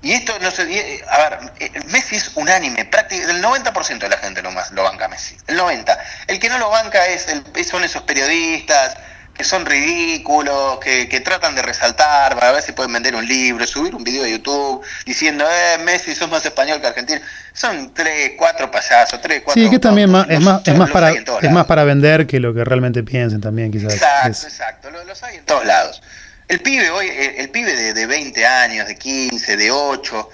Y 0.02 0.12
esto, 0.12 0.38
no 0.40 0.50
sé, 0.50 0.62
eh, 0.62 1.04
a 1.08 1.18
ver, 1.28 1.38
eh, 1.58 1.70
Messi 1.88 2.16
es 2.16 2.30
unánime, 2.34 2.86
prácticamente 2.86 3.36
el 3.36 3.44
90% 3.44 3.98
de 3.98 4.08
la 4.08 4.16
gente 4.16 4.40
lo, 4.40 4.50
más, 4.50 4.70
lo 4.70 4.82
banca 4.82 5.04
a 5.04 5.08
Messi, 5.08 5.36
el 5.46 5.58
90%. 5.58 5.98
El 6.26 6.38
que 6.38 6.48
no 6.48 6.58
lo 6.58 6.70
banca 6.70 7.06
es 7.06 7.28
el, 7.28 7.44
son 7.64 7.84
esos 7.84 8.02
periodistas 8.02 8.96
que 9.40 9.44
son 9.44 9.64
ridículos, 9.64 10.78
que, 10.80 11.20
tratan 11.24 11.54
de 11.54 11.62
resaltar 11.62 12.34
para 12.34 12.52
ver 12.52 12.62
si 12.62 12.72
pueden 12.72 12.92
vender 12.92 13.14
un 13.14 13.26
libro, 13.26 13.66
subir 13.66 13.94
un 13.94 14.04
video 14.04 14.22
de 14.22 14.32
YouTube 14.32 14.82
diciendo, 15.06 15.46
eh, 15.46 15.78
Messi, 15.78 16.14
sos 16.14 16.30
más 16.30 16.44
español 16.44 16.78
que 16.78 16.88
argentino. 16.88 17.20
Son 17.54 17.94
tres, 17.94 18.32
cuatro 18.36 18.70
payasos, 18.70 19.18
tres, 19.22 19.40
cuatro... 19.42 19.62
Sí, 19.62 19.70
que 19.70 19.78
también 19.78 20.08
es, 20.28 20.40
más, 20.40 20.60
es, 20.66 20.76
más 20.76 20.90
para, 20.90 21.10
es 21.12 21.50
más 21.50 21.64
para 21.64 21.84
vender 21.84 22.26
que 22.26 22.38
lo 22.38 22.52
que 22.52 22.64
realmente 22.64 23.02
piensen 23.02 23.40
también, 23.40 23.72
quizás. 23.72 23.94
Exacto, 23.94 24.46
exacto, 24.46 24.90
los 24.90 25.22
hay 25.22 25.36
en 25.36 25.44
todos 25.46 25.64
lados. 25.64 26.02
El 26.50 26.62
pibe 26.62 26.90
el, 27.38 27.48
pibe 27.50 27.76
de, 27.76 27.92
de, 27.94 28.06
20 28.06 28.44
años, 28.44 28.88
de 28.88 28.96
15, 28.96 29.56
de 29.56 29.70
8, 29.70 30.30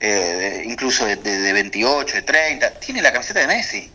eh, 0.00 0.64
incluso 0.66 1.06
de, 1.06 1.14
de, 1.14 1.52
28, 1.52 2.12
de 2.12 2.22
30, 2.22 2.70
tiene 2.80 3.00
la 3.00 3.12
camiseta 3.12 3.38
de 3.38 3.46
Messi. 3.46 3.88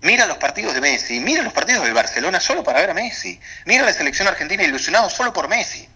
Mira 0.00 0.26
los 0.26 0.38
partidos 0.38 0.74
de 0.74 0.80
Messi, 0.80 1.20
mira 1.20 1.44
los 1.44 1.52
partidos 1.52 1.84
del 1.84 1.94
Barcelona 1.94 2.40
solo 2.40 2.64
para 2.64 2.80
ver 2.80 2.90
a 2.90 2.94
Messi, 2.94 3.40
mira 3.66 3.84
la 3.84 3.92
selección 3.92 4.26
argentina 4.26 4.64
ilusionado 4.64 5.08
solo 5.08 5.32
por 5.32 5.46
Messi. 5.46 5.88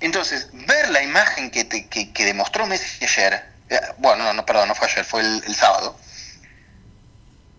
Entonces, 0.00 0.48
ver 0.52 0.90
la 0.90 1.04
imagen 1.04 1.52
que, 1.52 1.68
que, 1.68 2.24
demostró 2.24 2.66
Messi 2.66 3.04
ayer, 3.04 3.44
eh, 3.70 3.80
bueno, 3.98 4.24
no, 4.24 4.32
no, 4.32 4.44
perdón, 4.44 4.66
no 4.66 4.74
fue 4.74 4.88
ayer, 4.88 5.04
fue 5.04 5.20
el, 5.20 5.54
sábado, 5.54 5.96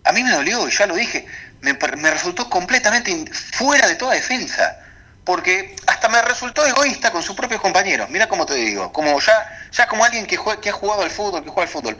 a 0.04 0.12
mí 0.12 0.22
me 0.22 0.32
dolió, 0.32 0.68
ya 0.68 0.88
lo 0.88 0.96
dije, 0.96 1.26
me, 1.62 1.72
me 1.72 2.12
resultó 2.12 2.50
completamente 2.50 3.32
fuera 3.32 3.88
de 3.88 3.96
toda 3.96 4.14
defensa 4.14 4.83
porque 5.24 5.76
hasta 5.88 6.10
me 6.10 6.22
resultó 6.22 6.66
egoísta 6.66 7.12
con 7.12 7.24
sus 7.24 7.36
propios 7.36 7.62
compañeros. 7.62 8.10
Mira 8.10 8.28
cómo 8.28 8.46
te 8.46 8.56
digo, 8.56 8.92
como 8.92 9.20
ya, 9.20 9.34
ya 9.72 9.88
como 9.88 10.04
alguien 10.04 10.26
que, 10.26 10.38
que 10.62 10.70
ha 10.70 10.74
jugado 10.74 11.04
al 11.04 11.10
fútbol, 11.10 11.44
que 11.44 11.50
juega 11.50 11.64
al 11.64 11.74
fútbol. 11.74 11.98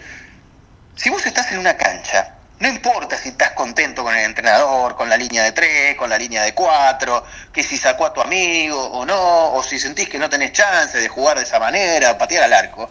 Si 0.96 1.10
vos 1.10 1.26
estás 1.26 1.52
en 1.52 1.60
una 1.60 1.76
cancha, 1.76 2.36
no 2.60 2.68
importa 2.68 3.18
si 3.18 3.30
estás 3.30 3.52
contento 3.52 4.04
con 4.04 4.16
el 4.16 4.26
entrenador, 4.26 4.96
con 4.96 5.10
la 5.10 5.18
línea 5.18 5.44
de 5.44 5.52
tres, 5.54 5.96
con 5.96 6.10
la 6.10 6.18
línea 6.18 6.44
de 6.44 6.54
cuatro, 6.54 7.24
que 7.52 7.64
si 7.64 7.78
sacó 7.78 8.06
a 8.06 8.14
tu 8.14 8.22
amigo 8.22 8.80
o 8.80 9.06
no, 9.06 9.54
o 9.54 9.64
si 9.64 9.80
sentís 9.80 10.10
que 10.10 10.20
no 10.20 10.30
tenés 10.30 10.52
chance 10.52 10.98
de 10.98 11.08
jugar 11.08 11.38
de 11.38 11.44
esa 11.44 11.60
manera, 11.60 12.18
patear 12.18 12.44
al 12.44 12.54
arco, 12.54 12.90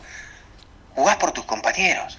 jugás 0.94 1.16
por 1.16 1.32
tus 1.32 1.44
compañeros. 1.44 2.18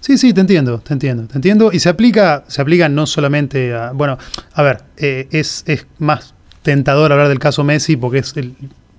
Sí, 0.00 0.18
sí, 0.18 0.32
te 0.32 0.40
entiendo, 0.40 0.80
te 0.80 0.92
entiendo, 0.92 1.26
te 1.26 1.36
entiendo. 1.36 1.70
Y 1.72 1.80
se 1.80 1.88
aplica, 1.88 2.44
se 2.48 2.60
aplica 2.60 2.88
no 2.88 3.06
solamente 3.06 3.74
a. 3.74 3.92
Bueno, 3.92 4.18
a 4.52 4.62
ver, 4.62 4.82
eh, 4.98 5.28
es, 5.30 5.62
es 5.66 5.86
más 5.98 6.34
tentador 6.62 7.12
hablar 7.12 7.28
del 7.28 7.38
caso 7.38 7.64
Messi 7.64 7.96
porque 7.96 8.18
es 8.18 8.36
el, 8.36 8.54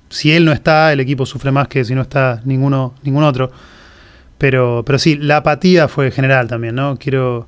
si 0.09 0.31
él 0.33 0.45
no 0.45 0.51
está, 0.51 0.91
el 0.91 0.99
equipo 0.99 1.25
sufre 1.25 1.51
más 1.51 1.67
que 1.67 1.85
si 1.85 1.95
no 1.95 2.01
está 2.01 2.41
ninguno, 2.43 2.95
ningún 3.03 3.23
otro. 3.23 3.51
Pero, 4.37 4.83
pero 4.85 4.99
sí, 4.99 5.17
la 5.17 5.37
apatía 5.37 5.87
fue 5.87 6.11
general 6.11 6.47
también, 6.47 6.75
¿no? 6.75 6.97
Quiero. 6.97 7.47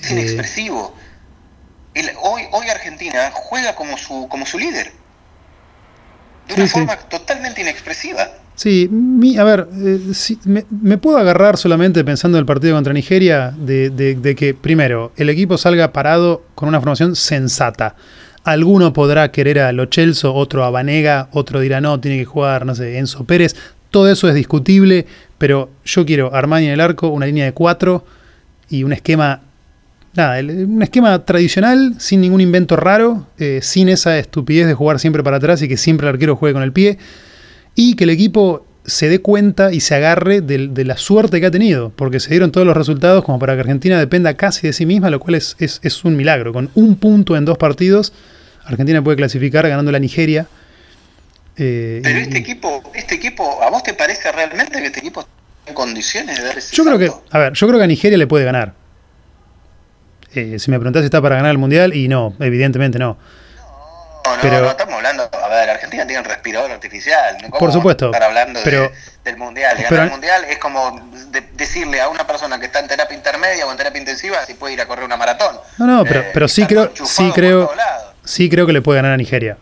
Es 0.00 0.10
eh, 0.10 0.14
inexpresivo. 0.14 0.94
hoy, 2.22 2.42
hoy 2.52 2.68
Argentina 2.68 3.30
juega 3.32 3.74
como 3.74 3.96
su, 3.96 4.26
como 4.28 4.44
su 4.44 4.58
líder. 4.58 4.92
De 6.48 6.54
una 6.54 6.66
forma 6.66 6.96
totalmente 6.96 7.62
inexpresiva. 7.62 8.28
Sí, 8.56 8.88
mi, 8.90 9.36
a 9.36 9.44
ver, 9.44 9.68
eh, 9.72 9.98
me, 10.70 10.98
puedo 10.98 11.18
agarrar 11.18 11.56
solamente 11.56 12.04
pensando 12.04 12.38
en 12.38 12.42
el 12.42 12.46
partido 12.46 12.74
contra 12.74 12.92
Nigeria 12.92 13.52
de, 13.56 13.90
de, 13.90 14.34
que, 14.36 14.54
primero, 14.54 15.12
el 15.16 15.28
equipo 15.28 15.58
salga 15.58 15.92
parado 15.92 16.44
con 16.54 16.68
una 16.68 16.78
formación 16.80 17.16
sensata. 17.16 17.96
Alguno 18.44 18.92
podrá 18.92 19.32
querer 19.32 19.58
a 19.58 19.72
Lo 19.72 19.86
Chelso, 19.86 20.34
otro 20.34 20.64
a 20.64 20.70
Vanega, 20.70 21.28
otro 21.32 21.60
dirá 21.60 21.80
no, 21.80 21.98
tiene 21.98 22.18
que 22.18 22.26
jugar, 22.26 22.66
no 22.66 22.74
sé, 22.74 22.98
Enzo 22.98 23.24
Pérez. 23.24 23.56
Todo 23.90 24.10
eso 24.10 24.28
es 24.28 24.34
discutible, 24.34 25.06
pero 25.38 25.70
yo 25.84 26.04
quiero 26.04 26.34
Armani 26.34 26.66
en 26.66 26.72
el 26.72 26.80
arco, 26.80 27.08
una 27.08 27.26
línea 27.26 27.46
de 27.46 27.52
cuatro 27.52 28.04
y 28.68 28.84
un 28.84 28.92
esquema, 28.92 29.40
nada, 30.14 30.40
un 30.40 30.82
esquema 30.82 31.24
tradicional, 31.24 31.94
sin 31.98 32.20
ningún 32.20 32.42
invento 32.42 32.76
raro, 32.76 33.26
eh, 33.38 33.60
sin 33.62 33.88
esa 33.88 34.18
estupidez 34.18 34.66
de 34.66 34.74
jugar 34.74 34.98
siempre 34.98 35.22
para 35.22 35.38
atrás 35.38 35.62
y 35.62 35.68
que 35.68 35.76
siempre 35.78 36.06
el 36.06 36.14
arquero 36.14 36.36
juegue 36.36 36.52
con 36.52 36.62
el 36.62 36.72
pie. 36.72 36.98
Y 37.74 37.94
que 37.94 38.04
el 38.04 38.10
equipo 38.10 38.63
se 38.84 39.08
dé 39.08 39.20
cuenta 39.20 39.72
y 39.72 39.80
se 39.80 39.94
agarre 39.94 40.40
de, 40.40 40.84
la 40.84 40.96
suerte 40.96 41.40
que 41.40 41.46
ha 41.46 41.50
tenido, 41.50 41.90
porque 41.96 42.20
se 42.20 42.30
dieron 42.30 42.52
todos 42.52 42.66
los 42.66 42.76
resultados 42.76 43.24
como 43.24 43.38
para 43.38 43.54
que 43.54 43.60
Argentina 43.60 43.98
dependa 43.98 44.34
casi 44.34 44.66
de 44.66 44.72
sí 44.72 44.86
misma, 44.86 45.10
lo 45.10 45.20
cual 45.20 45.36
es, 45.36 45.56
es 45.58 46.04
un 46.04 46.16
milagro. 46.16 46.52
Con 46.52 46.70
un 46.74 46.96
punto 46.96 47.36
en 47.36 47.44
dos 47.44 47.58
partidos 47.58 48.12
Argentina 48.64 49.02
puede 49.02 49.16
clasificar 49.16 49.68
ganando 49.68 49.92
la 49.92 49.98
Nigeria. 49.98 50.46
Eh, 51.56 52.00
Pero 52.02 52.18
este 52.18 52.38
equipo, 52.38 52.82
este 52.94 53.14
equipo, 53.14 53.62
¿a 53.62 53.70
vos 53.70 53.82
te 53.82 53.94
parece 53.94 54.32
realmente 54.32 54.80
que 54.80 54.86
este 54.86 55.00
equipo 55.00 55.20
está 55.20 55.32
en 55.66 55.74
condiciones 55.74 56.38
de 56.38 56.44
dar 56.44 56.58
ese 56.58 56.74
Yo 56.74 56.84
creo 56.84 56.98
que, 56.98 57.10
a 57.30 57.38
ver, 57.38 57.52
yo 57.52 57.66
creo 57.66 57.78
que 57.78 57.84
a 57.84 57.88
Nigeria 57.88 58.18
le 58.18 58.26
puede 58.26 58.44
ganar. 58.44 58.74
Eh, 60.34 60.58
si 60.58 60.70
me 60.70 60.78
preguntás 60.78 61.02
si 61.02 61.06
está 61.06 61.22
para 61.22 61.36
ganar 61.36 61.52
el 61.52 61.58
mundial, 61.58 61.94
y 61.94 62.08
no, 62.08 62.34
evidentemente 62.40 62.98
no. 62.98 63.18
No, 64.24 64.36
no, 64.36 64.42
pero, 64.42 64.60
no 64.60 64.70
estamos 64.70 64.94
hablando. 64.94 65.28
A 65.32 65.48
ver, 65.48 65.70
Argentina 65.70 66.06
tiene 66.06 66.20
un 66.20 66.24
respirador 66.24 66.70
artificial. 66.70 67.36
por 67.58 67.72
supuesto. 67.72 68.06
Estar 68.06 68.22
hablando 68.22 68.60
del 68.60 69.36
mundial. 69.36 69.76
Ganar 69.82 70.04
el 70.04 70.10
mundial 70.10 70.44
es 70.44 70.58
como 70.58 71.00
decirle 71.54 72.00
a 72.00 72.08
una 72.08 72.26
persona 72.26 72.58
que 72.58 72.66
está 72.66 72.80
en 72.80 72.88
terapia 72.88 73.16
intermedia 73.16 73.66
o 73.66 73.70
en 73.70 73.76
terapia 73.76 74.00
intensiva 74.00 74.44
si 74.46 74.54
puede 74.54 74.74
ir 74.74 74.80
a 74.80 74.86
correr 74.86 75.04
una 75.04 75.16
maratón. 75.16 75.56
No, 75.78 75.86
no, 75.86 76.04
pero, 76.04 76.24
pero 76.32 76.48
sí 76.48 76.66
creo, 76.66 76.90
sí 77.04 77.30
creo, 77.34 77.70
sí 78.24 78.48
creo 78.48 78.66
que 78.66 78.72
le 78.72 78.82
puede 78.82 78.98
ganar 78.98 79.12
a 79.12 79.16
Nigeria. 79.16 79.56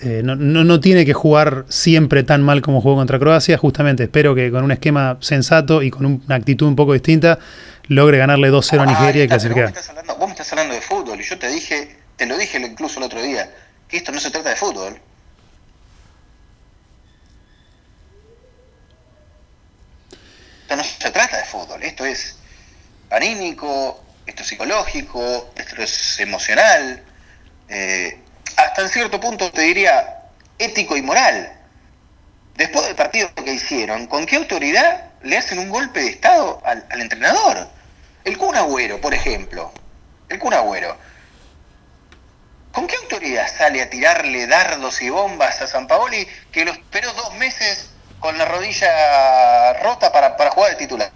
Eh, 0.00 0.22
no, 0.22 0.34
no, 0.36 0.80
tiene 0.80 1.06
que 1.06 1.14
jugar 1.14 1.64
siempre 1.68 2.24
tan 2.24 2.42
mal 2.42 2.60
como 2.62 2.80
jugó 2.80 2.96
contra 2.96 3.18
Croacia. 3.18 3.56
Justamente 3.56 4.02
espero 4.02 4.34
que 4.34 4.50
con 4.50 4.64
un 4.64 4.72
esquema 4.72 5.16
sensato 5.20 5.82
y 5.82 5.90
con 5.90 6.04
una 6.04 6.34
actitud 6.34 6.66
un 6.66 6.76
poco 6.76 6.92
distinta 6.92 7.38
logre 7.86 8.18
ganarle 8.18 8.50
2-0 8.50 8.80
a 8.80 8.86
Nigeria 8.86 9.24
y 9.24 9.28
clasificar. 9.28 9.64
Vos 9.64 9.74
me, 10.26 10.32
estás 10.32 10.52
hablando, 10.52 10.74
de 10.74 10.80
fútbol 10.80 11.20
y 11.20 11.24
yo 11.24 11.38
te 11.38 11.48
dije, 11.48 11.96
te 12.16 12.26
lo 12.26 12.36
dije 12.36 12.58
incluso 12.58 12.98
el 12.98 13.06
otro 13.06 13.22
día, 13.22 13.48
esto 13.96 14.12
no 14.12 14.20
se 14.20 14.30
trata 14.30 14.50
de 14.50 14.56
fútbol. 14.56 15.00
Esto 20.62 20.76
no 20.76 20.84
se 20.84 21.10
trata 21.10 21.36
de 21.36 21.44
fútbol, 21.44 21.82
esto 21.82 22.04
es 22.04 22.36
anímico, 23.10 24.02
esto 24.26 24.42
es 24.42 24.48
psicológico, 24.48 25.52
esto 25.56 25.82
es 25.82 26.20
emocional 26.20 27.04
eh, 27.68 28.18
hasta 28.56 28.82
en 28.82 28.88
cierto 28.88 29.18
punto 29.20 29.50
te 29.50 29.62
diría 29.62 30.22
ético 30.58 30.96
y 30.96 31.02
moral. 31.02 31.52
Después 32.56 32.86
del 32.86 32.94
partido 32.94 33.34
que 33.34 33.52
hicieron, 33.52 34.06
¿con 34.06 34.26
qué 34.26 34.36
autoridad 34.36 35.10
le 35.22 35.38
hacen 35.38 35.58
un 35.58 35.70
golpe 35.70 36.00
de 36.00 36.10
Estado 36.10 36.62
al, 36.64 36.84
entrenador? 37.00 37.68
El 38.24 38.38
Kun 38.38 38.54
Agüero, 38.54 39.00
por 39.00 39.12
ejemplo. 39.12 39.72
El 40.28 40.38
Kun 40.38 40.54
Agüero. 40.54 40.96
¿Con 42.74 42.88
qué 42.88 42.96
autoridad 42.96 43.46
sale 43.56 43.80
a 43.80 43.88
tirarle 43.88 44.48
dardos 44.48 45.00
y 45.00 45.08
bombas 45.08 45.62
a 45.62 45.68
San 45.68 45.86
Paoli 45.86 46.26
que 46.50 46.64
lo 46.64 46.72
esperó 46.72 47.08
dos 47.12 47.38
meses 47.38 47.90
con 48.18 48.36
la 48.36 48.44
rodilla 48.46 49.74
rota 49.80 50.10
para, 50.10 50.50
jugar 50.50 50.72
de 50.72 50.76
titular? 50.76 51.12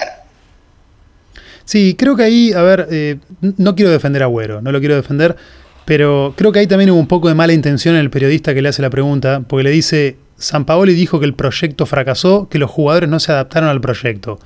Sí, 1.65 1.97
creo 1.99 2.15
que 2.15 2.23
ahí, 2.23 2.53
a 2.53 2.63
ver, 2.63 2.87
eh, 2.93 3.17
no 3.41 3.75
quiero 3.75 3.91
defender 3.91 4.23
a 4.23 4.27
Agüero, 4.27 4.63
no 4.63 4.71
lo 4.71 4.79
quiero 4.79 4.95
defender, 4.95 5.37
pero 5.85 6.33
creo 6.37 6.53
que 6.53 6.61
ahí 6.61 6.69
también 6.69 6.91
hubo 6.91 7.01
un 7.01 7.09
poco 7.09 7.27
de 7.27 7.35
mala 7.35 7.53
intención 7.53 7.97
en 7.97 8.03
el 8.03 8.11
periodista 8.11 8.55
que 8.55 8.63
le 8.63 8.69
hace 8.69 8.81
la 8.81 8.91
pregunta, 8.91 9.43
porque 9.49 9.65
le 9.65 9.71
dice, 9.71 10.17
San 10.37 10.65
Paoli 10.65 10.95
dijo 10.95 11.19
que 11.19 11.27
el 11.27 11.35
proyecto 11.35 11.87
fracasó, 11.87 12.49
que 12.49 12.59
los 12.59 12.71
jugadores 12.71 13.11
no 13.11 13.19
se 13.19 13.33
adaptaron 13.33 13.69
al 13.69 13.81
proyecto. 13.81 14.39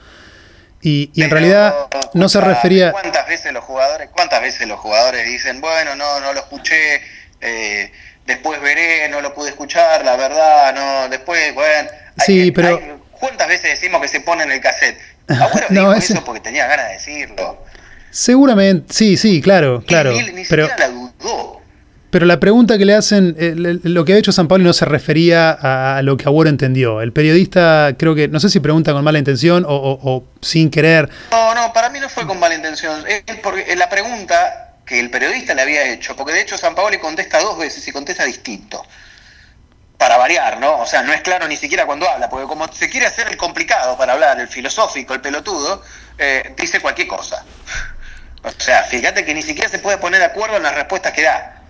Y, 0.85 1.11
en 1.23 1.31
realidad 1.31 1.75
no 2.13 2.29
se 2.29 2.41
refería... 2.41 2.91
¿Cuántas 2.91 3.29
veces 3.29 3.53
los 3.53 3.63
jugadores, 3.65 4.11
cuántas 4.13 4.41
veces 4.41 4.67
los 4.67 4.81
jugadores 4.81 5.25
dicen, 5.25 5.61
bueno, 5.61 5.95
no, 5.95 6.19
no 6.19 6.33
lo 6.33 6.41
escuché, 6.41 7.01
eh, 7.41 7.93
después 8.27 8.61
veré, 8.61 9.09
no 9.09 9.21
lo 9.21 9.33
pude 9.33 9.51
escuchar, 9.51 10.05
la 10.05 10.17
verdad, 10.17 10.75
no, 10.75 11.09
después, 11.09 11.55
bueno... 11.55 11.89
sí, 12.19 12.51
pero... 12.51 13.01
¿Cuántas 13.13 13.47
veces 13.47 13.79
decimos 13.79 14.03
que 14.03 14.09
se 14.09 14.21
pone 14.21 14.43
en 14.43 14.51
el 14.51 14.61
cassette? 14.61 14.99
Abuelo 15.29 15.69
no, 15.71 15.81
dijo 15.81 15.95
eso 15.95 16.25
porque 16.25 16.41
tenía 16.41 16.67
ganas 16.67 16.89
de 16.89 16.95
decirlo. 16.95 17.65
Seguramente, 18.11 18.93
sí, 18.93 19.17
sí, 19.17 19.41
claro, 19.41 19.85
claro. 19.87 20.13
pero, 20.51 20.69
la 20.77 20.89
dudó. 20.89 21.62
Pero 22.13 22.27
la 22.27 22.39
pregunta 22.39 22.77
que 22.77 22.85
le 22.85 22.95
hacen, 22.95 23.35
eh, 23.39 23.55
lo 23.57 24.05
que 24.05 24.13
ha 24.13 24.19
hecho 24.19 24.33
San 24.33 24.47
Pablo 24.47 24.65
no 24.65 24.75
se 24.75 24.85
refería 24.85 25.51
a, 25.51 26.03
lo 26.03 26.19
que 26.19 26.27
Agüero 26.27 26.51
entendió. 26.51 27.01
El 27.01 27.11
periodista 27.11 27.95
creo 27.99 28.15
que, 28.15 28.29
no 28.29 28.39
sé 28.39 28.51
si 28.51 28.61
pregunta 28.61 28.93
con 28.93 29.03
mala 29.03 29.19
intención 29.19 29.65
o, 29.67 30.23
sin 30.43 30.71
querer. 30.71 31.09
No, 31.31 31.55
no, 31.55 31.73
para 31.73 31.89
mí 31.89 31.99
no 32.01 32.11
fue 32.11 32.27
con 32.27 32.39
mala 32.39 32.55
intención. 32.55 33.03
Es 33.09 33.37
porque 33.43 33.75
la 33.77 33.89
pregunta 33.89 34.75
que 34.85 35.01
el 35.01 35.11
periodista 35.11 35.55
le 35.55 35.63
había 35.63 35.91
hecho, 35.91 36.15
porque 36.15 36.35
de 36.35 36.43
hecho 36.43 36.59
San 36.59 36.75
Paolo 36.75 37.01
contesta 37.01 37.41
dos 37.41 37.57
veces 37.57 37.89
y 37.89 37.93
contesta 37.93 38.25
distinto. 38.25 38.85
Para 39.97 40.19
variar, 40.19 40.61
¿no? 40.61 40.81
O 40.81 40.87
sea, 40.87 41.03
no 41.03 41.15
es 41.15 41.23
claro 41.23 41.49
ni 41.49 41.57
siquiera 41.57 41.87
cuando 41.87 42.07
habla, 42.07 42.29
porque 42.29 42.47
como 42.47 42.71
se 42.71 42.91
quiere 42.91 43.07
hacer 43.07 43.29
el 43.29 43.39
complicado 43.39 43.97
para 43.97 44.13
hablar, 44.13 44.39
el 44.39 44.49
filosófico, 44.49 45.15
el 45.15 45.23
pelotudo, 45.23 45.83
eh, 46.19 46.55
dice 46.59 46.79
cualquier 46.81 47.09
cosa. 47.09 47.43
O 48.43 48.51
sea, 48.59 48.83
fíjate 48.83 49.25
que 49.25 49.33
ni 49.33 49.41
siquiera 49.41 49.71
se 49.71 49.79
puede 49.79 49.97
poner 49.97 50.21
de 50.21 50.27
acuerdo 50.27 50.59
en 50.59 50.63
las 50.63 50.75
respuestas 50.75 51.15
que 51.15 51.23
da. 51.23 51.62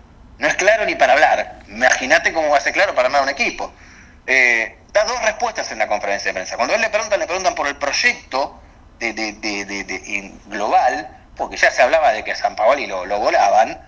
No 0.43 0.49
es 0.49 0.57
claro 0.57 0.85
ni 0.85 0.97
para 0.97 1.13
hablar. 1.13 1.61
Imagínate 1.69 2.33
cómo 2.33 2.49
va 2.49 2.59
a 2.59 2.61
ser 2.61 2.73
claro 2.73 2.97
para 2.97 3.07
armar 3.07 3.23
un 3.23 3.29
equipo. 3.29 3.73
Eh, 4.27 4.77
da 4.93 5.05
dos 5.05 5.23
respuestas 5.23 5.71
en 5.71 5.79
la 5.79 5.87
conferencia 5.87 6.31
de 6.31 6.35
prensa. 6.35 6.57
Cuando 6.57 6.75
él 6.75 6.81
le 6.81 6.91
preguntan, 6.91 7.21
le 7.21 7.27
preguntan 7.27 7.55
por 7.55 7.69
el 7.69 7.77
proyecto 7.77 8.61
de, 8.99 10.33
global, 10.47 11.09
porque 11.37 11.57
ya 11.57 11.71
se 11.71 11.81
hablaba 11.81 12.13
de 12.13 12.25
que 12.25 12.33
a 12.33 12.35
San 12.35 12.57
Paoli 12.57 12.89
lo, 12.89 13.07
lo 13.07 13.21
volaban, 13.21 13.87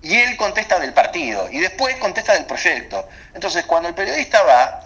y 0.00 0.14
él 0.14 0.36
contesta 0.36 0.78
del 0.78 0.92
partido, 0.92 1.48
y 1.50 1.58
después 1.58 1.96
contesta 1.96 2.34
del 2.34 2.46
proyecto. 2.46 3.08
Entonces, 3.34 3.64
cuando 3.64 3.88
el 3.88 3.96
periodista 3.96 4.44
va, 4.44 4.82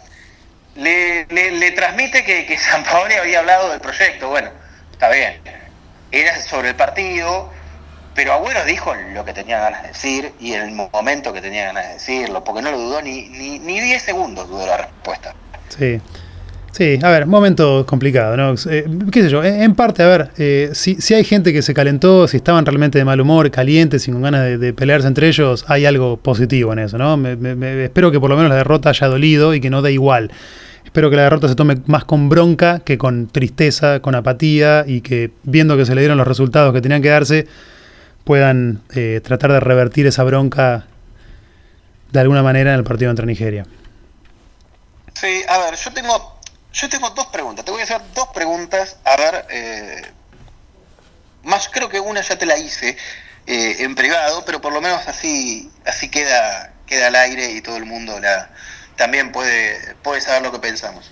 le, 0.76 1.26
le, 1.26 1.70
transmite 1.72 2.24
que, 2.24 2.46
que 2.46 2.56
San 2.56 2.82
Paoli 2.82 3.16
había 3.16 3.40
hablado 3.40 3.68
del 3.68 3.80
proyecto. 3.82 4.30
Bueno, 4.30 4.50
está 4.90 5.10
bien 5.10 5.42
era 6.12 6.40
sobre 6.42 6.70
el 6.70 6.76
partido, 6.76 7.52
pero 8.14 8.32
Agüero 8.32 8.64
dijo 8.64 8.92
lo 9.14 9.24
que 9.24 9.32
tenía 9.32 9.60
ganas 9.60 9.82
de 9.82 9.88
decir 9.88 10.32
y 10.40 10.52
el 10.52 10.72
momento 10.72 11.32
que 11.32 11.40
tenía 11.40 11.66
ganas 11.66 11.86
de 11.88 11.92
decirlo, 11.94 12.44
porque 12.44 12.62
no 12.62 12.70
lo 12.70 12.78
dudó 12.78 13.02
ni, 13.02 13.28
ni, 13.28 13.58
ni 13.58 13.80
10 13.80 14.02
segundos, 14.02 14.48
dudó 14.48 14.66
la 14.66 14.76
respuesta. 14.78 15.34
Sí. 15.68 16.00
Sí, 16.72 17.00
a 17.02 17.10
ver, 17.10 17.26
momento 17.26 17.84
complicado, 17.84 18.36
¿no? 18.36 18.54
Eh, 18.70 18.86
¿Qué 19.10 19.22
sé 19.22 19.28
yo? 19.28 19.42
En 19.42 19.74
parte, 19.74 20.04
a 20.04 20.06
ver, 20.06 20.30
eh, 20.38 20.70
si, 20.72 20.94
si, 21.00 21.14
hay 21.14 21.24
gente 21.24 21.52
que 21.52 21.62
se 21.62 21.74
calentó, 21.74 22.28
si 22.28 22.36
estaban 22.36 22.64
realmente 22.64 22.96
de 22.96 23.04
mal 23.04 23.20
humor, 23.20 23.50
calientes, 23.50 24.02
sin 24.02 24.22
ganas 24.22 24.58
de, 24.58 24.72
pelearse 24.72 25.08
entre 25.08 25.26
ellos, 25.26 25.64
hay 25.66 25.84
algo 25.84 26.16
positivo 26.16 26.72
en 26.72 26.78
eso, 26.78 26.96
¿no? 26.96 27.16
Me, 27.16 27.34
me, 27.34 27.84
espero 27.84 28.12
que 28.12 28.20
por 28.20 28.30
lo 28.30 28.36
menos 28.36 28.50
la 28.50 28.56
derrota 28.56 28.90
haya 28.90 29.08
dolido 29.08 29.52
y 29.52 29.60
que 29.60 29.68
no 29.68 29.82
dé 29.82 29.92
igual. 29.92 30.30
Espero 30.84 31.10
que 31.10 31.16
la 31.16 31.22
derrota 31.22 31.48
se 31.48 31.56
tome 31.56 31.76
más 31.86 32.04
con 32.04 32.28
bronca 32.28 32.80
que 32.80 32.98
con 32.98 33.26
tristeza, 33.26 34.00
con 34.00 34.14
apatía 34.14 34.84
y 34.86 35.00
que 35.00 35.32
viendo 35.42 35.76
que 35.76 35.84
se 35.84 35.94
le 35.94 36.00
dieron 36.00 36.18
los 36.18 36.26
resultados 36.26 36.72
que 36.72 36.80
tenían 36.80 37.02
que 37.02 37.08
darse, 37.08 37.46
puedan 38.30 38.80
eh, 38.94 39.20
tratar 39.24 39.50
de 39.50 39.58
revertir 39.58 40.06
esa 40.06 40.22
bronca 40.22 40.86
de 42.12 42.20
alguna 42.20 42.44
manera 42.44 42.70
en 42.70 42.78
el 42.78 42.84
partido 42.84 43.08
contra 43.08 43.26
Nigeria. 43.26 43.66
Sí, 45.14 45.42
a 45.48 45.58
ver, 45.58 45.74
yo 45.74 45.92
tengo 45.92 46.40
yo 46.72 46.88
tengo 46.88 47.10
dos 47.10 47.26
preguntas. 47.26 47.64
Te 47.64 47.72
voy 47.72 47.80
a 47.80 47.82
hacer 47.82 48.00
dos 48.14 48.28
preguntas. 48.28 48.98
A 49.04 49.16
ver, 49.16 49.46
eh, 49.50 50.02
más 51.42 51.68
creo 51.72 51.88
que 51.88 51.98
una 51.98 52.20
ya 52.20 52.38
te 52.38 52.46
la 52.46 52.56
hice 52.56 52.96
eh, 53.48 53.76
en 53.80 53.96
privado, 53.96 54.44
pero 54.44 54.60
por 54.60 54.72
lo 54.72 54.80
menos 54.80 55.08
así 55.08 55.68
así 55.84 56.08
queda 56.08 56.72
queda 56.86 57.08
al 57.08 57.16
aire 57.16 57.50
y 57.50 57.60
todo 57.62 57.78
el 57.78 57.84
mundo 57.84 58.20
la 58.20 58.48
también 58.94 59.32
puede 59.32 59.96
puede 60.04 60.20
saber 60.20 60.42
lo 60.42 60.52
que 60.52 60.60
pensamos. 60.60 61.10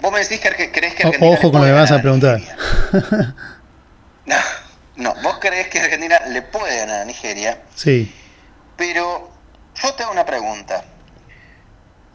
Vos 0.00 0.10
me 0.10 0.20
decís 0.20 0.40
que 0.40 0.72
crees 0.72 0.94
que 0.94 1.02
Argentina 1.02 1.36
ojo 1.36 1.52
con 1.52 1.60
lo 1.60 1.66
que 1.66 1.72
vas 1.72 1.92
a 1.92 2.00
preguntar. 2.00 2.40
no, 4.24 4.36
no, 4.96 5.14
vos 5.22 5.38
crees 5.40 5.68
que 5.68 5.80
Argentina 5.80 6.20
le 6.28 6.42
puede 6.42 6.78
ganar 6.78 7.00
a 7.00 7.04
Nigeria. 7.04 7.62
Sí. 7.74 8.14
Pero 8.76 9.30
yo 9.74 9.94
te 9.94 10.02
hago 10.02 10.12
una 10.12 10.24
pregunta. 10.24 10.84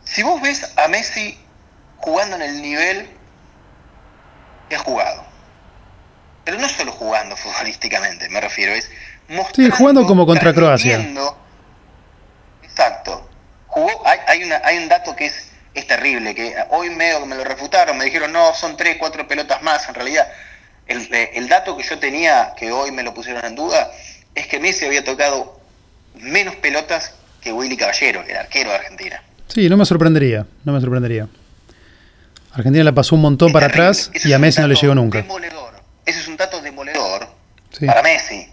Si 0.05 0.23
vos 0.23 0.41
ves 0.41 0.73
a 0.77 0.87
Messi 0.87 1.37
jugando 1.97 2.37
en 2.37 2.41
el 2.41 2.61
nivel 2.61 3.09
que 4.69 4.75
ha 4.75 4.79
jugado. 4.79 5.25
Pero 6.45 6.57
no 6.57 6.69
solo 6.69 6.91
jugando 6.91 7.35
futbolísticamente, 7.35 8.29
me 8.29 8.41
refiero, 8.41 8.73
es 8.73 8.89
mostrando, 9.27 9.75
sí, 9.75 9.77
jugando 9.77 10.05
como 10.05 10.25
contra 10.25 10.53
Croacia. 10.53 10.99
Exacto. 12.63 13.29
Jugó, 13.67 14.07
hay, 14.07 14.19
hay, 14.25 14.43
una, 14.43 14.61
hay 14.63 14.77
un 14.77 14.89
dato 14.89 15.15
que 15.15 15.25
es, 15.25 15.51
es 15.73 15.85
terrible, 15.85 16.33
que 16.33 16.55
hoy 16.69 16.89
medio 16.89 17.25
me 17.25 17.35
lo 17.35 17.43
refutaron, 17.43 17.97
me 17.97 18.05
dijeron, 18.05 18.31
no, 18.31 18.53
son 18.55 18.77
tres, 18.77 18.97
cuatro 18.97 19.27
pelotas 19.27 19.61
más, 19.61 19.87
en 19.89 19.95
realidad. 19.95 20.31
El, 20.89 21.13
eh, 21.13 21.31
el 21.35 21.47
dato 21.47 21.77
que 21.77 21.83
yo 21.83 21.97
tenía, 21.99 22.53
que 22.57 22.71
hoy 22.71 22.91
me 22.91 23.03
lo 23.03 23.13
pusieron 23.13 23.45
en 23.45 23.55
duda, 23.55 23.89
es 24.35 24.47
que 24.47 24.59
Messi 24.59 24.85
había 24.85 25.03
tocado 25.03 25.59
menos 26.15 26.55
pelotas 26.55 27.13
que 27.41 27.53
Willy 27.53 27.77
Caballero, 27.77 28.23
el 28.27 28.35
arquero 28.35 28.71
de 28.71 28.75
Argentina. 28.75 29.23
Sí, 29.47 29.69
no 29.69 29.77
me 29.77 29.85
sorprendería, 29.85 30.45
no 30.63 30.73
me 30.73 30.81
sorprendería. 30.81 31.27
Argentina 32.51 32.83
la 32.83 32.91
pasó 32.93 33.15
un 33.15 33.21
montón 33.21 33.51
para 33.51 33.67
atrás 33.67 34.11
y 34.23 34.33
a 34.33 34.39
Messi 34.39 34.61
no 34.61 34.67
le 34.67 34.75
llegó 34.75 34.95
nunca. 34.95 35.21
Demoledor. 35.21 35.81
Ese 36.05 36.19
es 36.19 36.27
un 36.27 36.37
dato 36.37 36.61
demoledor 36.61 37.27
para 37.85 38.01
Messi. 38.01 38.47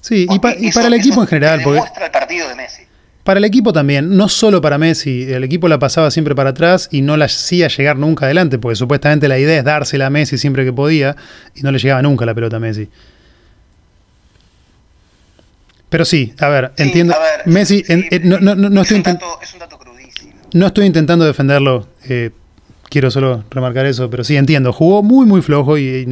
Sí, 0.00 0.26
y, 0.30 0.38
para 0.38 0.86
el 0.86 0.94
equipo 0.94 1.22
en 1.22 1.26
general. 1.26 1.62
Porque 1.62 1.80
el 2.04 2.10
partido 2.10 2.48
de 2.48 2.54
Messi. 2.54 2.82
Para 3.24 3.38
el 3.38 3.44
equipo 3.44 3.72
también, 3.72 4.16
no 4.16 4.28
solo 4.28 4.60
para 4.60 4.78
Messi, 4.78 5.32
el 5.32 5.44
equipo 5.44 5.66
la 5.66 5.78
pasaba 5.78 6.10
siempre 6.10 6.34
para 6.34 6.50
atrás 6.50 6.88
y 6.92 7.00
no 7.00 7.16
la 7.16 7.24
hacía 7.24 7.68
llegar 7.68 7.96
nunca 7.96 8.26
adelante, 8.26 8.58
porque 8.58 8.76
supuestamente 8.76 9.28
la 9.28 9.38
idea 9.38 9.58
es 9.58 9.64
dársela 9.64 10.06
a 10.06 10.10
Messi 10.10 10.38
siempre 10.38 10.64
que 10.64 10.72
podía 10.72 11.16
y 11.54 11.62
no 11.62 11.72
le 11.72 11.78
llegaba 11.78 12.02
nunca 12.02 12.26
la 12.26 12.34
pelota 12.34 12.56
a 12.56 12.60
Messi. 12.60 12.88
Pero 15.88 16.04
sí, 16.04 16.34
a 16.38 16.48
ver, 16.48 16.72
entiendo. 16.76 17.14
Messi, 17.46 17.82
no, 18.24 18.40
no, 18.40 18.54
no, 18.54 18.82
estoy 18.82 18.98
intentando. 18.98 19.38
Es 19.42 19.52
un 19.54 19.60
dato 19.60 19.78
no 20.54 20.68
estoy 20.68 20.86
intentando 20.86 21.24
defenderlo, 21.24 21.88
eh, 22.08 22.30
quiero 22.88 23.10
solo 23.10 23.42
remarcar 23.50 23.86
eso, 23.86 24.08
pero 24.08 24.22
sí 24.22 24.36
entiendo. 24.36 24.72
Jugó 24.72 25.02
muy, 25.02 25.26
muy 25.26 25.42
flojo 25.42 25.76
y, 25.76 26.08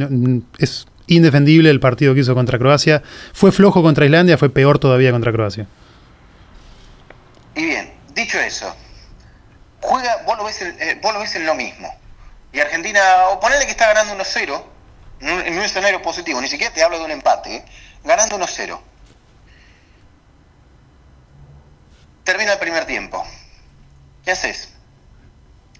es 0.57 0.85
indefendible 1.07 1.69
el 1.69 1.79
partido 1.79 2.13
que 2.13 2.19
hizo 2.19 2.35
contra 2.35 2.59
Croacia. 2.59 3.01
Fue 3.31 3.53
flojo 3.53 3.81
contra 3.81 4.03
Islandia, 4.03 4.37
fue 4.37 4.49
peor 4.49 4.79
todavía 4.79 5.11
contra 5.11 5.31
Croacia. 5.31 5.67
Y 7.55 7.65
bien, 7.65 7.93
dicho 8.13 8.39
eso, 8.39 8.75
juega, 9.81 10.23
vos 10.25 10.37
lo 10.37 10.45
ves, 10.45 10.61
eh, 10.61 10.99
vos 11.01 11.13
lo 11.13 11.19
ves 11.19 11.35
en 11.35 11.45
lo 11.45 11.55
mismo. 11.55 11.93
Y 12.51 12.59
Argentina, 12.59 13.29
o 13.29 13.39
ponele 13.39 13.65
que 13.65 13.71
está 13.71 13.93
ganando 13.93 14.23
1-0, 14.23 14.63
en 15.21 15.57
un 15.57 15.63
escenario 15.63 16.01
positivo, 16.01 16.41
ni 16.41 16.47
siquiera 16.47 16.73
te 16.73 16.83
hablo 16.83 16.99
de 16.99 17.05
un 17.05 17.11
empate, 17.11 17.55
¿eh? 17.55 17.65
ganando 18.03 18.37
1-0. 18.37 18.79
Termina 22.23 22.53
el 22.53 22.59
primer 22.59 22.85
tiempo. 22.85 23.25
¿qué 24.23 24.31
haces? 24.31 24.69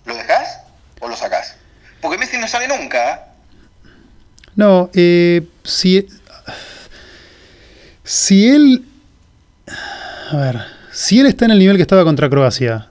¿Lo 0.05 0.15
dejas 0.15 0.59
o 0.99 1.07
lo 1.07 1.15
sacás? 1.15 1.55
Porque 2.01 2.17
Messi 2.17 2.37
no 2.37 2.47
sale 2.47 2.67
nunca. 2.67 3.13
¿eh? 3.13 3.19
No, 4.55 4.89
eh, 4.93 5.47
si, 5.63 6.07
si 8.03 8.49
él... 8.49 8.85
A 10.31 10.35
ver, 10.35 10.65
si 10.93 11.19
él 11.19 11.25
está 11.25 11.45
en 11.45 11.51
el 11.51 11.59
nivel 11.59 11.75
que 11.75 11.81
estaba 11.81 12.03
contra 12.03 12.29
Croacia, 12.29 12.89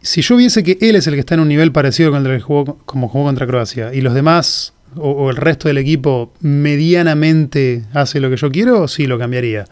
si 0.00 0.22
yo 0.22 0.36
viese 0.36 0.62
que 0.62 0.78
él 0.80 0.94
es 0.94 1.06
el 1.08 1.14
que 1.14 1.20
está 1.20 1.34
en 1.34 1.40
un 1.40 1.48
nivel 1.48 1.72
parecido 1.72 2.12
con 2.12 2.24
el 2.24 2.36
que 2.36 2.40
jugó, 2.40 2.78
como 2.84 3.08
jugó 3.08 3.24
contra 3.24 3.46
Croacia 3.46 3.92
y 3.92 4.00
los 4.00 4.14
demás 4.14 4.72
o, 4.94 5.30
el 5.30 5.36
resto 5.36 5.66
del 5.66 5.78
equipo 5.78 6.32
medianamente 6.40 7.82
hace 7.92 8.20
lo 8.20 8.30
que 8.30 8.36
yo 8.36 8.50
quiero, 8.52 8.86
sí 8.86 9.06
lo 9.06 9.18
cambiaría. 9.18 9.64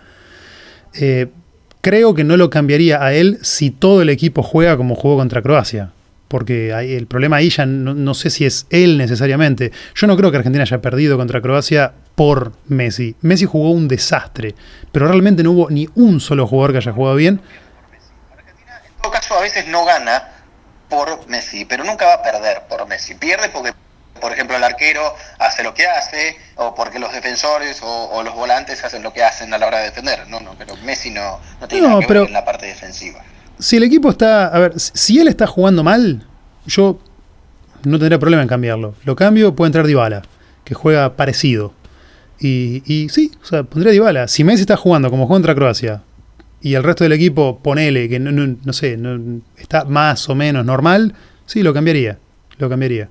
Eh, 0.94 1.28
creo 1.80 2.14
que 2.14 2.24
no 2.24 2.36
lo 2.36 2.50
cambiaría 2.50 3.02
a 3.02 3.14
él 3.14 3.38
si 3.42 3.70
todo 3.70 4.02
el 4.02 4.10
equipo 4.10 4.42
juega 4.42 4.76
como 4.76 4.96
jugó 4.96 5.16
contra 5.16 5.42
Croacia. 5.42 5.92
Porque 6.26 6.72
el 6.96 7.06
problema 7.06 7.36
ahí 7.36 7.50
ya 7.50 7.64
no, 7.64 8.12
sé 8.14 8.30
si 8.30 8.44
es 8.44 8.66
él 8.70 8.98
necesariamente. 8.98 9.70
Yo 9.94 10.08
no 10.08 10.16
creo 10.16 10.32
que 10.32 10.38
Argentina 10.38 10.64
haya 10.64 10.82
perdido 10.82 11.16
contra 11.16 11.40
Croacia 11.40 11.92
por 12.16 12.52
Messi. 12.66 13.14
Messi 13.20 13.44
jugó 13.44 13.70
un 13.70 13.86
desastre, 13.86 14.56
pero 14.90 15.06
realmente 15.06 15.44
no 15.44 15.52
hubo 15.52 15.70
ni 15.70 15.88
un 15.94 16.18
solo 16.20 16.48
jugador 16.48 16.72
que 16.72 16.78
haya 16.78 16.92
jugado 16.92 17.14
bien. 17.14 17.40
Argentina 18.36 18.82
en 18.84 19.02
todo 19.02 19.12
caso 19.12 19.38
a 19.38 19.42
veces 19.42 19.68
no 19.68 19.84
gana 19.84 20.32
por 20.88 21.28
Messi, 21.28 21.64
pero 21.64 21.84
nunca 21.84 22.06
va 22.06 22.14
a 22.14 22.22
perder 22.22 22.62
por 22.68 22.84
Messi. 22.88 23.14
Pierde 23.14 23.50
porque 23.50 23.72
por 24.20 24.32
ejemplo, 24.32 24.56
el 24.56 24.64
arquero 24.64 25.14
hace 25.38 25.62
lo 25.62 25.74
que 25.74 25.86
hace, 25.86 26.36
o 26.56 26.74
porque 26.74 26.98
los 26.98 27.12
defensores 27.12 27.80
o, 27.82 28.22
los 28.22 28.34
volantes 28.34 28.82
hacen 28.84 29.02
lo 29.02 29.12
que 29.12 29.22
hacen 29.22 29.52
a 29.52 29.58
la 29.58 29.66
hora 29.66 29.78
de 29.78 29.84
defender. 29.84 30.26
No, 30.28 30.40
no, 30.40 30.54
pero 30.58 30.76
Messi 30.78 31.10
no, 31.10 31.38
tiene 31.68 31.88
nada 31.88 32.00
que 32.00 32.12
ver 32.12 32.26
en 32.26 32.32
la 32.32 32.44
parte 32.44 32.66
defensiva. 32.66 33.20
Si 33.58 33.76
el 33.76 33.84
equipo 33.84 34.10
está, 34.10 34.48
a 34.48 34.58
ver, 34.58 34.72
si 34.78 35.18
él 35.18 35.28
está 35.28 35.46
jugando 35.46 35.82
mal, 35.82 36.26
yo 36.66 36.98
no 37.84 37.98
tendría 37.98 38.18
problema 38.18 38.42
en 38.42 38.48
cambiarlo. 38.48 38.94
Lo 39.04 39.16
cambio, 39.16 39.54
puede 39.54 39.68
entrar 39.68 39.86
Dybala, 39.86 40.22
que 40.64 40.74
juega 40.74 41.14
parecido. 41.16 41.72
Y, 42.38 42.82
y 42.84 43.08
sí, 43.08 43.32
o 43.42 43.46
sea, 43.46 43.62
pondría 43.64 43.92
Dybala. 43.92 44.28
Si 44.28 44.44
Messi 44.44 44.62
está 44.62 44.76
jugando 44.76 45.10
como 45.10 45.26
contra 45.26 45.54
Croacia 45.54 46.02
y 46.60 46.74
el 46.74 46.82
resto 46.82 47.04
del 47.04 47.12
equipo 47.12 47.60
ponele 47.62 48.08
que 48.08 48.18
no, 48.18 48.32
no, 48.32 48.56
no 48.62 48.72
sé, 48.72 48.96
no, 48.96 49.40
está 49.56 49.84
más 49.84 50.28
o 50.28 50.34
menos 50.34 50.64
normal, 50.64 51.14
sí, 51.46 51.62
lo 51.62 51.72
cambiaría. 51.72 52.18
Lo 52.58 52.68
cambiaría. 52.68 53.08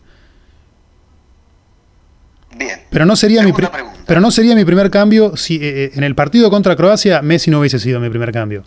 Pero 2.90 3.06
no 3.06 3.16
sería 3.16 3.44
mi 3.44 3.52
pero 4.06 4.22
no 4.22 4.32
sería 4.32 4.56
mi 4.56 4.64
primer 4.64 4.90
cambio 4.90 5.36
si 5.36 5.56
eh, 5.56 5.86
eh, 5.86 5.92
en 5.96 6.04
el 6.04 6.16
partido 6.16 6.50
contra 6.50 6.76
Croacia 6.76 7.22
Messi 7.22 7.52
no 7.52 7.60
hubiese 7.60 7.80
sido 7.80 8.00
mi 8.00 8.10
primer 8.10 8.32
cambio. 8.32 8.64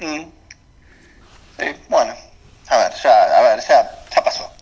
Mm. 0.00 0.24
bueno, 1.88 2.14
a 2.68 2.76
ver, 2.76 2.92
ya, 3.02 3.38
a 3.38 3.42
ver, 3.42 3.60
ya, 3.66 3.90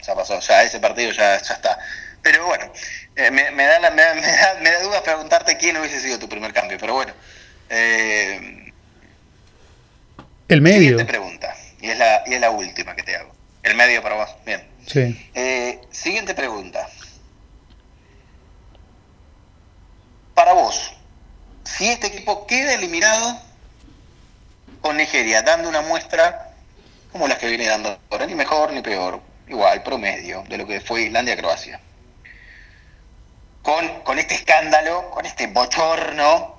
ya 0.06 0.14
pasó, 0.26 0.40
ya 0.40 0.62
ese 0.62 0.80
partido 0.80 1.12
ya, 1.12 1.40
ya 1.40 1.54
está. 1.54 1.78
Pero 2.22 2.46
bueno, 2.46 2.72
eh, 3.14 3.30
me, 3.30 3.50
me, 3.52 3.64
da 3.64 3.90
me, 3.90 4.02
da, 4.02 4.14
me, 4.60 4.70
da, 4.70 4.82
dudas 4.82 5.02
preguntarte 5.02 5.56
quién 5.56 5.76
hubiese 5.76 6.00
sido 6.00 6.18
tu 6.18 6.28
primer 6.28 6.52
cambio, 6.52 6.76
pero 6.78 6.94
bueno. 6.94 7.12
el 10.48 10.60
medio. 10.60 10.80
Siguiente 10.80 11.04
pregunta, 11.04 11.56
y 11.80 11.90
es, 11.90 11.98
la, 11.98 12.22
y 12.26 12.34
es 12.34 12.40
la 12.40 12.50
última 12.50 12.96
que 12.96 13.02
te 13.02 13.16
hago. 13.16 13.34
El 13.62 13.76
medio 13.76 14.02
para 14.02 14.16
vos, 14.16 14.30
bien. 14.44 14.66
Eh, 15.34 15.80
siguiente 15.90 16.34
pregunta. 16.34 16.88
Para 20.34 20.52
vos, 20.52 20.92
si 21.64 21.88
este 21.88 22.08
equipo 22.08 22.46
queda 22.46 22.74
eliminado 22.74 23.40
con 24.80 24.96
Nigeria, 24.96 25.42
dando 25.42 25.68
una 25.68 25.80
muestra 25.80 26.52
como 27.10 27.26
las 27.26 27.38
que 27.38 27.48
viene 27.48 27.66
dando 27.66 27.98
ahora, 28.10 28.26
ni 28.26 28.34
mejor 28.34 28.72
ni 28.72 28.82
peor, 28.82 29.20
igual, 29.48 29.82
promedio, 29.82 30.44
de 30.48 30.58
lo 30.58 30.66
que 30.66 30.80
fue 30.80 31.02
Islandia-Croacia. 31.02 31.80
Con, 33.62 34.00
con 34.02 34.18
este 34.18 34.34
escándalo, 34.34 35.10
con 35.10 35.26
este 35.26 35.48
bochorno 35.48 36.56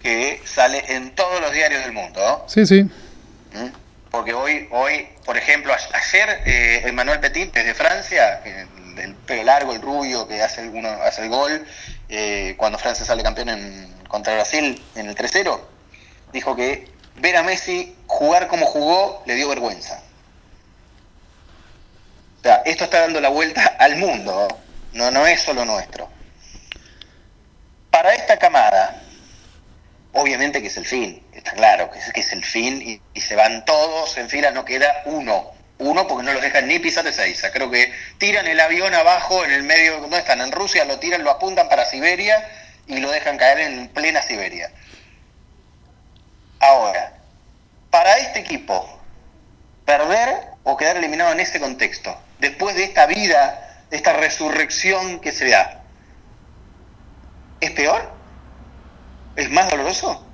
que 0.00 0.40
sale 0.44 0.84
en 0.94 1.14
todos 1.14 1.40
los 1.40 1.52
diarios 1.52 1.82
del 1.82 1.92
mundo. 1.92 2.44
Sí, 2.48 2.66
sí. 2.66 2.82
¿Mm? 2.82 3.70
Porque 4.10 4.34
hoy, 4.34 4.68
hoy 4.70 5.08
por 5.24 5.36
ejemplo, 5.38 5.72
ayer 5.72 6.42
eh, 6.44 6.82
Emmanuel 6.84 7.18
Petit 7.20 7.52
desde 7.52 7.74
Francia, 7.74 8.42
el 8.44 9.14
pelo 9.26 9.44
largo, 9.44 9.72
el 9.72 9.80
rubio 9.80 10.28
que 10.28 10.42
hace 10.42 10.60
el, 10.60 10.68
uno, 10.68 10.88
hace 10.88 11.22
el 11.22 11.30
gol, 11.30 11.66
eh, 12.08 12.54
cuando 12.58 12.78
Francia 12.78 13.06
sale 13.06 13.22
campeón 13.22 13.48
en, 13.48 13.94
contra 14.08 14.34
Brasil 14.34 14.82
en 14.96 15.08
el 15.08 15.16
3-0, 15.16 15.58
dijo 16.32 16.54
que 16.54 16.88
ver 17.16 17.36
a 17.36 17.42
Messi 17.42 17.96
jugar 18.06 18.48
como 18.48 18.66
jugó 18.66 19.22
le 19.26 19.34
dio 19.34 19.48
vergüenza. 19.48 20.02
Sea, 22.44 22.60
esto 22.66 22.84
está 22.84 23.00
dando 23.00 23.22
la 23.22 23.30
vuelta 23.30 23.74
al 23.78 23.96
mundo, 23.96 24.48
no, 24.92 25.10
no 25.10 25.26
es 25.26 25.40
solo 25.40 25.64
nuestro. 25.64 26.10
Para 27.90 28.12
esta 28.12 28.36
camada, 28.36 29.00
obviamente 30.12 30.60
que 30.60 30.66
es 30.66 30.76
el 30.76 30.84
fin, 30.84 31.24
está 31.32 31.52
claro 31.52 31.90
que 31.90 32.20
es, 32.20 32.32
el 32.34 32.44
fin 32.44 32.82
y, 32.82 33.00
y 33.14 33.20
se 33.22 33.34
van 33.34 33.64
todos 33.64 34.18
en 34.18 34.28
fila, 34.28 34.50
no 34.50 34.66
queda 34.66 34.92
uno 35.06 35.52
uno 35.78 36.06
porque 36.06 36.24
no 36.24 36.34
los 36.34 36.42
dejan 36.42 36.68
ni 36.68 36.78
pisar 36.78 37.02
de 37.02 37.14
Seiza. 37.14 37.50
Creo 37.50 37.70
que 37.70 37.92
tiran 38.18 38.46
el 38.46 38.60
avión 38.60 38.94
abajo 38.94 39.42
en 39.44 39.50
el 39.50 39.62
medio, 39.62 40.00
¿dónde 40.00 40.18
están? 40.18 40.42
En 40.42 40.52
Rusia 40.52 40.84
lo 40.84 40.98
tiran, 40.98 41.24
lo 41.24 41.30
apuntan 41.30 41.70
para 41.70 41.86
Siberia 41.86 42.46
y 42.86 42.98
lo 42.98 43.10
dejan 43.10 43.38
caer 43.38 43.60
en 43.60 43.88
plena 43.88 44.20
Siberia. 44.20 44.70
Ahora, 46.60 47.14
para 47.90 48.18
este 48.18 48.40
equipo, 48.40 49.00
perder 49.86 50.53
o 50.64 50.76
quedar 50.76 50.96
eliminado 50.96 51.32
en 51.32 51.40
ese 51.40 51.60
contexto, 51.60 52.16
después 52.40 52.74
de 52.74 52.84
esta 52.84 53.06
vida, 53.06 53.84
de 53.90 53.96
esta 53.96 54.14
resurrección 54.14 55.20
que 55.20 55.30
se 55.30 55.48
da, 55.48 55.82
¿es 57.60 57.70
peor? 57.70 58.10
¿Es 59.36 59.50
más 59.50 59.70
doloroso? 59.70 60.26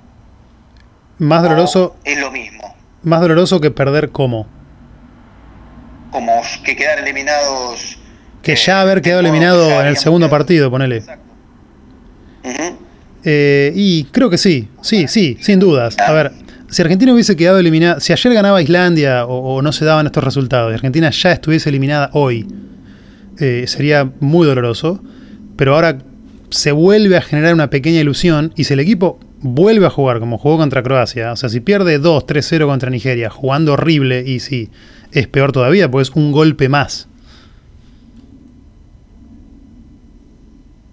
Más 1.19 1.43
doloroso. 1.43 1.95
es 2.03 2.19
lo 2.19 2.31
mismo. 2.31 2.75
Más 3.03 3.21
doloroso 3.21 3.61
que 3.61 3.71
perder 3.71 4.11
cómo 4.11 4.47
como 6.11 6.41
que 6.63 6.75
quedar 6.75 6.99
eliminados. 6.99 7.97
Que 8.43 8.55
ya 8.55 8.81
haber 8.81 9.01
quedado 9.01 9.21
eliminado 9.21 9.81
en 9.81 9.87
el 9.87 9.97
segundo 9.97 10.29
partido, 10.29 10.69
ponele. 10.69 10.97
Exacto. 10.97 11.33
eh, 13.23 13.71
y 13.75 14.05
creo 14.05 14.29
que 14.29 14.37
sí, 14.37 14.69
sí, 14.81 15.07
sí, 15.07 15.37
sin 15.41 15.59
dudas. 15.59 15.97
A 15.99 16.11
ver, 16.11 16.31
si 16.71 16.81
Argentina 16.81 17.13
hubiese 17.13 17.35
quedado 17.35 17.59
eliminada, 17.59 17.99
si 17.99 18.13
ayer 18.13 18.33
ganaba 18.33 18.61
Islandia 18.61 19.25
o, 19.25 19.61
no 19.61 19.73
se 19.73 19.83
daban 19.83 20.05
estos 20.05 20.23
resultados 20.23 20.71
y 20.71 20.75
Argentina 20.75 21.09
ya 21.09 21.33
estuviese 21.33 21.67
eliminada 21.67 22.09
hoy, 22.13 22.47
eh, 23.39 23.65
sería 23.67 24.09
muy 24.21 24.47
doloroso. 24.47 25.03
Pero 25.57 25.75
ahora 25.75 25.99
se 26.49 26.71
vuelve 26.71 27.17
a 27.17 27.21
generar 27.21 27.53
una 27.53 27.69
pequeña 27.69 27.99
ilusión 27.99 28.53
y 28.55 28.63
si 28.63 28.73
el 28.73 28.79
equipo 28.79 29.19
vuelve 29.41 29.85
a 29.85 29.89
jugar 29.89 30.19
como 30.19 30.37
jugó 30.37 30.57
contra 30.57 30.81
Croacia, 30.81 31.33
o 31.33 31.35
sea, 31.35 31.49
si 31.49 31.59
pierde 31.59 31.99
2-3-0 31.99 32.65
contra 32.65 32.89
Nigeria, 32.89 33.29
jugando 33.29 33.73
horrible 33.73 34.23
y 34.25 34.39
sí 34.39 34.69
es 35.11 35.27
peor 35.27 35.51
todavía, 35.51 35.91
pues 35.91 36.09
es 36.09 36.15
un 36.15 36.31
golpe 36.31 36.69
más. 36.69 37.09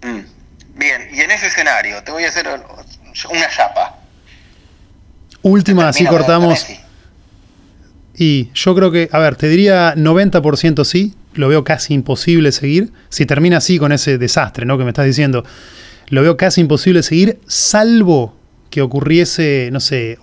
Mm. 0.01 0.77
Bien, 0.77 1.01
y 1.13 1.21
en 1.21 1.31
ese 1.31 1.47
escenario 1.47 2.03
te 2.03 2.11
voy 2.11 2.25
a 2.25 2.29
hacer 2.29 2.47
una 2.47 3.49
chapa. 3.49 3.98
Última, 5.41 5.87
así 5.87 6.05
cortamos. 6.05 6.65
Y 8.17 8.49
yo 8.53 8.75
creo 8.75 8.91
que, 8.91 9.09
a 9.11 9.19
ver, 9.19 9.35
te 9.35 9.47
diría 9.47 9.95
90% 9.95 10.83
sí, 10.83 11.13
lo 11.33 11.47
veo 11.47 11.63
casi 11.63 11.93
imposible 11.93 12.51
seguir. 12.51 12.91
Si 13.07 13.25
termina 13.25 13.57
así 13.57 13.79
con 13.79 13.91
ese 13.91 14.17
desastre, 14.17 14.65
¿no? 14.65 14.77
Que 14.77 14.83
me 14.83 14.89
estás 14.89 15.05
diciendo, 15.05 15.45
lo 16.09 16.21
veo 16.21 16.35
casi 16.35 16.61
imposible 16.61 17.01
seguir, 17.01 17.39
salvo 17.47 18.35
que 18.69 18.81
ocurriese, 18.81 19.69
no 19.71 19.79
sé, 19.79 20.19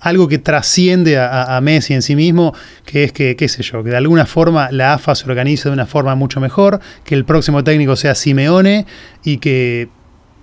algo 0.00 0.28
que 0.28 0.38
trasciende 0.38 1.18
a, 1.18 1.58
Messi 1.62 1.94
en 1.94 2.02
sí 2.02 2.14
mismo, 2.14 2.54
que 2.84 3.04
es 3.04 3.12
que, 3.12 3.36
qué 3.36 3.48
sé 3.48 3.62
yo, 3.62 3.82
que 3.82 3.90
de 3.90 3.96
alguna 3.96 4.26
forma 4.26 4.70
la 4.70 4.94
AFA 4.94 5.14
se 5.14 5.24
organice 5.24 5.68
de 5.68 5.72
una 5.72 5.86
forma 5.86 6.14
mucho 6.14 6.40
mejor, 6.40 6.80
que 7.04 7.14
el 7.14 7.24
próximo 7.24 7.64
técnico 7.64 7.96
sea 7.96 8.14
Simeone 8.14 8.86
y 9.24 9.38
que 9.38 9.88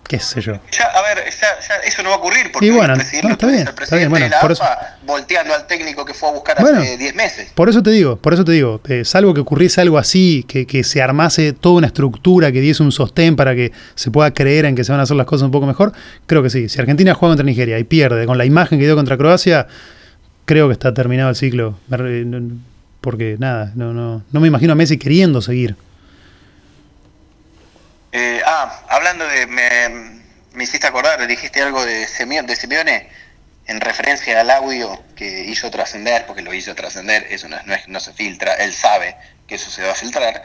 qué 0.08 0.20
sé 0.20 0.41
yo. 0.41 0.53
Ya, 0.72 0.86
a 0.86 1.01
ver, 1.01 1.26
eso 1.28 2.03
no 2.03 2.10
va 2.10 2.16
a 2.16 2.18
ocurrir 2.20 2.51
porque 2.51 2.68
y 2.68 2.70
bueno, 2.70 2.93
el 2.93 2.99
presidente, 2.99 3.32
está 3.34 3.47
bien, 3.47 3.68
está 3.68 3.95
bien, 3.95 4.10
bueno, 4.10 4.26
de 4.26 4.30
la 4.30 4.39
por 4.39 4.51
eso, 4.51 4.64
volteando 5.05 5.53
al 5.53 5.68
técnico 5.68 6.05
que 6.05 6.14
fue 6.14 6.30
a 6.30 6.32
buscar 6.32 6.58
hace 6.60 6.97
10 6.97 7.16
meses. 7.16 7.51
Por 7.53 7.70
eso 7.70 7.84
te 7.84 7.91
digo, 7.91 8.18
por 8.18 8.34
eso 8.34 8.45
te 8.45 8.53
digo, 8.53 8.82
eh, 8.88 9.03
salvo 9.05 9.34
que 9.34 9.41
ocurriese 9.41 9.82
algo 9.82 9.97
así, 9.97 10.45
que, 10.47 10.66
que, 10.66 10.84
se 10.84 11.01
armase 11.01 11.53
toda 11.53 11.76
una 11.76 11.88
estructura, 11.88 12.51
que 12.51 12.62
diese 12.62 12.84
un 12.84 12.91
sostén 12.91 13.36
para 13.36 13.55
que 13.55 13.72
se 13.95 14.12
pueda 14.12 14.34
creer 14.34 14.66
en 14.66 14.76
que 14.76 14.84
se 14.84 14.91
van 14.91 14.99
a 14.99 15.03
hacer 15.03 15.18
las 15.18 15.26
cosas 15.26 15.45
un 15.45 15.51
poco 15.51 15.66
mejor, 15.66 15.91
creo 16.26 16.41
que 16.41 16.49
sí. 16.49 16.70
Si 16.70 16.80
Argentina 16.80 17.14
juega 17.14 17.32
contra 17.32 17.45
Nigeria 17.45 17.78
y 17.80 17.84
pierde 17.84 18.26
con 18.26 18.38
la 18.38 18.45
imagen 18.45 18.80
que 18.80 18.86
dio 18.86 18.95
contra 18.95 19.18
Croacia, 19.18 19.68
creo 20.45 20.68
que 20.68 20.74
está 20.74 20.93
terminado 20.93 21.30
el 21.30 21.36
ciclo. 21.36 21.78
Porque 23.01 23.36
nada, 23.39 23.72
no, 23.76 23.93
no, 23.93 24.24
no 24.32 24.39
me 24.39 24.47
imagino 24.47 24.74
a 24.74 24.76
Messi 24.76 24.97
queriendo 24.97 25.41
seguir. 25.41 25.76
Eh, 28.20 28.41
ah, 28.43 28.82
hablando 28.89 29.28
de. 29.28 29.45
Me, 29.45 29.89
me, 30.53 30.63
hiciste 30.63 30.88
acordar, 30.88 31.28
dijiste 31.28 31.61
algo 31.61 31.86
de, 31.86 32.07
Simeone, 32.07 32.47
de 32.47 32.55
Simeone 32.55 33.09
en 33.68 33.80
referencia 33.80 34.41
al 34.41 34.49
audio 34.49 35.03
que 35.15 35.43
hizo 35.43 35.70
trascender, 35.70 36.26
porque 36.26 36.41
lo 36.41 36.51
hizo 36.51 36.74
trascender, 36.74 37.28
eso 37.30 37.47
no, 37.47 37.57
no, 37.65 37.76
no, 37.86 37.99
se 37.99 38.13
filtra, 38.13 38.55
él 38.55 38.74
sabe 38.74 39.15
que 39.45 39.53
eso 39.55 39.70
se 39.70 39.84
va 39.84 39.91
a 39.91 39.95
filtrar. 39.95 40.41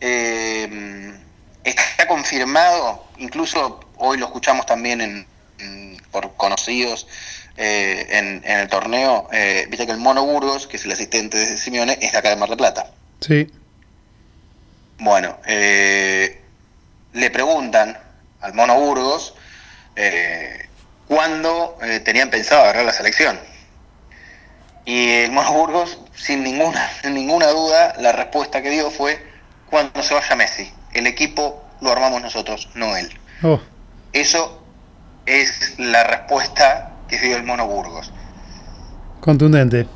Eh, 0.00 1.18
está 1.64 2.06
confirmado, 2.06 3.04
incluso 3.18 3.80
hoy 3.96 4.18
lo 4.18 4.26
escuchamos 4.26 4.64
también 4.64 5.00
en, 5.00 5.26
en 5.58 6.00
por 6.12 6.36
conocidos 6.36 7.08
eh, 7.56 8.06
en, 8.08 8.42
en, 8.44 8.60
el 8.60 8.68
torneo, 8.68 9.28
eh, 9.32 9.66
viste 9.68 9.84
que 9.84 9.92
el 9.92 9.98
Mono 9.98 10.24
Burgos, 10.24 10.68
que 10.68 10.76
es 10.76 10.84
el 10.84 10.92
asistente 10.92 11.38
de 11.38 11.56
Simeone, 11.56 11.98
es 12.00 12.12
de 12.12 12.18
acá 12.18 12.28
de 12.28 12.36
Mar 12.36 12.50
del 12.50 12.58
Plata. 12.58 12.92
Sí. 13.18 13.50
Bueno, 14.98 15.38
eh, 15.46 16.45
le 17.16 17.30
preguntan 17.30 17.98
al 18.42 18.52
Mono 18.52 18.78
Burgos 18.78 19.34
eh, 19.96 20.68
cuándo 21.08 21.78
eh, 21.82 22.00
tenían 22.00 22.28
pensado 22.30 22.62
agarrar 22.62 22.84
la 22.84 22.92
selección. 22.92 23.38
Y 24.84 25.10
el 25.12 25.32
Mono 25.32 25.52
Burgos, 25.52 25.98
sin 26.14 26.44
ninguna, 26.44 26.88
sin 27.02 27.14
ninguna 27.14 27.48
duda, 27.48 27.94
la 27.98 28.12
respuesta 28.12 28.62
que 28.62 28.70
dio 28.70 28.90
fue 28.90 29.18
cuando 29.70 30.02
se 30.02 30.14
vaya 30.14 30.36
Messi. 30.36 30.70
El 30.92 31.06
equipo 31.06 31.64
lo 31.80 31.90
armamos 31.90 32.22
nosotros, 32.22 32.68
no 32.74 32.94
él. 32.96 33.10
Oh. 33.42 33.60
Eso 34.12 34.62
es 35.24 35.74
la 35.78 36.04
respuesta 36.04 36.92
que 37.08 37.18
dio 37.18 37.36
el 37.36 37.44
Mono 37.44 37.66
Burgos. 37.66 38.12
Contundente. 39.20 39.86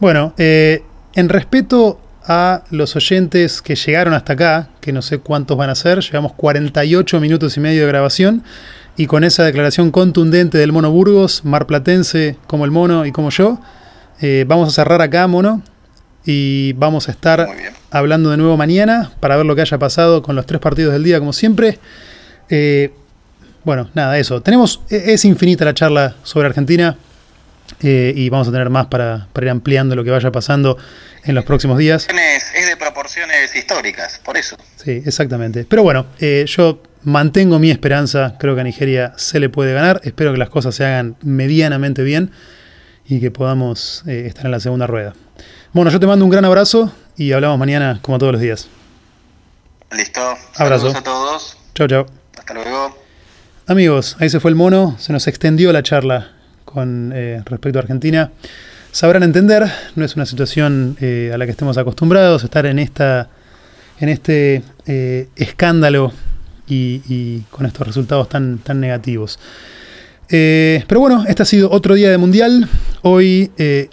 Bueno, 0.00 0.32
eh, 0.38 0.82
en 1.14 1.28
respeto 1.28 2.00
a 2.26 2.62
los 2.70 2.96
oyentes 2.96 3.60
que 3.60 3.74
llegaron 3.74 4.14
hasta 4.14 4.32
acá, 4.32 4.68
que 4.80 4.92
no 4.92 5.02
sé 5.02 5.18
cuántos 5.18 5.56
van 5.56 5.70
a 5.70 5.74
ser, 5.74 6.00
llevamos 6.00 6.32
48 6.32 7.20
minutos 7.20 7.56
y 7.56 7.60
medio 7.60 7.82
de 7.82 7.88
grabación, 7.88 8.42
y 8.96 9.06
con 9.06 9.24
esa 9.24 9.44
declaración 9.44 9.90
contundente 9.90 10.58
del 10.58 10.72
Mono 10.72 10.90
Burgos, 10.90 11.44
marplatense 11.44 12.36
como 12.46 12.64
el 12.64 12.70
Mono 12.70 13.06
y 13.06 13.12
como 13.12 13.30
yo, 13.30 13.60
eh, 14.20 14.44
vamos 14.46 14.68
a 14.68 14.72
cerrar 14.72 15.02
acá, 15.02 15.26
Mono, 15.26 15.62
y 16.24 16.72
vamos 16.74 17.08
a 17.08 17.12
estar 17.12 17.46
hablando 17.90 18.30
de 18.30 18.36
nuevo 18.36 18.56
mañana 18.56 19.12
para 19.20 19.36
ver 19.36 19.44
lo 19.44 19.54
que 19.54 19.60
haya 19.60 19.78
pasado 19.78 20.22
con 20.22 20.36
los 20.36 20.46
tres 20.46 20.60
partidos 20.60 20.92
del 20.92 21.04
día, 21.04 21.18
como 21.18 21.32
siempre. 21.32 21.78
Eh, 22.48 22.92
bueno, 23.64 23.90
nada, 23.94 24.18
eso. 24.18 24.40
Tenemos, 24.40 24.80
e-, 24.90 25.12
es 25.12 25.24
infinita 25.24 25.64
la 25.64 25.74
charla 25.74 26.16
sobre 26.22 26.48
Argentina. 26.48 26.96
Eh, 27.80 28.12
y 28.14 28.28
vamos 28.28 28.48
a 28.48 28.52
tener 28.52 28.70
más 28.70 28.86
para, 28.86 29.28
para, 29.32 29.46
ir 29.46 29.50
ampliando 29.50 29.96
lo 29.96 30.04
que 30.04 30.10
vaya 30.10 30.30
pasando 30.30 30.78
en 31.24 31.34
los 31.34 31.44
próximos 31.44 31.78
días. 31.78 32.06
Es, 32.08 32.44
es 32.54 32.66
de 32.66 32.76
proporciones 32.76 33.54
históricas, 33.54 34.20
por 34.24 34.36
eso. 34.36 34.56
Sí, 34.76 35.02
exactamente. 35.04 35.66
Pero 35.68 35.82
bueno, 35.82 36.06
eh, 36.20 36.44
yo 36.46 36.82
mantengo 37.02 37.58
mi 37.58 37.70
esperanza, 37.70 38.36
creo 38.38 38.54
que 38.54 38.60
a 38.60 38.64
Nigeria 38.64 39.12
se 39.16 39.40
le 39.40 39.48
puede 39.48 39.72
ganar, 39.72 40.00
espero 40.04 40.32
que 40.32 40.38
las 40.38 40.50
cosas 40.50 40.74
se 40.74 40.84
hagan 40.84 41.16
medianamente 41.22 42.02
bien 42.02 42.30
y 43.06 43.20
que 43.20 43.30
podamos 43.30 44.02
eh, 44.06 44.24
estar 44.26 44.46
en 44.46 44.50
la 44.50 44.60
segunda 44.60 44.86
rueda. 44.86 45.14
Bueno, 45.72 45.90
yo 45.90 46.00
te 46.00 46.06
mando 46.06 46.24
un 46.24 46.30
gran 46.30 46.44
abrazo 46.44 46.92
y 47.16 47.32
hablamos 47.32 47.58
mañana 47.58 47.98
como 48.02 48.18
todos 48.18 48.32
los 48.32 48.40
días. 48.40 48.68
Listo. 49.92 50.20
Abrazo. 50.56 50.90
Saludos 50.90 50.96
a 50.96 51.02
todos. 51.02 51.58
Chao, 51.74 51.88
chao. 51.88 52.06
Hasta 52.38 52.54
luego. 52.54 52.98
Amigos, 53.66 54.16
ahí 54.20 54.28
se 54.28 54.40
fue 54.40 54.50
el 54.50 54.56
mono, 54.56 54.96
se 54.98 55.12
nos 55.12 55.26
extendió 55.26 55.72
la 55.72 55.82
charla 55.82 56.32
con 56.64 57.12
eh, 57.14 57.42
respecto 57.44 57.78
a 57.78 57.82
Argentina. 57.82 58.30
Sabrán 58.90 59.22
entender, 59.22 59.64
no 59.96 60.04
es 60.04 60.16
una 60.16 60.26
situación 60.26 60.96
eh, 61.00 61.30
a 61.34 61.38
la 61.38 61.46
que 61.46 61.50
estemos 61.50 61.78
acostumbrados, 61.78 62.44
estar 62.44 62.64
en, 62.66 62.78
esta, 62.78 63.28
en 63.98 64.08
este 64.08 64.62
eh, 64.86 65.28
escándalo 65.36 66.12
y, 66.66 67.02
y, 67.08 67.40
con 67.50 67.66
estos 67.66 67.86
resultados 67.86 68.28
tan, 68.28 68.58
tan 68.58 68.80
negativos. 68.80 69.38
Pero 70.26 70.98
bueno, 70.98 71.24
este 71.28 71.42
ha 71.42 71.46
sido 71.46 71.70
otro 71.70 71.94
día 71.94 72.10
de 72.10 72.18
Mundial. 72.18 72.68
Hoy, 73.02 73.52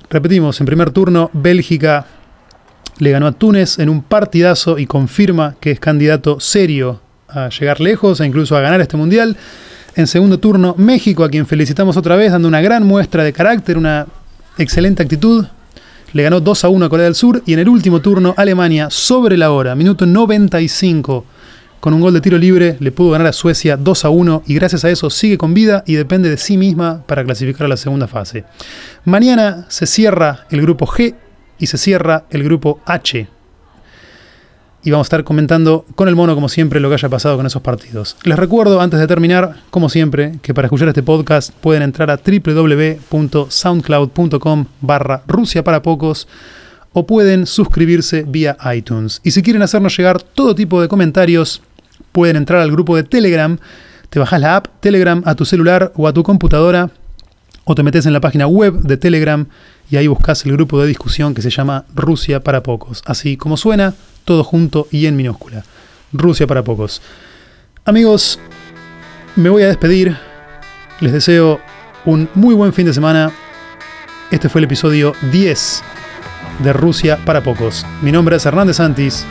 repetimos, 0.10 0.60
en 0.60 0.66
primer 0.66 0.90
turno, 0.90 1.30
Bélgica 1.34 2.08
le 2.98 3.12
ganó 3.12 3.28
a 3.28 3.32
Túnez 3.34 3.78
en 3.78 3.90
un 3.90 4.02
partidazo 4.02 4.80
y 4.80 4.88
confirma 4.88 5.56
que 5.60 5.72
es 5.72 5.80
candidato 5.80 6.40
serio 6.40 7.02
a 7.28 7.50
llegar 7.50 7.80
lejos 7.80 8.22
e 8.22 8.26
incluso 8.26 8.56
a 8.56 8.62
ganar 8.62 8.82
este 8.82 8.98
Mundial. 8.98 9.38
En 9.96 10.08
segundo 10.08 10.40
turno, 10.40 10.74
México, 10.78 11.24
a 11.24 11.30
quien 11.30 11.46
felicitamos 11.46 11.98
otra 11.98 12.16
vez, 12.16 12.32
dando 12.32 12.48
una 12.48 12.62
gran 12.62 12.86
muestra 12.86 13.24
de 13.24 13.34
carácter, 13.34 13.78
una 13.78 14.08
excelente 14.58 15.04
actitud. 15.04 15.46
Le 16.14 16.24
ganó 16.24 16.40
2 16.40 16.64
a 16.64 16.70
1 16.70 16.86
a 16.86 16.90
Corea 16.90 17.06
del 17.06 17.16
Sur. 17.16 17.44
Y 17.46 17.54
en 17.54 17.60
el 17.60 17.70
último 17.70 18.00
turno, 18.00 18.34
Alemania, 18.38 18.90
sobre 18.90 19.38
la 19.38 19.52
hora, 19.52 19.76
minuto 19.76 20.06
95, 20.06 21.26
con 21.82 21.94
un 21.96 22.00
gol 22.00 22.14
de 22.14 22.22
tiro 22.22 22.38
libre 22.38 22.78
le 22.80 22.92
pudo 22.92 23.10
ganar 23.10 23.28
a 23.28 23.34
Suecia 23.34 23.76
2 23.76 24.06
a 24.06 24.10
1 24.10 24.44
y 24.46 24.54
gracias 24.54 24.86
a 24.86 24.92
eso 24.92 25.10
sigue 25.10 25.40
con 25.40 25.56
vida 25.56 25.84
y 25.88 25.96
depende 25.96 26.30
de 26.30 26.38
sí 26.38 26.56
misma 26.56 27.04
para 27.08 27.24
clasificar 27.26 27.66
a 27.66 27.70
la 27.70 27.76
segunda 27.76 28.08
fase. 28.08 28.46
Mañana 29.04 29.66
se 29.68 29.88
cierra 29.88 30.46
el 30.52 30.62
grupo 30.62 30.86
G 30.86 31.16
y 31.58 31.66
se 31.66 31.80
cierra 31.80 32.26
el 32.30 32.44
grupo 32.44 32.82
H. 32.86 33.28
Y 34.84 34.90
vamos 34.90 35.06
a 35.06 35.10
estar 35.10 35.24
comentando 35.24 35.86
con 35.96 36.08
el 36.08 36.16
mono, 36.16 36.34
como 36.34 36.50
siempre, 36.50 36.80
lo 36.80 36.90
que 36.90 36.96
haya 36.96 37.10
pasado 37.10 37.38
con 37.38 37.46
esos 37.46 37.62
partidos. 37.62 38.18
Les 38.24 38.36
recuerdo, 38.38 38.82
antes 38.82 39.00
de 39.00 39.06
terminar, 39.06 39.58
como 39.70 39.90
siempre, 39.90 40.40
que 40.42 40.56
para 40.56 40.66
escuchar 40.66 40.88
este 40.88 41.04
podcast 41.04 41.52
pueden 41.52 41.84
entrar 41.84 42.10
a 42.10 42.18
www.soundcloud.com 42.18 44.66
barra 44.82 45.22
Rusia 45.28 45.64
para 45.64 45.84
pocos 45.84 46.28
o 46.94 47.06
pueden 47.06 47.46
suscribirse 47.46 48.26
vía 48.28 48.58
iTunes. 48.74 49.22
Y 49.24 49.30
si 49.32 49.44
quieren 49.44 49.62
hacernos 49.62 49.96
llegar 49.96 50.22
todo 50.22 50.56
tipo 50.56 50.82
de 50.82 50.88
comentarios, 50.88 51.62
pueden 52.12 52.36
entrar 52.36 52.62
al 52.62 52.72
grupo 52.72 52.96
de 52.96 53.04
Telegram. 53.04 53.58
Te 54.10 54.20
bajas 54.20 54.42
la 54.42 54.58
app 54.58 54.68
Telegram 54.80 55.22
a 55.26 55.36
tu 55.36 55.46
celular 55.46 55.92
o 55.96 56.08
a 56.08 56.14
tu 56.14 56.24
computadora 56.24 56.90
o 57.64 57.76
te 57.76 57.84
metes 57.84 58.06
en 58.06 58.14
la 58.14 58.20
página 58.20 58.48
web 58.48 58.82
de 58.82 58.98
Telegram 58.98 59.46
y 59.90 59.98
ahí 59.98 60.08
buscas 60.08 60.46
el 60.46 60.54
grupo 60.54 60.82
de 60.82 60.88
discusión 60.88 61.34
que 61.34 61.42
se 61.42 61.50
llama 61.50 61.86
Rusia 61.94 62.44
para 62.44 62.64
pocos. 62.64 63.02
Así 63.06 63.38
como 63.38 63.58
suena, 63.58 63.94
todo 64.26 64.44
junto 64.44 64.88
y 64.92 65.06
en 65.06 65.16
minúscula. 65.16 65.64
Rusia 66.14 66.48
para 66.48 66.64
pocos. 66.64 67.02
Amigos, 67.86 68.40
me 69.36 69.50
voy 69.50 69.64
a 69.64 69.68
despedir. 69.68 70.18
Les 71.00 71.12
deseo 71.12 71.60
un 72.06 72.30
muy 72.36 72.54
buen 72.54 72.74
fin 72.74 72.86
de 72.86 72.94
semana. 72.94 73.32
Este 74.30 74.50
fue 74.50 74.60
el 74.60 74.66
episodio 74.66 75.14
10 75.32 75.84
de 76.60 76.74
Rusia 76.74 77.18
para 77.26 77.42
pocos. 77.42 77.86
Mi 78.02 78.12
nombre 78.12 78.36
es 78.36 78.46
Hernández 78.46 78.78
Santis. 78.78 79.26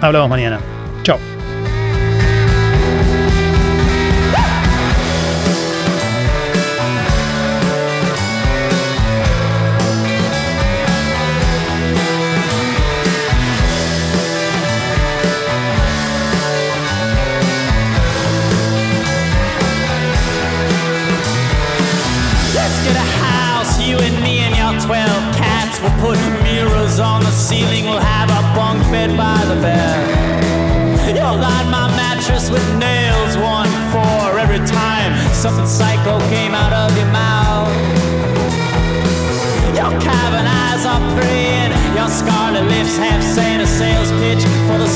Hablamos 0.00 0.28
mañana. 0.28 0.60
Chao. 1.02 1.35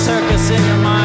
Circus 0.00 0.50
in 0.50 0.64
your 0.64 0.78
mind. 0.78 0.99